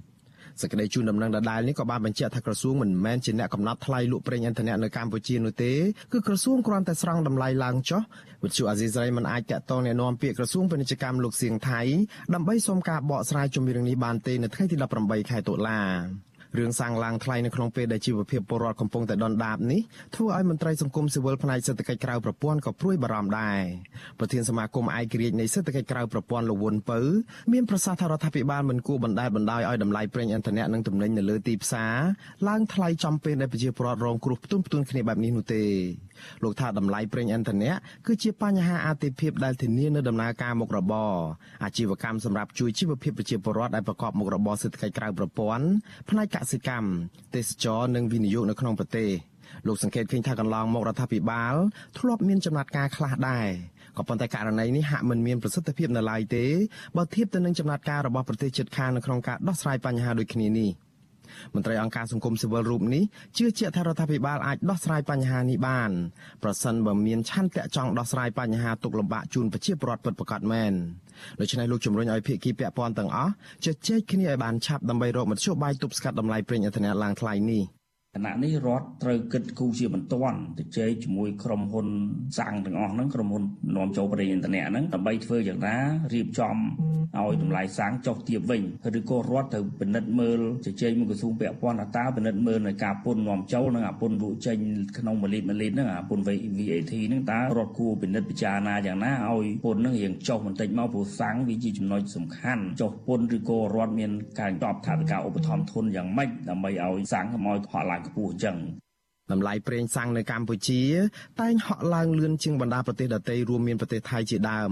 [0.62, 5.74] សេចក្តីជូនដំណឹងដដែលនេះក៏បានបញ្ជាក់ថាក្រសួងមិនមែនជាអ្នកកំណត់ថ្លៃលក់ប្រេងឥន្ធនៈនៅកម្ពុជានោះទេ
[6.14, 8.02] គឺក្រសួងគ្រាន់តែស្រង់តម្លៃឡើងចុះ
[8.44, 11.82] វិទ្យុអាស៊ីសេរីមិនអាចតាក់ទងណែនាំពាក្យក្រសួងពាណិជ្ជកម្មលោកសៀងថៃ
[12.34, 15.80] ដើម្បីសុំការបកស្រាយជំរឿងនេះបានទេនៅថ្ងៃទី18ខែតុលា
[16.58, 19.82] រឿងសាំងឡើងថ្លៃនៅក្នុងពេលដែលជីវភាពពលរដ្ឋកំពុងតែដុនដាបនេះ
[20.16, 23.60] ធ្វើឲ្យមន្ត្រីសង្គមស៊ីវិលផ្នែកសេដ្ឋកិច្ចក្រៅប្រព័ន្ធក៏ព្រួយបារម្ភដែរ
[24.20, 27.00] ប្រធានសមាគមឯករាជ្យនៃសេដ្ឋកិច្ចក្រៅប្រព័ន្ធលវុនពៅ
[27.54, 31.96] មានប្រសាសន៍ថារដ្ឋាភិបាលមិនគួរបណ្តែតបណ្តោយឲ្យតម្លៃប្រេងឥន្ធនៈនិងទំនិញនៅលើទីផ្សារ
[32.48, 35.64] ឡើងថ្លៃចំពេលដែលប្រជាពលរដ្ឋរងគ្រោះផ្ទុំផ្ទួនគ្នាបែបនេះនោះទេ
[36.44, 37.74] លោកថាតម្លៃប្រេងឥន្ធនៈ
[38.08, 41.14] គឺជាបញ្ហាអាទិភាពដែលធានានៅដំណើរការមុខរបរ
[41.64, 45.66] អាជីវកម្មសម្រាប់ជួយជីវភាពប្រជាពលរដ្ឋដែលប្រកបមុខរបរសេដ្ឋកិច្ចក្រៅប្រព័ន្ធ
[46.10, 46.90] ផ្នែកកសិកម្ម
[47.36, 49.10] ទេសចរនិងវិនិយោគនៅក្នុងប្រទេស
[49.68, 51.56] លោកសង្កេតឃើញថាកន្លងមករដ្ឋាភិបាល
[52.00, 53.48] ធ្លាប់មានចំណាត់ការខ្លះដែរ
[53.98, 56.46] ក៏ប៉ុន្តែករណីនេះហាក់មិនមានប្រសិទ្ធភាពនៅឡើយទេ
[56.98, 60.72] បើធៀបទៅនឹងចំណាត់ការរបស់ប្រទេសជិតខាងនៅក្នុងការដោះស្រាយបញ្ហាដូចគ្នានេះ។
[61.54, 63.04] មន្ត្រីអង្គការសង្គមស៊ីវិលរូបនេះ
[63.38, 65.92] ជឿជាក់ថារដ្ឋាភិបាលអាចដោះស្រាយបញ្ហានេះបាន
[66.44, 70.74] ប្រសិនបើមានឆន្ទៈចង់ដោះស្រាយបញ្ហាទុកលំបាកជូនប្រជាពលរដ្ឋពិតប្រាកដមែន
[71.40, 73.32] ដូច្នេះលោកជំរុញឲ្យភាគីពាក់ព័ន្ធទាំងអស់
[73.66, 77.64] ជជែកគ្នាឲ្យបានឆាប់ដើម្បីរកមធ្យោបាយទប់ស្កាត់តម្លៃប្រេងឥន្ធនៈឡើងថ្លៃនេះ
[78.16, 81.88] គណៈនេះរដ្ឋត្រូវគិតគូរជាបន្ទាន់ទៅជែកជាមួយក្រុមហ៊ុន
[82.38, 83.44] សាំងទាំងអស់ហ្នឹងក្រុមហ៊ុន
[83.76, 85.76] នាំចូលប្រេងឥន្ធនៈហ្នឹងដើម្បីធ្វើយ៉ាងណា
[86.14, 86.56] រៀបចំ
[87.18, 88.62] ឲ្យតម្លៃសាំងចុះទាបវិញ
[88.98, 94.58] ឬក៏រដ្ឋត្រូវពិនិត្យមើលជជែកមួយក្រសួងពាក់ព័ន្ធតើពិនិត្យមើលនៅការពន្ធនាំចូលនិងអាពន្ធលក់ចេញ
[94.98, 96.24] ក្នុងមួយលីត្រមួយលីត្រហ្នឹងអាពន្ធ
[96.58, 108.58] VAT ហ្នឹងតើរដ្ឋគួរពិនិត្យពិចារណាយ៉ាងណាឲ្យពន្ធហ្នឹងរៀងចុះបន្តិចមកព្រោះសាំងវាជាចំណុចសំខាន់ចុះពន្ធឬក៏រដ្ឋមានការតបថាវិការឧបត្ថម្ភធនយ៉ាងម៉េចដើម្បីឲ្យសាំងកុំឲ្យហក់ឡើងខ្ពស់អញ្ចឹង
[109.32, 110.82] តម្លៃប្រេងសាំងនៅកម្ពុជា
[111.42, 114.72] តែងហក់ឡើងលឿនជាងបណ្ដាប្រទេសដទៃរួមមានប្រទេសថៃជាដើម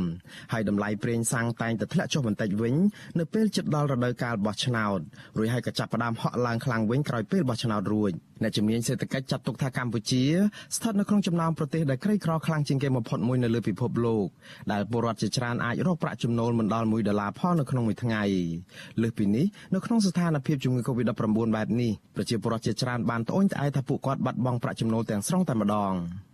[0.54, 2.76] ហើយតម្លៃប្រេងសាំងតែងតែធ្លាក់ចុះបន្តិចវិញ
[3.20, 5.00] នៅពេលជិតដល់រដូវកាលបោះឆ្នោត
[5.38, 10.24] រួចហើយក៏ចាប់ផ្ដើមហក់ឡើងខ្លាំងវិញក្រោយពេលបោះឆ្នោតរួច អ្នកជំនាញសេដ្ឋកិច្ចចាត់ទុកថាកម្ពុជា
[10.76, 14.28] ស្ថិតនៅក្នុងចំណោមប្រទេសដែលក្រីក្រខ្លាំងជាងគេបំផុតមួយនៅលើពិភពលោក
[14.72, 18.24] ដែលពលរដ្ឋជាច្រើនអាចរកប្រាក់ចំណូលមិនដល់1ដុល្លារផងនៅក្នុងមួយថ្ងៃ
[19.02, 25.94] លើសពីនេះនៅក្នុងស្ថានភាពជំងឺ Covid-19 បែបនេះប្រជាពលរដ្ឋជាច្រើនបានត្អូញត្អែថាពួកគាត់បាត់បង់ប្រាក់ចំណូលទាំងស្រុងតែម្ដង។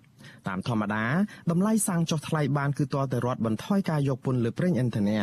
[0.47, 1.05] តាមធម្មតា
[1.51, 5.19] តម្លៃសាំងចុះថ្លៃបានគឺទាល់តែរដ្ឋបន្ថយការយកពន្ធលើប្រេងឥន្ធនៈ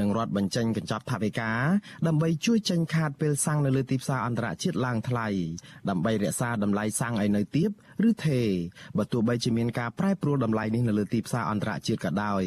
[0.00, 1.50] និងរដ្ឋបញ្ចេញកញ្ចប់ថវិកា
[2.06, 5.26] ដើម្បីជួយចេញខាតពេលសាំងនៅលើទីផ្សារអន្តរជាតិឡើងថ្លៃ
[5.88, 7.70] ដើម្បីរក្សាតម្លៃសាំងឲ្យនៅទាប
[8.08, 8.48] ឬថេរ
[8.96, 12.44] បើទោះបីជាមានការប្រែប្រួលតម្លៃនេះនៅលើទីផ្សារអន្តរជាតិក៏ដោយ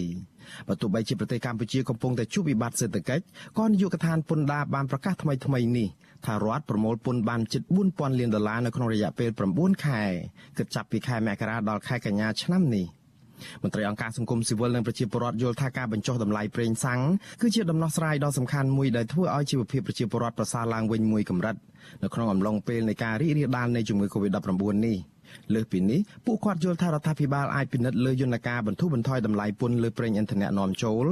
[0.68, 3.24] បើទោះបីជាប្រទេសកម្ពុជាកំពុងតែជួបវិបត្តិសេដ្ឋកិច្ច
[3.58, 5.88] ក៏នាយកដ្ឋានពន្ធដារបានប្រកាសថ្មីថ្មីនេះ
[6.26, 10.02] ថារដ្ឋប្រមូលពន្ធបានជិត4000លានដុល្លារនៅក្នុងរយៈពេល9ខែ
[10.58, 12.86] គិតចាប់ពីខែមករាដល់ខែកញ្ញាឆ្នាំនេះ
[13.64, 17.02] មន្ត្រីអង្គការសង្គមស៊ីវិលនិងប្រជាពលរដ្ឋយល់ថាការបញ្ចុះតម្លៃប្រេងសាំង
[17.42, 21.56] គឺជាដំណោះស្រាយដ៏សំខាន់មួយដែលធ្វើឲ្យជីវភាពប្រជាពលរដ្ឋប្រសើរឡើងវិញមួយកម្រិត
[22.04, 24.98] នៅក្នុងអំឡុងពេលនៃការរីករាលដាលនៃជំងឺ Covid-19 នេះ
[25.54, 31.06] លើសពីនេះពួកគាត់យល់ថារដ្ឋាភិបាលអាចពិនិត្យលើយន្តការបន្ធូរបន្ថយតម្លៃពន្ធលើប្រេងឥន្ធនៈនាំចូល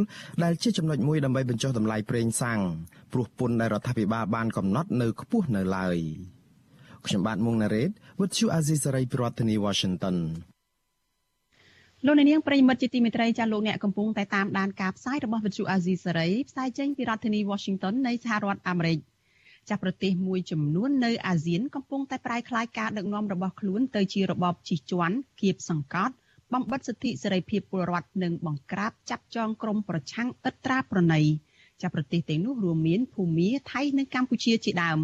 [0.44, 2.60] ដែលជាចំណុចមួយដើម្បីបញ្ចុះតម្លៃប្រេងសាំង
[3.14, 5.98] ព្រោះពន្ធដែលរដ្ឋាភិបាលបានកំណត់នៅខ្ពស់នៅឡើយ
[7.06, 7.90] ខ្ញុំបាទមុងណារ៉េត
[8.20, 10.18] With you Azizi Saray ប្រធានាធិបតី Washington
[12.06, 18.98] លោកអ្នកនាងប្រិយមិត្តជាទីមេត្រីចាលោកអ្នកកំពុងតែតាមដានការផ្សាយរបស់វិទ្យុអាស៊ីសេរីផ្សាយចេញពីរដ្ឋធានី Washington នៃសហរដ្ឋអាមេរិក
[19.70, 26.14] ចាប្រទេសមួយចំនួននៅអាស៊ានកំពុងតែប្រែក្លាយការដឹកនាំរបស់ខ្លួនទៅជារបបជិះជាន់គៀបសង្កត់
[26.54, 31.22] បំបិតសិទ្ធិសេរីភាពពលរដ្ឋនិងបង្ក្រាបចាប់ចងក្រុមប្រឆាំងឥតត្រាប្រណី
[31.82, 35.00] ចាប្រទេសទាំងនោះរួមមានភូមាថៃនិងកម្ពុជាជាដើម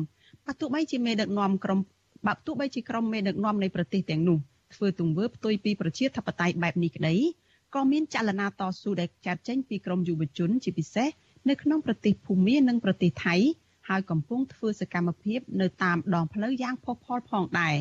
[0.45, 1.80] បើទោះបីជាមេដឹកនាំក្រុម
[2.28, 4.38] បើទោះបីជាក្រុមមេដឹកនាំនៃប្រទេសទាំងនោះ
[4.76, 7.16] ធ្វើទង្វើផ្ទុយពីប្រជាធិបតេយ្យបែបនេះក្តី
[7.76, 11.09] ក៏មានចលនាតស៊ូដែលចាត់ចេញពីក្រមយុវជនជាពិសេស
[11.49, 13.36] នៅក្នុងប្រទេសភូមានិងប្រទេសថៃ
[13.90, 17.76] ហើយកំពុងធ្វើសកម្មភាពនៅតាមដងផ្លូវយ៉ាងផុសផុលផងដែរ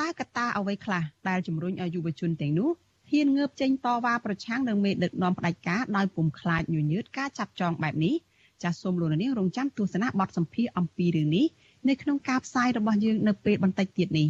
[0.00, 2.70] តើកត្តាអ្វីខ្លះដែលជំរុញឲ្យយុវជនទាំងនោះ
[3.10, 8.14] ហ៊ានងើបចេញតវ៉ាប្រឆាំងនឹងមេដឹកនាំផ្ដាច់ការដោយពុំខ្លាចញញើតការចាប់ចងបែបនេះ
[8.62, 11.46] ចាសសូមលោកនាងរងចាំទស្សនាបទសម្ភាសអំពីរឿងនេះ
[11.88, 14.28] នៅក្នុងការផ្សាយរបស់យើងនៅពេលបន្តិចទៀតនេះ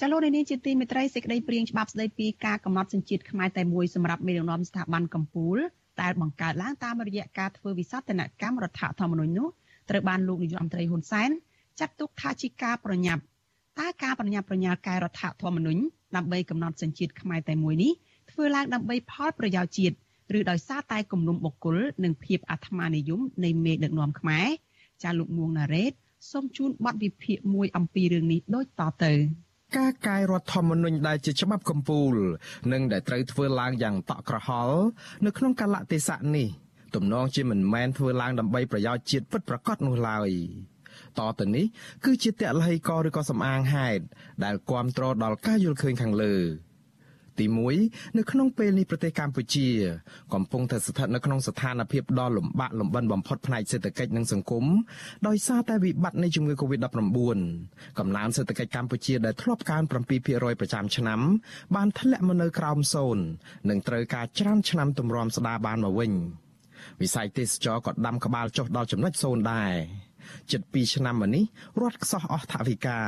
[0.00, 9.48] ចលនានេះជាទីមេត្រីសេចក្តីព្រៀងច្បាប់ស្តីពីការកំណត់សញ្ជាតិខ្មែរតែមួយសម្រាប់មេដឹកនាំស្ថាប័នកម្ពុជា ដែលបង្កើតឡើងតាមរយៈការធ្វើវិសោធនកម្មរដ្ឋធម្មនុញ្ញនោះ
[9.90, 11.30] ត្រូវបានលោកនាយករដ្ឋមន្ត្រីហ៊ុនសែន
[11.80, 13.22] ចាត់ទុកថាជាការប្រញាប់
[13.80, 15.80] តើការប្រញាប់ប្រញាល់កែរដ្ឋធម្មនុញ្ញ
[16.16, 17.92] ដើម្បីកំណត់សញ្ជាតិខ្មែរតែមួយនេះ
[18.30, 19.96] ធ្វើឡើងដើម្បីផលប្រយោជន៍ជាតិ
[20.38, 24.46] ឬដោយសារតែគំនុំបុគ្គលនិងភាពអាត្មានិយមនៃមេដឹកនាំខ្មែរ
[25.02, 25.92] ចាលោកមួងណារ៉េត
[26.30, 29.12] សូមជូនបទវិភាគមួយអំពីរឿងនេះដូចតទៅ
[29.78, 34.80] ការកែរដ្ឋធម្មនុញ្ញដែលជាច្បាប់កម្ពុជានិងដែលត្រូវធ្វើឡើងយ៉ាងតក់ក្រហល់
[35.24, 36.48] នៅក្នុងកលៈទេសៈនេះ
[36.94, 40.30] ទំនងជាមិនមែនធ្វើឡើងដើម្បីប្រយោជន៍ជាតិពិតប្រាកដនោះឡើយ
[41.18, 41.66] តទៅនេះ
[42.04, 44.04] គឺជាតលហីកឬក៏សំអាងហេតុ
[44.44, 46.36] ដែលគ្រប់គ្រងដល់ការយល់ឃើញខាងលើ
[47.40, 47.46] ទី
[47.82, 49.68] 1នៅក្នុងពេលនេះប្រទេសកម្ពុជា
[50.34, 54.64] កំពុងតែស្ថិតនៅក្នុងស្ថានភាពដ៏លំបាកលំបិនបំផុតផ្នែកសេដ្ឋកិច្ចនិងសង្គម
[55.28, 57.38] ដោយសារតែវិបត្តិនៃជំងឺ Covid-19
[57.98, 59.90] កំណើនសេដ្ឋកិច្ចកម្ពុជាដែលធ្លាប់កើន7%
[60.60, 61.20] ប្រចាំឆ្នាំ
[61.76, 63.24] បានធ្លាក់មកនៅក្រោមសូន្យ
[63.70, 66.12] និងត្រូវការច្រានឆ្នាំទម្រាំស្ដារបានមកវិញ
[67.02, 69.72] វិស័យទេសចរក៏ដាំក្បាលចុះដល់ចំណុចសូន្យដែរ
[70.52, 71.44] ជិត2ឆ្នាំមកនេះ
[71.80, 72.98] រដ្ឋខ្សោះអស់ថវិកា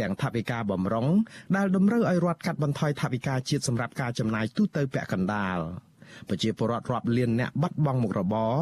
[0.00, 1.08] ទាំងថវិកាបំរុង
[1.56, 5.58] ដែលតម្រូវឲ្យរដ្ឋកាត់បន្ថយថវិកាជាតិសម្រាប់ការចំណាយទូទៅពាក់កណ្ដាល
[6.28, 8.54] ប្រជាពលរដ្ឋរាប់លានអ្នកបាត់បង់មុខរបរ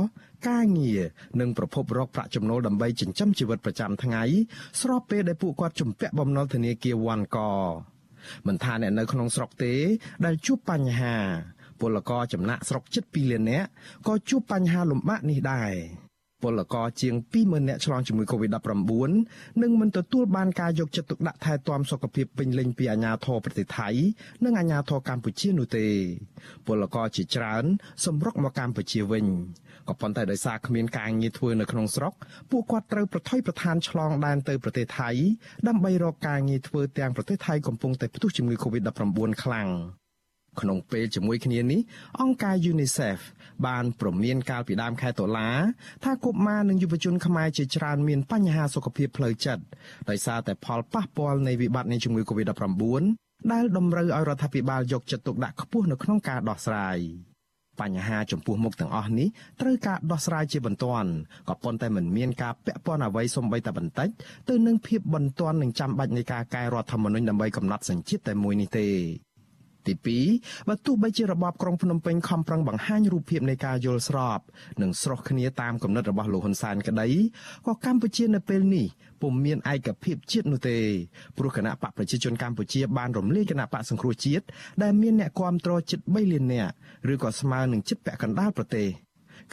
[0.48, 1.00] ការងារ
[1.40, 4.22] និងប្រភពរកប្រាក់ចំណូលដើម្បីចិញ្ចឹមជីវិតប្រចាំថ្ងៃ
[4.80, 7.38] ស្របពេលដែលពួកគាត់ជំពាក់បំណុលធនាគារវ៉ាន់ក
[8.46, 9.74] មិនថាអ្នកនៅក្នុងស្រុកទេ
[10.24, 11.14] ដែលជួបបញ្ហា
[11.80, 13.68] ពលករចំណាក់ស្រុកជិត2លាននាក់
[14.06, 15.72] ក៏ជួបបញ្ហាលំបាកនេះដែរ
[16.42, 19.10] ពលករជាង20000នាក់ឆ្លងជំងឺ Covid-19
[19.62, 23.88] និងមិនទទួលបានការយកចិត្តទុកដាក់ថែទាំសុខភាពពេញលេញពីអាជ្ញាធរប្រទេសថៃ
[24.44, 25.86] និងអាជ្ញាធរកម្ពុជានោះទេ
[26.66, 27.64] ពលករជាច្រើន
[28.04, 29.26] សម្រុកមកកម្ពុជាវិញ
[29.88, 32.14] ក៏ប៉ុន្តែដោយសារគ្មានការងារធ្វើនៅក្នុងស្រុក
[32.50, 35.10] ពួកគាត់ត្រូវប្រថុយប្រឋានឆ្លងដែនទៅប្រទេសថៃ
[35.68, 39.70] ដើម្បីរកការងារធ្វើទាំងប្រទេសថៃកំពុងតែផ្ទុះជំងឺ Covid-19 ខ្លាំង
[40.60, 41.80] ក្នុងពេលជាមួយគ្នានេះ
[42.20, 43.20] អង្គការ UNICEF
[43.66, 45.48] បានព្រមានកាលពីដើមខែតុលា
[46.04, 49.62] ថាកុមារនិងយុវជនខ្មែរជាច្រើនមានបញ្ហាសុខភាពផ្លូវចិត្ត
[50.08, 53.04] ដោយសារតែផលប៉ះពាល់នៃវិបត្តិនៃជំងឺ Covid-19
[53.52, 56.98] ដែលតម្រូវឲ្យរដ្ឋាភិបាលយកចិត្តទុកដាក់ខ្ពស់នៅក្នុងការដោះស្រាយ
[57.80, 59.28] បញ្ហាចំពោះមុខទាំងអស់នេះ
[59.60, 61.10] ត្រូវការដោះស្រាយជាបន្ទាន់
[61.48, 64.08] ក៏ប៉ុន្តែមិនមានការពាក់ព័ន្ធអ្វីសំបីតែបន្តិច
[64.48, 68.86] ទៅនឹងភាពបន្ទាន់និងចាំបាច់នៃការកែរដ្ឋធម្មនុញ្ញដើម្បីកំណត់សញ្ជាតិតែមួយនេះទេ
[69.88, 69.94] ទី
[70.30, 74.40] 2បើទោះបីជារបបក្រុងភ្នំពេញខំប្រឹងបង្ហាញរូបភាពនៃការយល់ស្រប
[74.82, 77.08] និងស្រុះគ្នាតាមគំនិតរបស់លោកហ៊ុនសែនក្តី
[77.66, 78.86] ក៏កម្ពុជានៅពេលនេះ
[79.22, 80.78] ពុំមានឯកភាពជាតិនោះទេ
[81.38, 84.44] ព្រោះគណៈបកប្រជាជនកម្ពុជាបានរំលាយគណៈបកសង្គ្រោះជាតិ
[84.82, 86.72] ដែលមានអ្នកគាំទ្រជិត3លាននាក់
[87.12, 88.88] ឬក៏ស្មើនឹងជិតពាក់កណ្ដាលប្រទេស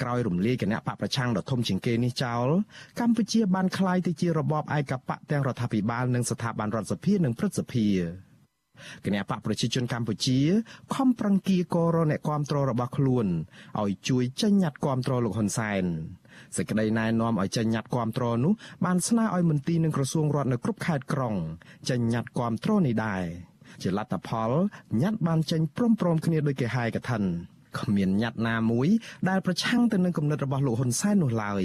[0.02, 2.48] ក្រោយរំលាយគណៈបកប្រឆាំងដ៏ធំជាងគេនេះចោល
[3.00, 7.88] កម្ពុជាបានក្លាយទៅជារបបឯកបកទាំងរដ្ឋាភិបាលនិងស្ថាប័នរដ្ឋសភានិងព្រឹទ្ធសភា
[9.06, 10.40] គណៈបកប្រជាជនកម្ពុជា
[10.96, 13.28] ខំប្រឹងគៀកោរអ្នកគាំទ្ររបស់ខ្លួន
[13.82, 15.84] ឲ្យជួយចេញញត្តិគាំទ្រលោកហ៊ុនសែន
[16.56, 18.54] សេចក្តីណែនាំឲ្យចេញញត្តិគាំទ្រនោះ
[18.86, 21.36] បានស្នើឲ្យមន្ទីរនិងក្រសួងរដ្ឋនៅគ្រប់ខេត្តក្រុង
[21.90, 23.24] ចេញញត្តិគាំទ្រនេះដែរ
[23.82, 24.52] ជាលទ្ធផល
[25.02, 27.20] ញត្តិបានចេញព្រមព្រមគ្នាដោយគេហែកថា
[27.80, 28.88] គ្មានញត្តិណាមួយ
[29.30, 31.64] ដែលប្រឆាំងទៅនឹងគំនិតរបស់លោកហ៊ុនសែននោះឡើយ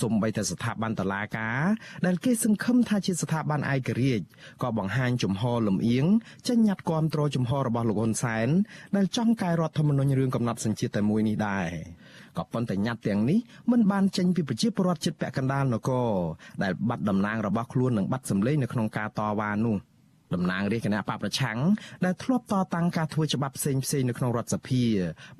[0.00, 1.62] សូម្បីតែស្ថាប័នតុលាការ
[2.06, 4.24] ដែលគេសង្ឃឹមថាជាស្ថាប័នឯករាជ្យ
[4.62, 6.06] ក៏បង្ហាញជំហរលំអៀង
[6.48, 8.48] ចេញញត្តិគាំទ្រជំហររបស់លោកហ៊ុនសែន
[8.96, 11.68] ដែលចង់កែរដ្ឋធម្មនុញ្ញរឿងកំណត់សញ្ជាតិតែមួយនេះដែរ
[12.38, 13.38] ក៏ប៉ុន្តែញត្តិទាំងនេះ
[13.70, 16.10] មិនបានចេញពីប្រជាពលរដ្ឋចិត្តពាក់កណ្ដាលនគរ
[16.62, 19.76] ដែលបាត់តំណាងរបស់ខ្លួននិងបាត់សម្លេងនៅក្នុងការតវ៉ានោះ
[20.34, 21.58] តំណាងរាជគណៈបកប្រឆាំង
[22.04, 24.82] ដែលធ្លាប់តតាំងការធ្វើច្បាប់ផ្សេងផ្សេងនៅក្នុងរដ្ឋសភា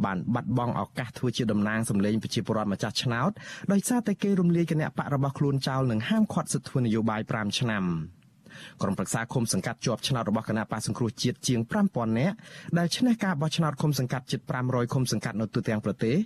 [0.05, 3.31] បានបាត់បង់ឱកាសធ្វើជាតំណាងសម្លេងប្រជាពលរដ្ឋម្ចាស់ឆ្នោត
[3.73, 7.85] ដោយសារតែគេរំលាយគណៈបករបស់ខ្លួនចោលនិងហាមឃាត់សិទ្ធិធ្វើនយោបាយ5ឆ្នាំ។
[8.83, 12.35] ក្រុមប្រឹក្សាឃុំសង្កាត់ជាប់ឆ្នោតរបស់គណៈបកសង្គ្រោះជាតិជាង5000នាក់
[12.79, 16.17] ដែលឈ្នះការបោះឆ្នោតឃុំសង្កាត់ជិត500ឃុំសង្កាត់នៅទូទាំងប្រទេស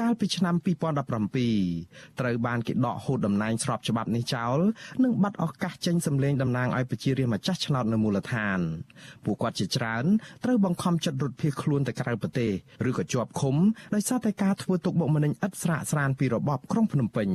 [0.00, 4.58] កាលពីឆ្នាំ2017ត្រូវបានគេដកហូតតំណែងស្របច្បាប់នេះចោល
[5.04, 8.58] និងបាត់ឱកាសចេញសម្លេងតំណាងឲ្យប្រជារាស្ត្រម្ចាស់ឆ្នោតនៅមូលដ្ឋាន
[9.24, 10.04] ពួកគាត់ជាច្រើន
[10.44, 12.50] ត្រូវបង្ខំចិត្តរត់ភៀសខ្លួនទៅក្រៅប្រទេស
[12.88, 13.56] ឬក៏ជាប់ឃុំ
[13.94, 17.30] ដោយសារតែការធ្វើទុកបុកម្នេញឥតស្រាកស្រានពីរបបក្រុងភ្នំពេញ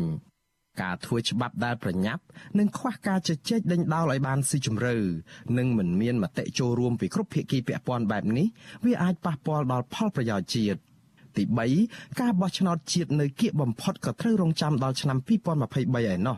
[0.82, 2.22] ការធ្វើច្បាប់ដែលប្រញាប់
[2.60, 4.96] និងខ្វះការជជែកដេញដោលឲ្យបានស៊ីជម្រៅ
[5.58, 8.48] និងមិនមានមតិចូលរួមពីគ្រប់ភាគីពាក់ព័ន្ធបែបនេះ
[8.86, 10.80] វាអាចប៉ះពាល់ដល់ផលប្រយោជន៍ជាតិ
[11.38, 11.44] ទី
[11.82, 16.38] 3ការបោះឆ្នោតជាតិនៅគៀកបំផុតក៏ត្រូវរងចាំដល់ឆ្នាំ2023ឯណោះ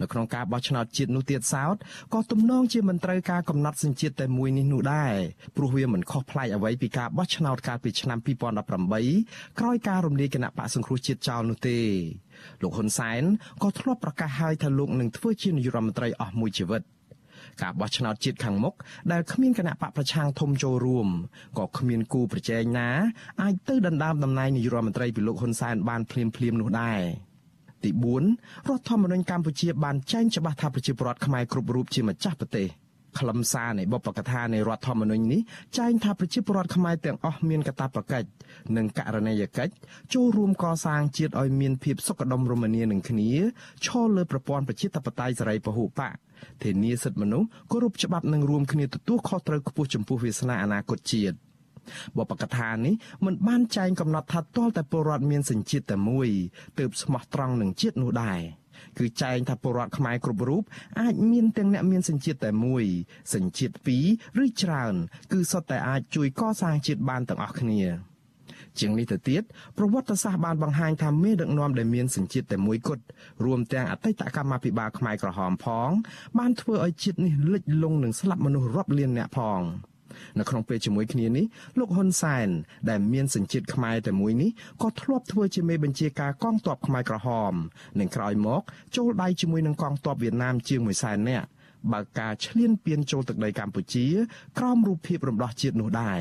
[0.00, 1.76] នៅក្នុងការបោះឆ្នោតជាតិនោះទៀតសោត
[2.14, 5.14] ក៏ទំនងជាមិនត្រូវការកំណត់សញ្ជាតិតែមួយនេះនោះដែរ
[5.56, 8.18] ព្រោះវាមិនខុសប្លែកអ្វីពីការបោះឆ្នោតកាលពីឆ្នាំ
[8.88, 11.78] 2018ក្រោយការរំលាយគណៈបកសង្គ្រោះជាតិចោលនោះទេ
[12.62, 13.22] លោកហ៊ុនសែន
[13.62, 16.82] ក៏ធ្លាប់ប្រកាសហើយថាលោកនឹងធ្វើជានាយករដ្ឋមន្ត្រីអស់មួយជីវិត
[17.62, 18.74] ការបោះឆ្នោតជាតិខាងមុខ
[19.12, 21.08] ដែលគ្មានគណៈបកប្រឆាំងធំចូលរួម
[21.58, 22.88] ក៏គ្មានគូប្រជែងណា
[23.42, 27.00] អាចទៅដណ្ដើមតំណែងនាយករដ្ឋមន្ត្រីពីលោកហ៊ុនសែនបានភ្លាមភ្លាមនោះដែរ
[27.84, 32.68] ទី4រដ្ឋធម្មនុញ្ញកម្ពុជាបានចែងច្បាស់ថាប្រជាពលរដ្ឋខ្មែរគ្រប់រូបជាម្ចាស់ប្រទេស
[33.18, 35.40] ខ្លឹមសារនៃបុព្វកថានៃរដ្ឋធម្មនុញ្ញនេះ
[35.78, 38.28] ចែងថាប្រជាពលរដ្ឋខ្មែរទាំងអស់មានកាតព្វកិច្ច
[38.76, 39.72] និងករណីយកិច្ច
[40.14, 43.30] ចូលរួមកសាងជាតិឲ្យមានភាពសុខដុមរមនានឹងគ្នា
[43.86, 46.02] ឈលលើប្រព័ន្ធប្រជាធិបតេយ្យសេរីពហុបក
[46.62, 51.36] ធានាសិទ្ធិមនុស្សគោរពច្បាប់និងរួមគ្នាទទួលខុសត្រូវខ្ពស់ចំពោះវាសនាអនាគតជាតិ
[52.18, 52.94] បបកថានេះ
[53.24, 56.28] មិនបានចែងកំណត់ថាទាល់តែពលរដ្ឋមានសញ្ជាតិតែមួយ
[56.78, 58.40] ទើបស្មោះត្រង់នឹងជាតិនោះដែរ
[58.98, 60.62] គឺចែងថាពលរដ្ឋខ្មែរគ្រប់រូប
[61.00, 62.84] អាចមានទាំងអ្នកមានសញ្ជាតិតែមួយ
[63.34, 63.98] សញ្ជាតិពី
[64.38, 64.94] រឬច្រើន
[65.32, 67.82] គឺសុទ្ធតែអាចជួយកសាងជាតិបានទាំងអស់គ្នា
[68.78, 69.42] ជាងនេះទៅទៀត
[69.78, 73.04] ប្រវត្តិសាស្ត្របានបង្ហាញថាមេដឹកនាំដែលមានសញ្ជាតិតែមួយគត់
[73.44, 75.90] រួមទាំងអតីតកម្មាភិបាលខ្មែរក្រហមផង
[76.38, 79.62] បានធ្វើឲ្យជាតិនេះលិចលង់និងស្លាប់មនុស្សរាប់លានអ្នកផង។
[80.38, 81.44] នៅក្នុងពេលជាមួយគ្នានេះ
[81.78, 82.48] លោកហ៊ុនសែន
[82.90, 84.50] ដែលមានសញ្ជាតិខ្មែរតែមួយនេះ
[84.82, 87.52] ក៏ធ្លាប់ធ្វើជាមេបញ្ជាការកងទ័ពខ្មែរក្រហម
[88.00, 88.62] និងក្រោយមក
[88.96, 91.46] ចូលដៃជាមួយនឹងកងទ័ពវៀតណាមជាង1សែននាក់
[91.92, 94.06] បើកការឈ្លានពានចូលទឹកដីកម្ពុជា
[94.58, 96.20] ក្រោមរូបភាពរំដោះជាតិនោះដែរ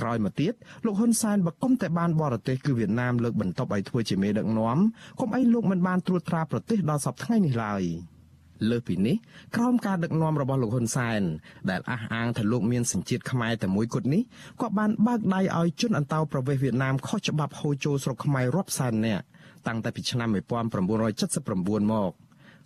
[0.00, 0.52] ក្រោយមកទៀត
[0.84, 4.78] លោកហ៊ុនសែនបកុំតែបានបរទេសគឺវៀតណាមលើកបន្ទប់ឲ្យធ្វើជាមេដឹកនាំ
[5.20, 7.84] កុំអីលោកមិនបានត្រួតត្រាប្រទេសដល់សពថ្ងៃនេះឡើយ។
[8.70, 9.16] លើសពីនេះ
[9.56, 11.22] ក្រោមការដឹកនាំរបស់លោកហ៊ុនសែន
[11.70, 14.22] ដែលអះអាងថាលោកមានសញ្ជាតិខ្មែរតែមួយគត់នេះ
[14.60, 19.24] ក៏បានបើកដៃឲ្យជនអន្តោប្រវេសន៍វៀតណាមខុសច្បាប់ហូរចូលស្រុកខ្មែររាប់សែននាក់
[19.66, 22.12] តាំងតែពីឆ្នាំ1979មក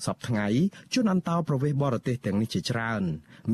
[0.06, 0.46] សពថ្ងៃ
[0.94, 3.02] ជនអន្តោប្រវេសន៍បរទេសទាំងនេះជាច្រើន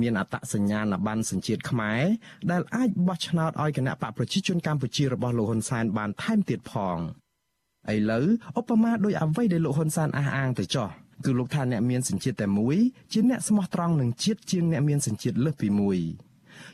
[0.00, 2.02] មានអត្តសញ្ញាណប័ណ្ណសញ្ជាតិខ្មែរ
[2.50, 6.98] ដែលអាចបោះឆ្នោតឲ្យគណៈបកប្រជាជនកម្ពុជារបស់លោកហ៊ុនសែនបានថែមទៀតផង
[7.94, 8.26] ឥឡូវ
[8.60, 10.88] ឧបមាដោយអ្វីដែលលោកហ៊ុនសែនអះអាងទៅចោះ
[11.24, 12.76] គឺលោកថាអ្នកមានសញ្ជាតិតែមួយ
[13.12, 15.98] ជាអ្នកស្មោះត្រង់នឹងជាតិជាងអ្នកមានសញ្ជាតិលើសពីមួយ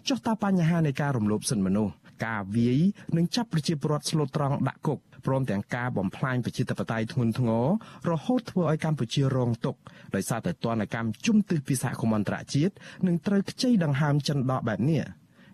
[0.08, 1.92] ចុះតើបញ្ហានៃការរំលោភសិទ្ធិមនុស្ស
[2.26, 2.80] ការវាយ
[3.16, 7.66] និងចាប់ប្រជាពលរដ្ឋស្លូតត្រង់ដាក់គុកព្រមទាំងការបំផ្លាញប្រជាធិបតេយ្យធ្ងន់ធ្ងរ
[8.10, 9.80] រហូតធ្វើឲ្យកម្ពុជារងទុក្ខ
[10.14, 12.72] ដោយសារតែទណ្ឌកម្មជំទិះពីសហគមន៍អន្តរជាតិ
[13.06, 15.02] និងត្រូវខ្ចីដង្ហើមចិនដកបែបនេះ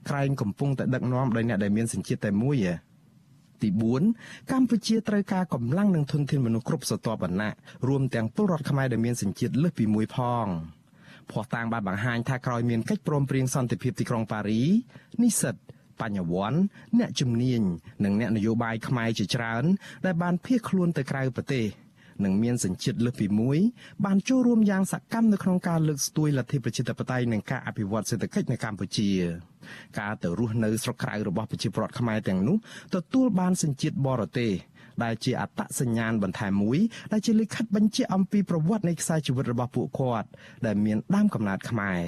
[0.09, 2.96] ក្រែងកំពុងតែដឹកនាំដោយអ្នកដែលមានសញ្ជាតិតែមួយឯង
[3.63, 3.69] ទី
[4.11, 7.53] 4កម្ពុជាត្រូវការកម្លាំងនិងធនធានមនុស្សគ្រប់ស្រទាប់វណ្ណៈ
[7.89, 10.47] រួមទាំងពលរដ្ឋខ្មែរដែលមានសញ្ជាតិលើសពីមួយផង
[11.31, 14.63] ភ័ស្តុតាងបានបង្ហាញថាក្រោយមានកិច្ចព្រមព្រៀងសន្តិភាពទីក្រុងប៉ារី
[15.23, 15.55] និស្សិត
[16.01, 16.61] បញ្ញវន្ត
[16.99, 17.63] អ្នកជំនាញ
[18.05, 19.65] និងអ្នកនយោបាយខ្មែរជាច្រើន
[20.05, 21.65] ដែលបានភៀសខ្លួនទៅក្រៅប្រទេស
[22.25, 23.59] និងមានសញ្ជាតិលើសពីមួយ
[24.05, 29.11] បានចូលរួមយ៉ាងសកម្មនៅក្នុងការលើកស្ទួយលទ្ធិប្រជាធិបតេយ្យនិងការអភិវឌ្ឍសេដ្ឋកិច្ចនៅកម្ពុជា
[29.99, 32.57] ការទៅរស់នៅស្រុកក្រៅរបស់ប្រជាពលរដ្ឋខ្មែរទាំងនោះ
[32.95, 34.53] ទទួលបានសញ្ជាតិបរទេស
[35.05, 36.79] ដែលជាអត្តសញ្ញាណបន្ថែមមួយ
[37.13, 40.29] ដែលជាលិខិតបញ្ជាក់អំពីប្រវត្តិនៃខ្សែជីវិតរបស់ពួកគាត់
[40.67, 42.03] ដែលមានដើមកំណើតខ្មែរ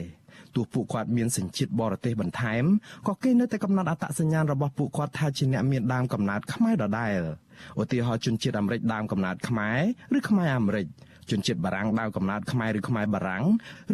[0.57, 2.65] ទោះពួកគាត់មានសញ្ជាតិបរទេសបន្ថែម
[3.09, 7.21] ក៏គេនៅតែកំណត់អត្តសញ្ញាណរបស់ពួកគាត់ថាជាអ្នកមានដើមកំណើតខ្មែរដដែល
[7.83, 9.81] ឧទាហរណ៍ជនជាតិអាមេរិកដើមកំណើតខ្មែរ
[10.17, 10.87] ឬខ្មែរអាមេរិក
[11.31, 13.45] ជនជាតិបារាំងដើមកំណើតខ្មែរឬខ្មែរបារាំង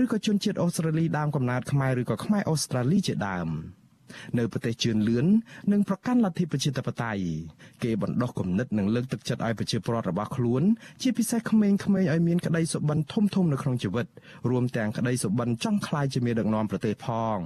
[0.03, 3.49] ឬក៏ជនជាតិអូស្ត្រាលីដើមកំណើតខ្មែរឬក៏ខ្មែរអូស្ត្រាលីជាដើម
[4.39, 5.27] នៅប្រទេសជឿនលឿន
[5.73, 7.23] និងប្រកាន់លទ្ធិប្រជាធិបតេយ្យ
[7.83, 10.63] គេបណ្ដោះគំនិតនិងលើកទឹកចិត្តឲ្យប្រជាពលរដ្ឋរបស់ខ្លួន
[11.03, 11.77] ជាពិសេសក្មេងៗ
[12.13, 14.07] ឲ្យមានក្តីសុបិនធំធំនៅក្នុងជីវិត
[14.51, 17.39] រួមទាំងក្តីសុបិនចង់ក្លាយជាមេដឹកនាំប្រទេសផង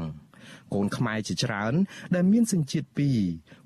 [0.75, 1.75] កូនខ្មែរជាច្រើន
[2.15, 3.19] ដែលមានសញ្ជាតិពីរ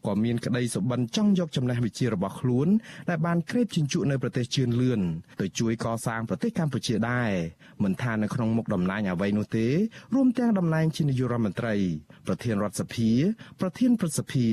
[0.07, 2.68] ក៏មានក្តីសុបិនចង់យកចំណេះវិជ្ជារបស់ខ្លួន
[3.11, 5.00] ដែលបានក្រេបជញ្ជក់នៅប្រទេសជឿនលឿន
[5.40, 7.30] ទៅជួយកសាងប្រទេសកម្ពុជាដែរ
[7.84, 9.66] មិនថានៅក្នុងមុខតំណែងអ្វីនោះទេ
[10.14, 11.74] រួមទាំងតំណែងជានាយករដ្ឋមន្ត្រី
[12.26, 13.11] ប្រធានរដ្ឋសភា
[13.61, 14.46] ប្រធានព្រឹទ្ធសភា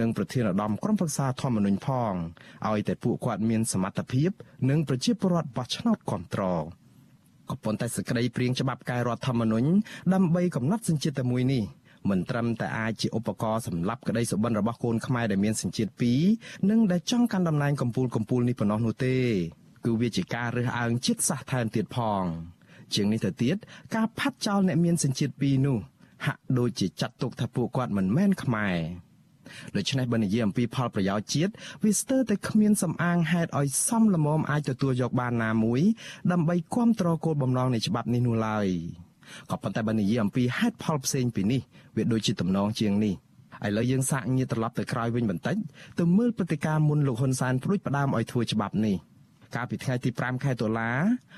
[0.00, 2.12] និងប្រធានឧត្តមក្រុមប្រឹក្សាធម្មនុញ្ញផង
[2.68, 4.30] ឲ្យតែពួកគាត់មានសមត្ថភាព
[4.70, 6.64] និងប្រជាពលរដ្ឋបោះឆ្នោតគ្រប់គ្រង
[7.50, 9.68] ក៏ប៉ុន្តែសេចក្តីព្រៀងច្បាប់កែរដ្ឋធម្មនុញ្ញ
[10.14, 11.62] ដើម្បីកំណត់សញ្ជាតិតែមួយនេះ
[12.10, 16.22] មិនត្រឹមតែអាចជាឧបករណ៍សម្រាប់ក្តីសុបិនរបស់កូនខ្មែរដែលមានសញ្ជាតិពីរ
[16.70, 19.16] និងដែលចង់កាន់តំណែងកម្ពូលកម្ពូលនេះប៉ុណ្ណោះនោះទេ
[19.84, 22.24] គឺវាជាការរើសអើងជាតិសាសន៍ថែមទៀតផង
[22.94, 23.56] ជាងនេះទៅទៀត
[23.94, 25.78] ការផាត់ចោលអ្នកមានសញ្ជាតិពីរនោះ
[26.26, 28.76] ហាក់ដូចជាចាត់ទុកថាពួកគាត់មិនមែនខ្មែរ
[29.76, 31.52] ដូច្នេះបើនិយាយអំពីផលប្រយោជន៍ជាតិ
[31.84, 35.80] វាស្ទើរតែគ្មានសំអាងហេតុឲ្យសមល្មមអាចទទួលយកបានណាមួយ
[36.32, 38.68] ដើម្បីគ្រប់គ្រងគោលបំណងនៃច្បាប់នេះនោះឡើយ
[39.50, 41.60] ក៏ប៉ុន្តែបើនិយាយអំពីហេតុផលផ្សេងពីនេះ
[41.96, 43.14] វាដូចជាតំណងជាងនេះ
[43.66, 45.56] ឥឡូវយើងសាកញាត្រឡប់ទៅក្រោយវិញបន្តិច
[45.98, 48.96] ទៅមើលព្រឹត្តិការណ៍មុនលោកហ៊ុនសែនព្រួយផ្ដើមឲ្យធ្វើច្បាប់នេះ
[49.56, 50.90] កាលពីថ្ងៃទី5ខែតុលា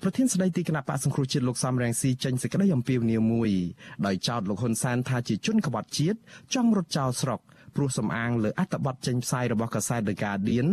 [0.03, 3.51] ប្រធានស្ដីទីគណៈបកសង្គ្រោះជាតិលោកសំរងស៊ីចេញសេចក្តីអំពាវនាវមួយ
[4.07, 6.19] ដោយចោទលោកហ៊ុនសែនថាជាជនក្បត់ជាតិ
[6.55, 7.41] ចង់រត់ចោលស្រុក
[7.77, 10.69] ព្រោះសំអាងលើអត្ថបទចេញផ្សាយរបស់កាសែត The Guardian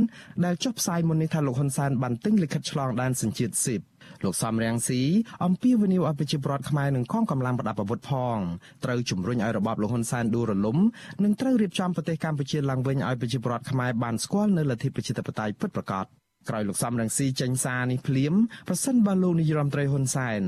[0.46, 3.82] ដែលចុះផ្សាយមុននេះថាលោកហ៊ុនសែនបានទិញលិខិតឆ្លងដែនសញ្ជាតិស៊ីប
[4.26, 5.02] លោកសំរងស៊ី
[5.46, 8.38] អំពាវនាវឲ្យប្រជាពលរដ្ឋខ្មែរនិងកងកម្លាំងប្រដាប់អាវុធផង
[8.84, 10.78] ត្រូវជំរុញឲ្យរបបលោកហ៊ុនសែនដួលរលំ
[11.24, 16.06] និងត្រូវរៀបចំប្រទេសកម្ពុជាឡើងវិញឲ្យប្រជាពលរដ្ឋខ្មែរបានស្គាល់នៅលទ្ធិប្រជាធិបតេយ្យពិតប្រាកដ
[16.50, 18.34] ក្រោយលោកសំរងស៊ីចេញសារនេះភ្លាម
[18.68, 20.42] ប្រសិនបើលោកនាយរដ្ឋមន្ត្រីហ៊ុនសែន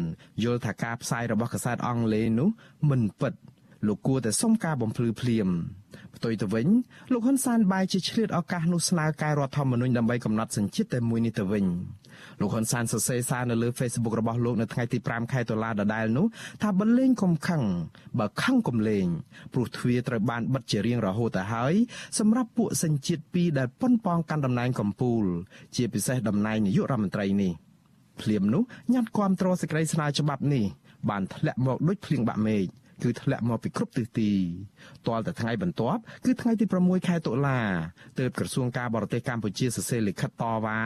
[0.43, 2.49] យល់ថាការផ្សាយរបស់កាសែតអង់គ្លេសនោះ
[2.89, 3.34] មិនពិត
[3.88, 5.47] លោកគួរតែសុំការបំភ្លឺភ្លាម
[6.15, 6.67] ផ្ទុយទៅវិញ
[7.11, 11.65] លោកហ៊ុនសែនបែរជាឆ្លៀតឱកាសនោះស្នើកែរដ្ឋធម្មនុញ្ញដើម្បីកំណត់សញ្ជាតិតែមួយនេះទៅវិញ
[12.39, 16.26] លោកហ៊ុនសែនសរសេរសារនៅលើ Facebook របស់លោកនៅថ្ងៃទី5ខែតុលាដដែលនោះ
[16.61, 17.61] ថាបលេងកុំខឹង
[18.20, 19.05] បើខឹងកុំលេង
[19.53, 21.74] ព្រោះទ្វារត្រូវបានបិទជារៀងរហូតទៅហើយ
[22.20, 25.24] សម្រាប់ពួកសញ្ជាតិពីរដែលប៉ុនប៉ងកាន់តំណែងកម្ពុជា
[25.76, 27.51] ជាពិសេសតំណែងនាយករដ្ឋមន្ត្រីនេះ
[28.22, 28.63] ភ្លាមនោះ
[28.93, 30.65] ញ៉ាត់គាំទ្រសេចក្តីស្នើច្បាប់នេះ
[31.09, 32.65] បានធ្លាក់មកដូចភ្លៀងបាក់មេឃ
[33.04, 34.32] គឺធ្លាក់មកពីគ្រប់ទិសទី
[35.08, 37.60] ទាល់តែថ្ងៃបន្ទាប់គឺថ្ងៃទី6ខែតុលា
[38.20, 40.80] ទើបក្រសួងការបរទេសកម្ពុជាសរសេរលិខិតតវ៉ា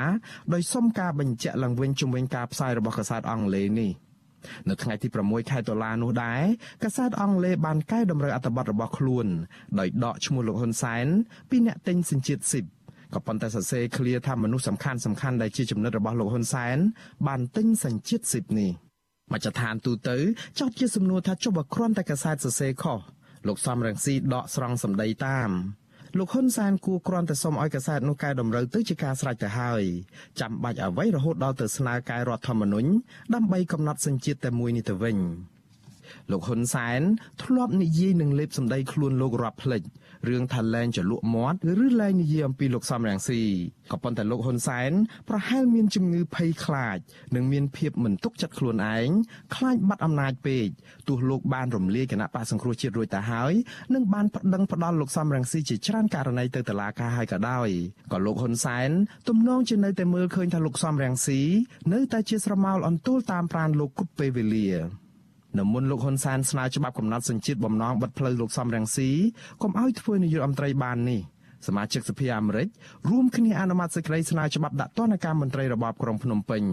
[0.53, 3.91] ដោយសុំការបញ្ជាក់ឡើងវិញជំវិញការផ្សាយរបស់កាសែតអង់គ្លេសនេះ
[4.69, 6.43] នៅថ្ងៃទី6ខែតុលានោះដែរ
[6.83, 9.27] កាសែតអង់គ្លេសបានកែតម្រូវអត្ថបទរបស់ខ្លួន
[9.79, 11.05] ដោយដកឈ្មោះលោកហ៊ុនសែន
[11.49, 12.65] ពីអ្នកទិញសញ្ជាតិស៊ីប
[13.13, 16.77] ក៏ប៉ុន្តែសរសេរឃ្លាថាមនុស្សសំខាន់សំខាន់ដែលជាចំណិតរបស់លោកហ៊ុនសែន
[17.27, 18.71] បានទិញសញ្ជាតិស៊ីបនេះ
[19.33, 20.17] មជ្ឈដ្ឋានទូទៅ
[20.59, 22.99] ចោទជាសំណួរថាចុះបើគ្រាន់តែកាសែតសរសេរខុស
[23.47, 25.51] លោកសំរងស៊ីដកស្រង់សម្ដីតាម
[26.17, 29.83] លោកហ៊ុនសែនគួរគ្រាន់តែសុំឲ្យកសែតនោះកែតម្រូវទៅជាការស្រេចទៅហើយ
[30.39, 32.89] ចាំបាច់អ្វីរហូតដល់ទៅស្នើកែរដ្ឋធម្មនុញ្ញ
[33.33, 35.17] ដើម្បីកំណត់សញ្ជាតិតែមួយនេះទៅវិញ
[36.31, 37.01] លោកហ៊ុនសែន
[37.43, 39.81] ធ្លាប់និយាយនឹងលេបសម្ដីខ្លួនលោករាប់ភ្លេច
[40.27, 43.41] រឿងថាលែងចលក់មាត់ឬលែងនិយាយអំពីលោកសំរងស៊ី
[43.91, 44.91] ក៏ប៉ុន្តែលោកហ៊ុនសែន
[45.29, 46.97] ប្រហែលមានជំងឺភ័យខ្លាច
[47.35, 49.07] និងមានភាពមិនទុកចិត្តខ្លួនឯង
[49.55, 50.67] ខ្លាចបាត់អំណាចពេក
[51.07, 53.53] ទោះលោកបានរំលាយគណៈបកសង្គ្រោះជាតិរួចទៅហើយ
[53.93, 57.69] និងបានប្តឹងផ្ដាល់លោកសំរងស៊ីជាច្រើនករណីទៅតុលាការហើយក៏ដោយ
[58.13, 58.89] ក៏លោកហ៊ុនសែន
[59.29, 61.41] ទំនងជានៅតែមើលឃើញថាលោកសំរងស៊ី
[61.93, 65.02] នៅតែជាស្រមោលអន្ទោលតាមប្រានលោកគប់ពេលវេលា
[65.57, 69.09] នៅមុនលោកហ៊ុនសែនស្នើច្បាប់កំណត់សញ្ជាតិបំណងបិទផ្លូវលោកសំរងស៊ី
[69.61, 71.21] កុំឲ្យធ្វើនាយករដ្ឋមន្ត្រីបាននេះ
[71.67, 72.67] សមាជិកសភាអាមេរិក
[73.09, 76.63] រួមគ្នាអនុម័តសេចក្តីស្នើច្បាប់ដាក់ទណ្ឌកម្មមន្ត្រីរបបក្រុងភ្នំពេញ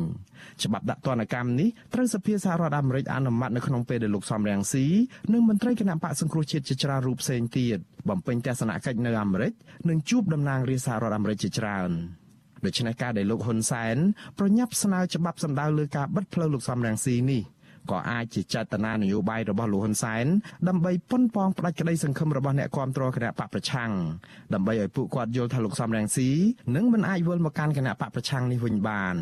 [0.65, 4.87] ច្បាប់ដាក់ទណ្ឌកម្មនេះត្រូវសភាសហរដ្ឋអាមេរិកអនុម័តនៅក្នុងពេលដែលលោកសំរងស៊ី
[5.33, 7.79] និងមន្ត្រីគណៈបកសង្គ្រោះជាតិជាច្រើនរូបផ្សេងទៀត
[8.09, 9.53] បំពេញទស្សនកិច្ចនៅអាមេរិក
[9.89, 11.91] និងជួបតំណាងរាជសហរដ្ឋអាមេរិកជាច្រើន
[12.65, 13.97] ដូច្នេះការដែលលោកហ៊ុនសែន
[14.39, 17.43] ប្រញាប់ស្នើច្បាប់សម្ដៅលើការបិទផ្លូវលោកសំរងស៊ីនេះ
[17.91, 20.27] ក៏អាចជាចេតនានយោបាយរបស់លោកហ៊ុនសែន
[20.69, 23.91] ដើម្បីប៉ុនប៉ងផ្ដាច់ក្តីសង្ឃឹមរបស់អ្នកគាំទ្រគណៈបកប្រឆាំង
[24.55, 26.31] ដើម្បីឲ្យពួកគាត់យល់ថាលោកសំរងស៊ី
[26.77, 29.17] នឹងមិនអាចវិលមកកាន់គណៈបកប្រឆាំងនេះវិញបាន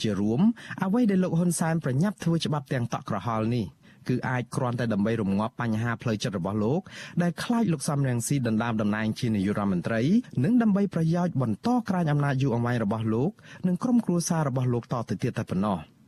[0.00, 0.40] ជារួម
[0.82, 3.66] អ្វីដែលលោកហ៊ុនសែនប្រញាប់ធ្វើច្បាប់ទាំងតក់ក្រហល់នេះ
[4.08, 6.80] គឺអាចគ្រាន់តែដើម្បីរងាប់បញ្ហាផ្លូវចិត្តរបស់លោក
[7.22, 10.02] ដែលខ្លាចលោកសំរងស៊ីដណ្ដើមតំណែងជានាយករដ្ឋមន្ត្រី
[10.44, 13.30] និងដើម្បីប្រយោជន៍បន្តក្រាញអំណាចយូរអង្វែងរបស់លោក
[13.66, 15.78] និងក្រុមគ្រួសាររបស់លោកតទៅទៀតតែប៉ុណ្ណោះ។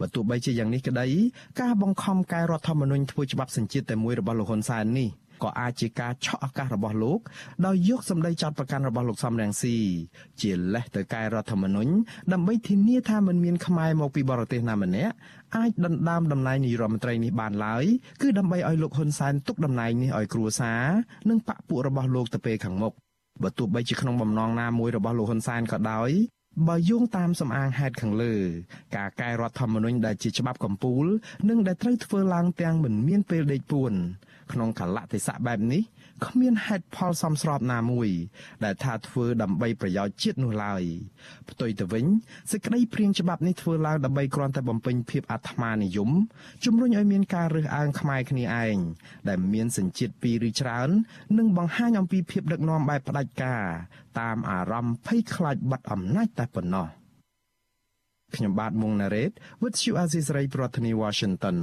[0.00, 1.06] បើទោះបីជាយ៉ាងនេះក្តី
[1.60, 5.08] ការបង្ខំកែរដ្ឋធម្មនុញ្ញធ្វើច្បាប់សញ្ជាតិតែមួយរបស់លោកហ៊ុនសែននេះ
[5.44, 7.20] ក៏អាចជាការឆក់ឱកាសរបស់លោក
[7.66, 9.76] ដោយយកសម្ដីចោតប្រកាន់របស់លោកសំរងស៊ី
[10.40, 11.90] ជាលេសទៅកែរដ្ឋធម្មនុញ្ញ
[12.32, 15.12] ដើម្បីធានាថាមិនមានខ្មែរមកពីបរទេសណាម្នាក់
[15.56, 17.84] អាចដណ្ដើមតំណែងនាយរដ្ឋមន្ត្រីនេះបានឡើយ
[18.22, 20.82] គឺដើម្បីឲ្យលោកហ៊ុនសែនទុកតំណែងនេះឲ្យគ្រួសារ
[21.28, 22.92] និងបកពួករបស់លោកទៅពេលខាងមុខ
[23.42, 26.10] បើទោះបីជាក្នុងបំណងណាមួយរបស់លោកហ៊ុនសែនក៏ដោយ
[26.66, 28.34] បើយោងតាមសំអាងហេតុខាងលើ
[28.96, 31.06] ការកែរដ្ឋធម្មនុញ្ញដែលជាច្បាប់កម្ពុជា
[31.48, 33.92] និងដែលត្រូវធ្វើឡើងទាំងមិនមានពេលដេកពួន
[34.52, 35.82] ក្នុងកលៈទេសៈបែបនេះ
[36.26, 38.08] គ្មានហេតុផលសមស្របណាមួយ
[38.64, 40.82] ដែលថាធ្វើដើម្បីប្រយោជន៍ជាតិនោះឡើយ
[41.50, 42.04] ផ្ទុយទៅវិញ
[42.50, 46.10] សេចក្តីព្រៀងច្បាប់នេះធ្វើឡើងដើម្បីគ្រាន់តែបំពេញភាពអាត្មានិយម
[46.64, 48.76] ជំរុញឲ្យមានការរើសអើងខ្មែរគ្នាឯង
[49.28, 50.88] ដែលមានសញ្ជាតិពីរឬច្រើន
[51.38, 53.64] និងបង្ហាញអំពីភាពដឹកនាំបែបផ្ដាច់ការ
[54.18, 56.86] តាមអារម្មណ៍ភ័យខ្លាចបាត់អំណាចតែប៉ុណ្ណោះ
[58.34, 61.58] ខ្ញុំបាទមុងណារ៉េត With you Aziz Ray ប្រធានាទី Washington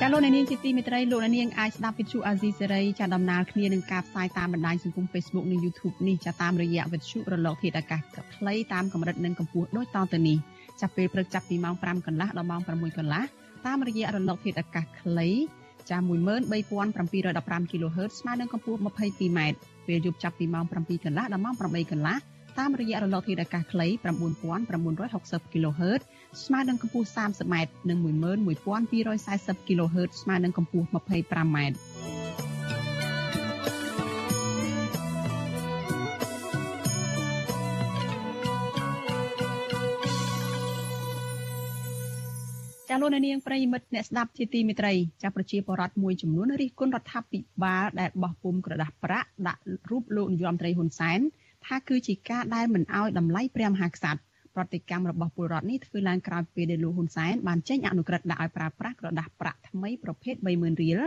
[0.00, 8.00] ចាលោកនាងជាទីមេត្រីលោកនាងអាចស្ដាប់វិទ្យុអាស៊ីសេរីចាដំណើរគ្នានឹងការផ្សាយតាមបណ្ដាញសង្គម Facebook និង YouTube នេះចាតាមរយៈវិទ្យុរលកធាតុអាកាស
[8.34, 10.38] ខ្លីតាមកម្រិតនិងកម្ពស់ដូចតទៅនេះ
[10.80, 13.24] ចាប់ពេលព្រឹកចាប់ពីម៉ោង5កន្លះដល់ម៉ោង6កន្លះ
[13.66, 15.28] តាមរយៈរលកធាតុអាកាសខ្លី
[15.90, 19.40] ចា13715 kHz ស្មើនឹងកម្ពស់ 22m
[19.86, 22.16] ពេលយប់ចាប់ពីម៉ោង7កន្លះដល់ម៉ោង8កន្លះ
[22.58, 23.86] តាមរយៈរលកធាតុអាកាសខ្លី
[24.90, 26.00] 9960 kHz
[26.44, 27.54] ស្មើនឹងកម្ពស់ 30m
[27.88, 31.58] និង11240 kHz ស្មើនឹងកម្ពស់ 25m
[43.00, 44.92] លោកនាងប្រិយមិត្តអ្នកស្ដាប់ជាទីមេត្រី
[45.22, 51.20] ចាប្រជាពលរដ្ឋមួយចំនួនរិះគន់រដ្ឋាភិបាលដែលបោះពុំក្រដាស់ប្រាក់ដាក់រូបលោកនាយរដ្ឋមន្ត្រីហ៊ុនសែន
[51.66, 54.20] ថាគឺជាការដែលមិនអោយតម្លៃព្រះមហាក្សត្រ
[54.54, 60.98] ប្រតិកម្មរបស់ពលរដ្ឋនេះធ្វើឡើងក្រោយពេលដែលលោកហ៊ុនសែនបានចេញអនុក្រឹត្យដាក់ឲ្យប្រើប្រាស់ក្រដាស់ប្រាក់ថ្មីប្រភេទ30000រៀល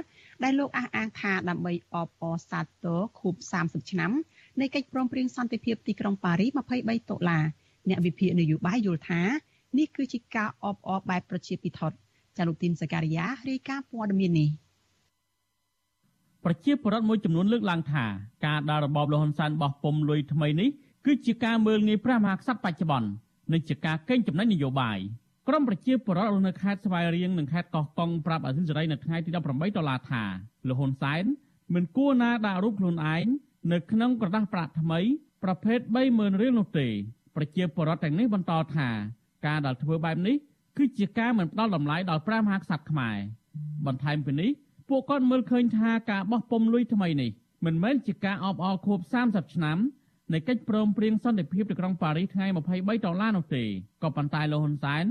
[0.44, 4.12] ដែលលោកអះអាងថាដើម្បីអបអរសាទរខួប30ឆ្នាំ
[4.60, 7.40] នៃកិច្ចព្រមព្រៀងសន្តិភាពទីក្រុងប៉ារីស23តុលា
[7.90, 9.22] អ្នកវិភាគនយោបាយយល់ថា
[9.78, 11.82] នេះគឺជាការអបអរបែបប្រជាពិធ
[12.38, 14.50] ចាលោកទីនសការីយ៉ារាយការណ៍ព័ត៌មាននេះ
[16.46, 18.06] ប្រជាពលរដ្ឋមួយចំនួនលើកឡើងថា
[18.46, 20.70] ការដើររបបលហ៊ុនសែនបោះពុំលុយថ្មីនេះ
[21.06, 23.10] គឺជាការមើលងាយព្រះមហាក្សត្របច្ចុប្បន្ន
[23.54, 25.00] និងជាការកេងចំណេញនយោបាយ
[25.48, 30.24] ក្រមប្រជាពលរដ្ឋនៅខេត្តស្វាយរៀងនិងខេត្តកោះកុងប្រាប់អសិលសេរីនៅថ្ងៃទី18ដុល្លារថា
[30.70, 31.24] លហ៊ុនសែន
[31.74, 33.26] មិនគួរណាដាក់រូបខ្លួនឯង
[33.72, 35.00] នៅក្នុងក្រដាស់ប្រាក់ថ្មី
[35.44, 35.80] ប្រភេទ
[36.12, 36.88] 30000រៀលនោះទេ
[37.36, 38.90] ប្រជាពលរដ្ឋទាំងនេះបន្តថា
[39.46, 40.36] ការដែលធ្វើបែបនេះ
[40.78, 43.18] គឺជាការមិនផ្ដល់តម្លៃដល់ព្រះមហាក្សត្រខ្មែរ
[43.86, 44.50] បន្ថែមពីនេះ
[44.90, 47.32] ពួកគាត់មើលឃើញថាការបោះពុំលុយថ្មីនេះ
[47.66, 49.78] មិនមែនជាការអបអរខួប30ឆ្នាំ
[50.34, 53.64] នៃកិច្ចព្រមព្រៀងសន្តិភាពទីក្រុងប៉ារីសថ្ងៃ23ដុល្លារនោះទេ
[54.04, 55.06] ក៏ប៉ុន្តែលោកហ៊ុនសែន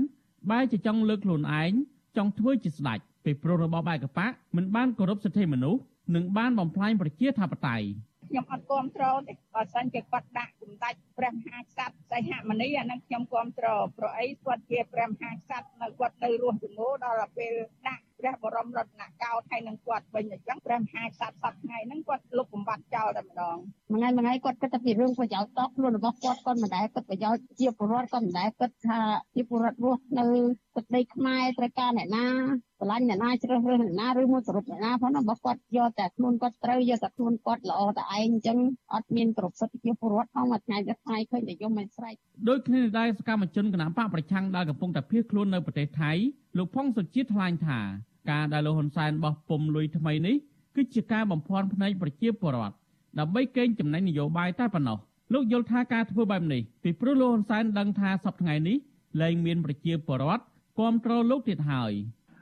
[0.49, 1.71] បែរជាចង់លើកខ្លួនឯង
[2.17, 5.81] ចង់ធ្វើជាស្ដេចពីព្រោះរបបឯកបកមិនបានគោរពសិទ្ធិមនុស្ស
[6.15, 7.85] និងបានបំផ្លាញប្រជាធិបតេយ្យ
[8.31, 17.53] ខ្ញុំអត់គ្រប់គ្រងទេបើសិនជាគាត់ដាក់សម្ដេចព្រះមហាក្សត្រសីហមុនីអានឹងខ្ញុំគ្រប់គ្រងព្រោះអីគាត់ជាព្រះមហាក្សត្រនៅគាត់នៅរស់ជំនួដល់ពេល
[17.87, 23.57] ដាក់ព្រះបរមរតនកោដ្ឋហើយនឹងគាត់វិញអញ្ចឹងព្រះមហាក្សត្រសពថ្ងៃហ្នឹងគាត់លុបបំបត្តិចោលតែម្ដង
[23.91, 28.99] មួយថ្ងៃមួយថ្ងៃគាត់គិតតែពីរឿងប្រយោជន៍តខ្លួនរបស់គាត់គាត់មិនដែលគិតប្រយោជន៍ជាពលរដ្ឋគាត់មិនដែលគិតថា
[29.35, 30.25] ជាពលរដ្ឋរស់នៅ
[30.75, 32.27] ទឹកដីខ្មែរត្រូវការអ្នកណា
[32.81, 38.57] ស្រឡាញ់អ្នកណាជ្រើសរើសអ្នកណាឬមួយសរុបអ្នកណាផងរបស់គាត់យកតែខ្លួនគាត់ត្រូវយកតែខ្លួនគាត់ល្អតែឯងអញ្ចឹង
[38.93, 42.15] អត់មានគ្រប់សិទ្ធិជាពលរដ្ឋផងមួយថ្ងៃទៅថ្ងៃឃើញតែយំមិនស្រេច
[42.49, 46.11] ដូចគ្នានេះដែរសកម្មជនគណបកប្រឆាំងដែលកំពុងតែភៀសខ្លួននៅប្រទេសថៃ
[46.57, 47.79] លោកផុងសុជាតិថ្លែងថា
[48.31, 50.35] ការដែលលោកហ៊ុនសែនបោះពុំលុយថ្មីនេះ
[50.75, 52.75] គឺជាការបំភាន់ភ្នែកប្រជាពលរដ្ឋ
[53.19, 54.97] ដើម្បីកេងចំណេញនយោបាយតែប៉ុណ្ណោះ
[55.33, 58.77] លោកយល់ថាការធ្វើបែបនេះពីព្រោះលោកហ៊ុនសែនដឹងថាសប្តាហ៍ថ្ងៃនេះ
[59.21, 60.43] លែងមានប្រជាពលរដ្ឋ
[60.77, 61.93] គ្រប់គ្រងលោកទៀតហើយ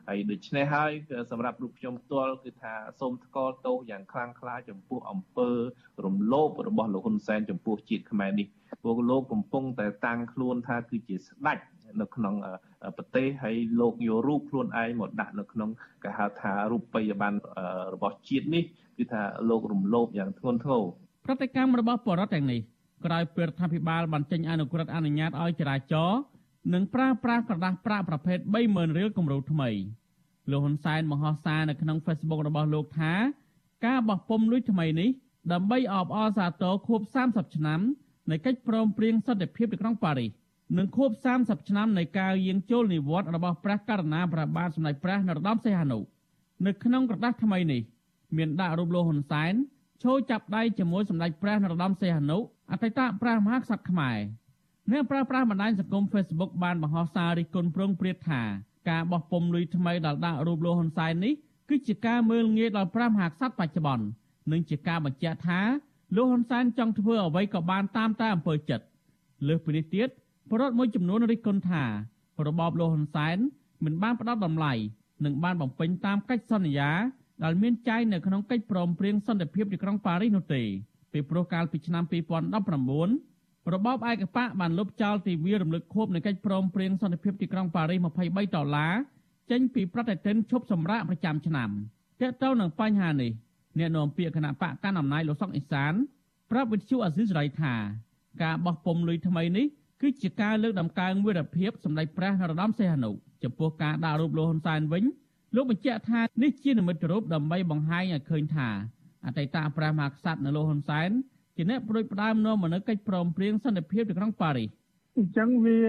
[0.10, 0.92] ហើយដូច្នេះហើយ
[1.32, 5.50] សម្រាប់រូបខ្ញុំផ្ទាល់គឺថាសូមថ្កោលទោសយ៉ាងខ្លាំងក្លាចំពោះអំពើ
[6.06, 8.48] រំលោភរបស់លោកហ៊ុនសែនចំពោះជាតិខ្មែរនេះ
[8.84, 11.58] ពួកលោកកំពុងតែតាំងខ្លួនថាគឺជាស្ដេច
[12.02, 12.34] នៅក្នុង
[12.98, 15.70] ប្រទេសហើយលោកយករូបខ្លួនឯងមកដាក់នៅក្នុង
[16.04, 17.38] គេហៅថារូបិយប័ណ្ណ
[17.94, 18.64] របស់ជាតិនេះ
[18.98, 20.84] គឺថាលោករំលោភយ៉ាងធ្ងន់ធ្ងរ
[21.26, 22.60] ប្រតិកម្មរបស់បរដ្ឋទាំងនេះ
[23.06, 26.20] ក្រោយពេលរដ្ឋាភិបាលបានចេញអនុក្រឹត្យអនុញ្ញាតឲ្យចរាចរណ៍
[26.74, 28.38] និងប្រើប្រាស់ក្រដាស់ប្រាក់ប្រភេទ
[28.68, 29.70] 30000រៀលគម្រោងថ្មី
[30.52, 33.14] លោកហ៊ុនសែនបង្ហោះសារនៅក្នុង Facebook របស់លោកថា
[33.86, 35.10] ការបោះពុំលុយថ្មីនេះ
[35.52, 37.80] ដើម្បីអបអរសាទរខួប30ឆ្នាំ
[38.32, 40.32] នៃកិច្ចព្រមព្រៀងសន្តិភាពទីក្រុងប៉ារីស
[40.78, 46.00] និងខួប30ឆ្នាំនៃការយាងចូលនិវត្តន៍របស់ព្រះករុណាព្រះបាទសម្ដេចព្រះនរោត្តមសីហនុ
[46.66, 47.82] នៅក្នុងក្រដាស់ថ្មីនេះ
[48.38, 49.54] មានដាក់រូបលោកហ៊ុនសែន
[50.04, 52.38] ឈរចាប់ដៃជាមួយសម្ដេចព្រះនរោត្តមសីហនុ
[52.72, 54.18] អតីតព្រះមហាក្សត្រខ្មែរ
[54.92, 58.42] អ្នកប្រើប្រាស់បណ្ដាញសង្គម Facebook បានបង្ហោះសាររិះគន់ប្រងព្រាតថា
[58.90, 61.34] ការបោះពុំលុយថ្មីដល់ដាក់រូបលោកហ៊ុនសែននេះ
[61.70, 64.06] គឺជាការមើលងាយដល់ព្រះមហាក្សត្របច្ចុប្បន្ន
[64.52, 65.60] និងជាការបញ្ជាក់ថា
[66.16, 68.86] លោកហ៊ុនសែនចង់ធ្វើអ្វីក៏បានតាមតែអំពើចិត្ត
[69.48, 70.08] លើសពីនេះទៀត
[70.50, 71.84] បរដ្ឋមួយចំនួនរិះគន់ថា
[72.48, 73.38] របបលោកហ៊ុនសែន
[73.86, 74.74] មិនបានផ្ដល់តម្លៃ
[75.26, 76.92] និងបានបំពេញតាមកិច្ចសន្យា
[77.44, 80.62] ដែលមានចែងនៅក្នុងកិច្ចព្រមព្រៀងសន្តិភាពទីក្រុងប៉ារីសនោះទេ
[81.14, 83.39] ពីព្រោះកាលពីឆ្នាំ2019
[83.74, 88.94] របបឯកបកបានលុបចោលទិវារំលឹកខួបនៃកិច្ចព្រមព្រៀងសន្តិភាពទីក្រុងប៉ារីស23ដុល្លារ
[89.52, 91.70] ចេញពីប្រតិទិនឈប់សម្រាកប្រចាំឆ្នាំ
[92.22, 93.32] ទាក់ទងនឹងបញ្ហានេះ
[93.78, 95.94] អ្នកនាំពាក្យគណៈបកកណ្ដាលអំណាចលោកសុកអេសាន
[96.52, 97.74] ប្រាប់វិទ្យុអាស៊ីសេរីថា
[98.44, 99.66] ការបោះពុំលុយថ្មីនេះ
[100.02, 103.12] គឺជាការលើកដំកើងវីរភាពសម្ដេចព្រះនរោត្តមសីហនុ
[103.44, 105.04] ចំពោះការដាក់រូបលោកហ៊ុនសែនវិញ
[105.56, 108.70] លោកបញ្ជាក់ថានេះជានិមិត្តរូបដើម្បីបង្ហាញឲ្យឃើញថា
[109.26, 111.10] អតីតព្រះមហាក្សត្រនៅលោកហ៊ុនសែន
[111.62, 114.70] ជាអ្នកប្រួយផ្ដើមនាំមកនូវកិច្ចព្រមព្រៀងសន្តិភាពនៅក្នុងប៉ារីស
[115.18, 115.80] អញ្ចឹងវា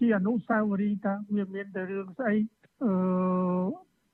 [0.00, 2.34] ជាអនុស្សាវរីយ៍តាវាមានតែរឿងស្អី
[2.84, 2.92] អឺ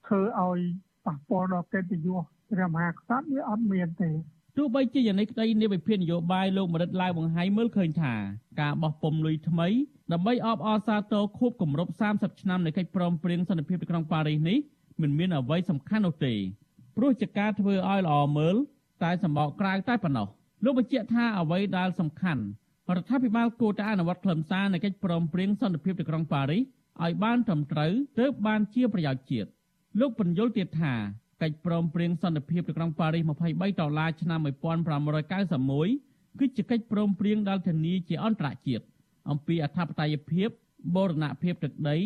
[0.06, 0.60] ធ្វើឲ្យ
[1.06, 4.10] ប៉ះពាល់ដល់កិត្តិយសព្រះមហាក្សត្រវាអត់មានទេ
[4.56, 8.14] ទោះបីជាយ៉ាងនេះក្តីនាវិភាននយោបាយលោកមរិតឡាវបង្ហាញមើលឃើញថា
[8.60, 9.68] ការបោះពុំលុយថ្មី
[10.12, 14.58] ដើម្បីអបអរសាទរខួបគម្រប់30ឆ្នាំនៃកិច្ចព្រមព្រៀងសន្តិភាពនៅក្នុងប៉ារីសនេះ
[15.02, 16.34] មិនមានអ្វីសំខាន់នោះទេ
[16.96, 18.56] ព្រោះជាការធ្វើឲ្យល្អមើល
[19.02, 20.28] តែសម្បកក្រៅតែប៉ុណ្ណោះ
[20.64, 22.42] លោកបញ្ជាក់ថាអ្វីដែលសំខាន់
[22.96, 26.62] រដ្ឋាភិបាលគួរតែអនុវត្តខ្លឹមសារនៃកិច្ចព្រមព្រៀងសន្តិភាពនៅក្នុងប៉ារីស
[27.04, 29.48] ឲ្យបានត្រឹមត្រូវទើបបានជាប្រយោជន៍ជាតិ
[30.00, 30.94] លោកបញ្យលទៀតថា
[31.42, 34.40] កិច្ចព្រមព្រៀងសន្តិភាពនៅក្នុងប៉ារីស23ដុល្លារឆ្នាំ
[35.54, 38.84] 1591គឺជាកិច្ចព្រមព្រៀងដែលធានាជាអន្តរជាតិ
[39.30, 40.48] អំពីអធិបតេយ្យភាព
[40.94, 41.96] បូរណភាពទឹកដី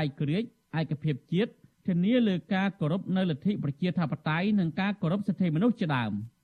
[0.00, 0.48] ឯករាជ្យ
[0.80, 1.50] ឯកភាពជាតិ
[1.86, 6.12] ធានាលើការគោរពនៅលទ្ធិប្រជាធិបតេយ្យនិងការគោរពសិទ្ធិមនុស្សជាដើម។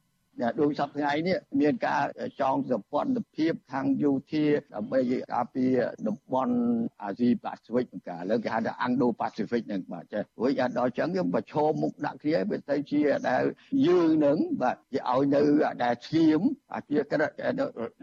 [0.60, 2.04] ដូចសប្តាហ៍ថ្ងៃនេះមានការ
[2.40, 5.00] ចងសម្ព័ន្ធភាពខាងយោធាដើម្បី
[5.34, 5.76] ការពារ
[6.08, 6.54] តំបន់
[7.02, 13.42] អាស៊ីប៉ាស៊ីហ្វិកកាឥឡូវគេហៅថា Indo Pacific ហ្នឹងបាទចេះព្រោះយ៉ាងដល់ចឹងយើងប្រឈមមុខដាក់គ្នាវាទៅជាដែល
[13.86, 15.42] យើងនឹងបាទគេឲ្យនៅ
[15.84, 16.40] ដែលឈាម
[16.74, 17.30] អាជាក្រិត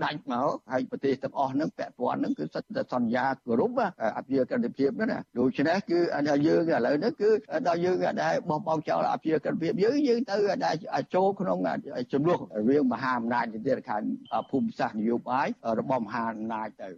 [0.03, 3.71] ដាច់មកហើយប្រទេសទាំងអស់ហ្នឹងពាក់ព័ន្ធហ្នឹងគឺសិតតែសន្យាគោរព
[4.17, 5.99] អាជាក្រិតភាពហ្នឹងណាដូច្នេះគឺ
[6.47, 7.29] យើងឥឡូវហ្នឹងគឺ
[7.67, 10.75] ដល់យើងដែលបោះបង់ចោលអាជាក្រិតភាពយើងយើងទៅដែល
[11.15, 11.57] ចូលក្នុង
[12.19, 14.01] ចំនួនរវាងមហាអំណាចទៅទៀតខាង
[14.51, 15.47] ភូមិសាស្ត្រនយោបាយ
[15.79, 16.89] របស់មហាអំណាចទៅ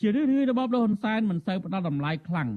[0.00, 2.48] ជារឿយៗរបបលហ៊ុនសែនមិនសូវផ្ដល់តម្លៃខ្លាំង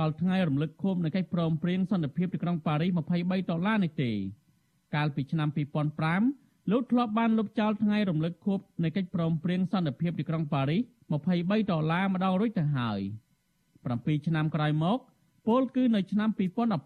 [0.00, 2.90] ដល់ថ្ងៃរំលឹកខួបនៃកិច្ចព្រមព្រៀងសន្តិភាពទីក្រុងប៉ារីស
[3.20, 4.10] 23ដុល្លារនេះទេ
[4.94, 5.48] កាលពីឆ្នាំ
[6.08, 10.82] 2005លោកធ្លាប់បានលុបចោលថ្ងៃរំលឹកខួបនៃកិច្ចព្រមព្រៀងសន្តិភាពទីក្រុងប៉ារីស
[11.24, 13.00] 23ដុល្លារម្ដងរួចទៅហើយ
[13.64, 14.98] 7ឆ្នាំក្រោយមក
[15.46, 16.28] ពលគឺនៅឆ្នាំ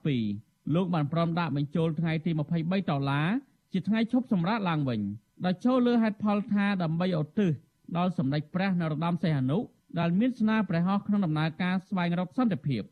[0.08, 3.28] 2012លោកបានព្រមដាក់បញ្ចូលថ្ងៃទី23ដុល្លារ
[3.72, 5.00] ជាថ្ងៃឈប់សម្រាកឡើងវិញ
[5.44, 7.50] ដោយចូលលើហេតុផលថាដើម្បីឧទ្ទិស
[7.96, 9.58] ដល់សម្ដេចព្រះនរោត្តមសីហនុ
[9.98, 12.82] ដែលមានស្នាព្រះហស្ថក្នុងដំណើរការស្វែងរកសន្តិភាព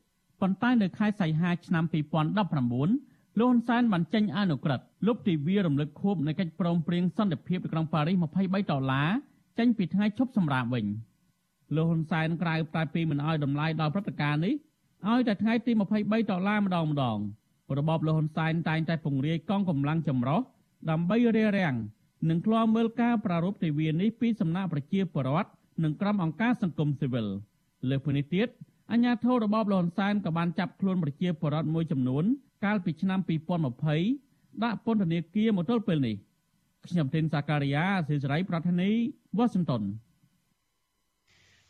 [0.40, 9.08] ប៉ុន្តែនៅខែសីហាឆ្នាំ2019លោកហ៊ុនសែនបានចេញអនុក្រឹត្យលុបទិវារំលឹកខួបនៃកិច្ចព្រមព្រៀងសន្តិភាពនៅក្រុងប៉ារីស23ដុល្លារ
[9.58, 10.86] ចេញពីថ្ងៃឈប់សម្រាកវិញ
[11.74, 14.54] លោកហ៊ុនសែនក្រៅតែពីមិនអោយតម្លៃដល់ព្រឹត្តិការណ៍នេះ
[15.08, 17.18] ឲ្យតែថ្ងៃទី23ដុល្លារម្ដងម្ដង
[17.78, 20.40] របបលោកហ៊ុនសែនតែងតែពង្រាយកងកម្លាំងចម្រុះ
[20.90, 21.76] ដើម្បីរារាំង
[22.30, 25.50] និងឃ្លាំមើលការប្រារព្ធទិវានេះពីសំណាក់ប្រជាពលរដ្ឋ
[25.84, 27.26] និងក្រុមអង្គការសង្គមស៊ីវិល
[27.90, 28.48] លើពីនេះទៀត
[28.92, 32.24] អាជ្ញាធររបបលន់សែនក៏បានចាប់ខ្លួនប្រជាពលរដ្ឋមួយចំនួន
[32.64, 33.20] កាលពីឆ្នាំ
[33.90, 36.16] 2020ដាក់ពន្ធនាគារមកទល់ពេលនេះ
[36.86, 38.90] ខ្ញុំទីនសាការីយ៉ាស៊ីសេរីប្រធានី
[39.36, 39.82] វ៉ាស៊ីនតោន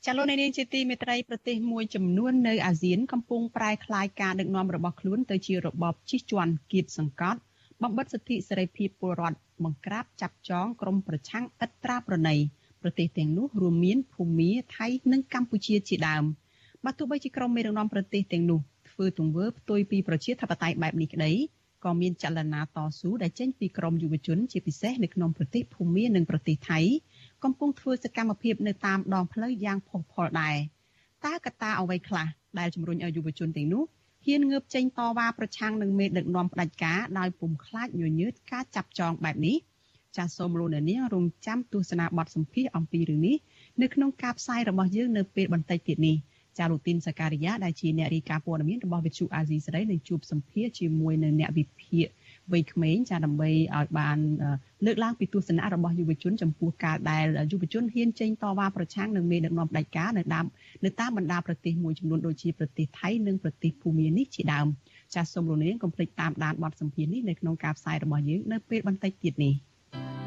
[0.04, 7.40] ចាលោកនាងជាទីមេត្រីប្រទេសមួយចំនួននៅអាស៊ានកំពុងប្រែក្លាយការដឹកនាំរបស់ខ្លួនទៅជារបបជិះជាន់គៀបសង្កត់
[7.82, 12.36] បំបិតសិទ្ធិសេរីភាពពលរដ្ឋបង្ក្រាបចាប់ចងក្រុមប្រឆាំងឥតត្រាប្រណី
[12.82, 16.24] ប្រទេសទាំងនោះរួមមានភូមាថៃនិងកម្ពុជាជាដើម
[16.84, 18.60] បើទោះបីជាក្រុមមេដឹកនាំប្រទេសទាំងនោះ
[18.90, 21.32] ធ្វើទង្វើផ្ទុយពីប្រជាធិបតេយ្យបែបនេះក្តី
[21.84, 26.80] ក៏មានចលនាតស៊ូដែលចេញពីក្រមយុវជនជាពិសេសនៅក្នុងប្រទេសភូមានិងប្រទេសថៃ
[27.44, 30.56] កំពុងធ្វើសកម្មភាពនៅតាមដងផ្លូវយ៉ាងផុសផុលដែរ
[31.24, 32.26] តើកត្តាអ្វីខ្លះ
[32.58, 33.82] ដែលជំរុញឲ្យយុវជនទាំងនោះ
[34.26, 39.56] ហ៊ានងើបចេញតវ៉ាប្រឆាំងនឹងមេដឹកនាំផ្ដាច់ការដោយពុំខ្លាចញញើតការចាប់ចងបែបនេះ
[40.16, 43.36] ចាសសូមលោកអ្នកនាងរងចាំទស្សនាបទសម្ភាសអំពីរឿងនេះ
[43.82, 46.16] នៅក្នុងការផ្សាយរបស់យើងនៅពេលបន្តិចទៀតនេះ
[46.58, 52.06] ចារូទីនសការីយ៉ាដែលជាអ្នករាយការណ៍ព័ត៌មានរបស់វិទ្យុអាស៊ីសេរីនឹងជួបសម្ភាសជាមួយនៅអ្នកវិភាគ
[52.52, 54.18] វ័យក្មេងចាដើម្បីឲ្យបាន
[54.86, 60.44] លើកឡើងពីទស្សនៈរបស់យុវជនចំពោះការដែលយុវជនហ៊ានចេញតវ៉ាប្រឆាំងនឹងមេដឹកនាំផ្ដាច់ការនៅតាម
[60.84, 64.66] នៅតាមបណ្ដាប្រទេសមួយចំនួនដូចជាប្រទេសថៃនិងប្រទេសភូមានេះជាដើម
[65.14, 69.54] ចាសសូមលោកនាងកុំភ្លេចតាមដានបទសម្ភាសន៍នេះនៅក្នុងការផ្សាយរបស់យើងនៅពេលបន្តិចទៀតនេះ។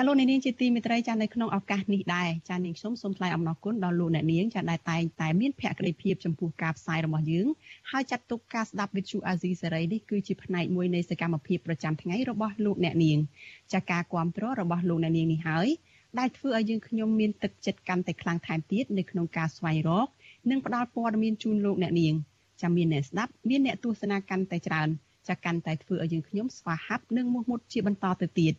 [0.00, 7.46] ចាលោកអ្នកនាងជាទីមេត្រីចានៅក្នុងឱកាសនេះដែរចានាងខ្ញុំសូមថ្លែងអំណរគុណដល់លោកអ្នកនាងចាដែលតែងតែមានភក្ដីភាពចំពោះការផ្សាយរបស់យើង
[7.90, 13.18] ហើយចាត់ទុកការស្ដាប់វិទ្យុអាស៊ីសេរីនេះគឺជាផ្នែកមួយនៃសកម្មភាពប្រចាំថ្ងៃរបស់លោកអ្នកនាង
[13.72, 15.68] ចាការគ្រប់គ្រងរបស់លោកអ្នកនាងនេះហើយ
[16.18, 20.08] ដែលធ្វើឲ្យយើងខ្ញុំមានទឹកចិត្តកាន់តែខ្លាំងថែមទៀតនៅក្នុងការស្វែងរក
[20.50, 22.14] និងផ្តល់ព័ត៌មានជូនលោកអ្នកនាង
[22.62, 24.88] ចាំមានអ្នកស្ដាប់មានអ្នកទស្សនាកាន់តែច្រើន
[25.28, 28.54] ចាកាន់តែធ្វើឲ្យយើងខ្ញុំស្វាហាប់និងមោះមុតជាបន្តទៅទៀត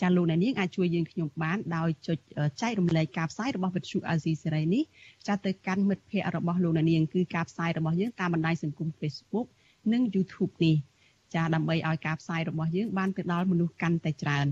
[0.00, 2.18] ចាលោកអ្នកនាងអាចជួយយើងខ្ញុំបានដោយចុច
[2.62, 4.82] ចែករំលែកការផ្សាយរបស់វិទ្យុអាស៊ីសេរីនេះ
[5.26, 9.46] ចាទៅកាន់មិត្តភ័ក្តិរបស់លោកអ្នកនាងគឺការផ្សាយរបស់យើងតាមបណ្ដាញសង្គម Facebook
[9.92, 10.76] និង YouTube នេះ
[11.34, 14.46] ចាដើម្បីឲ្យការផ្សាយរបស់យើងបានទៅដល់មនុស្សកាន់តែច្រើន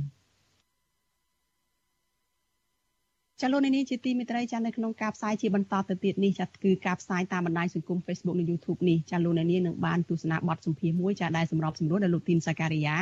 [3.40, 12.98] ចាលោកនាងជាទីមេត្រីចានៅក្នុងការផ្សាយជាបន្តទៅទៀតនេះចាគឺការផ្សាយតាមបណ្ដាញសង្គម Facebook និង YouTube នេះចាលោកនាងនឹងបានទស្សនាបទសម្ភាសន៍មួយចាដែលសម្របសម្រួលដោយលោកទីនសាការីយ៉ា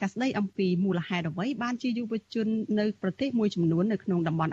[0.00, 2.46] ចាស្ដីអំពីមូលហេតុអ្វីបានជាយុវជន
[2.78, 4.52] នៅប្រទេសមួយចំនួននៅក្នុងតំបន់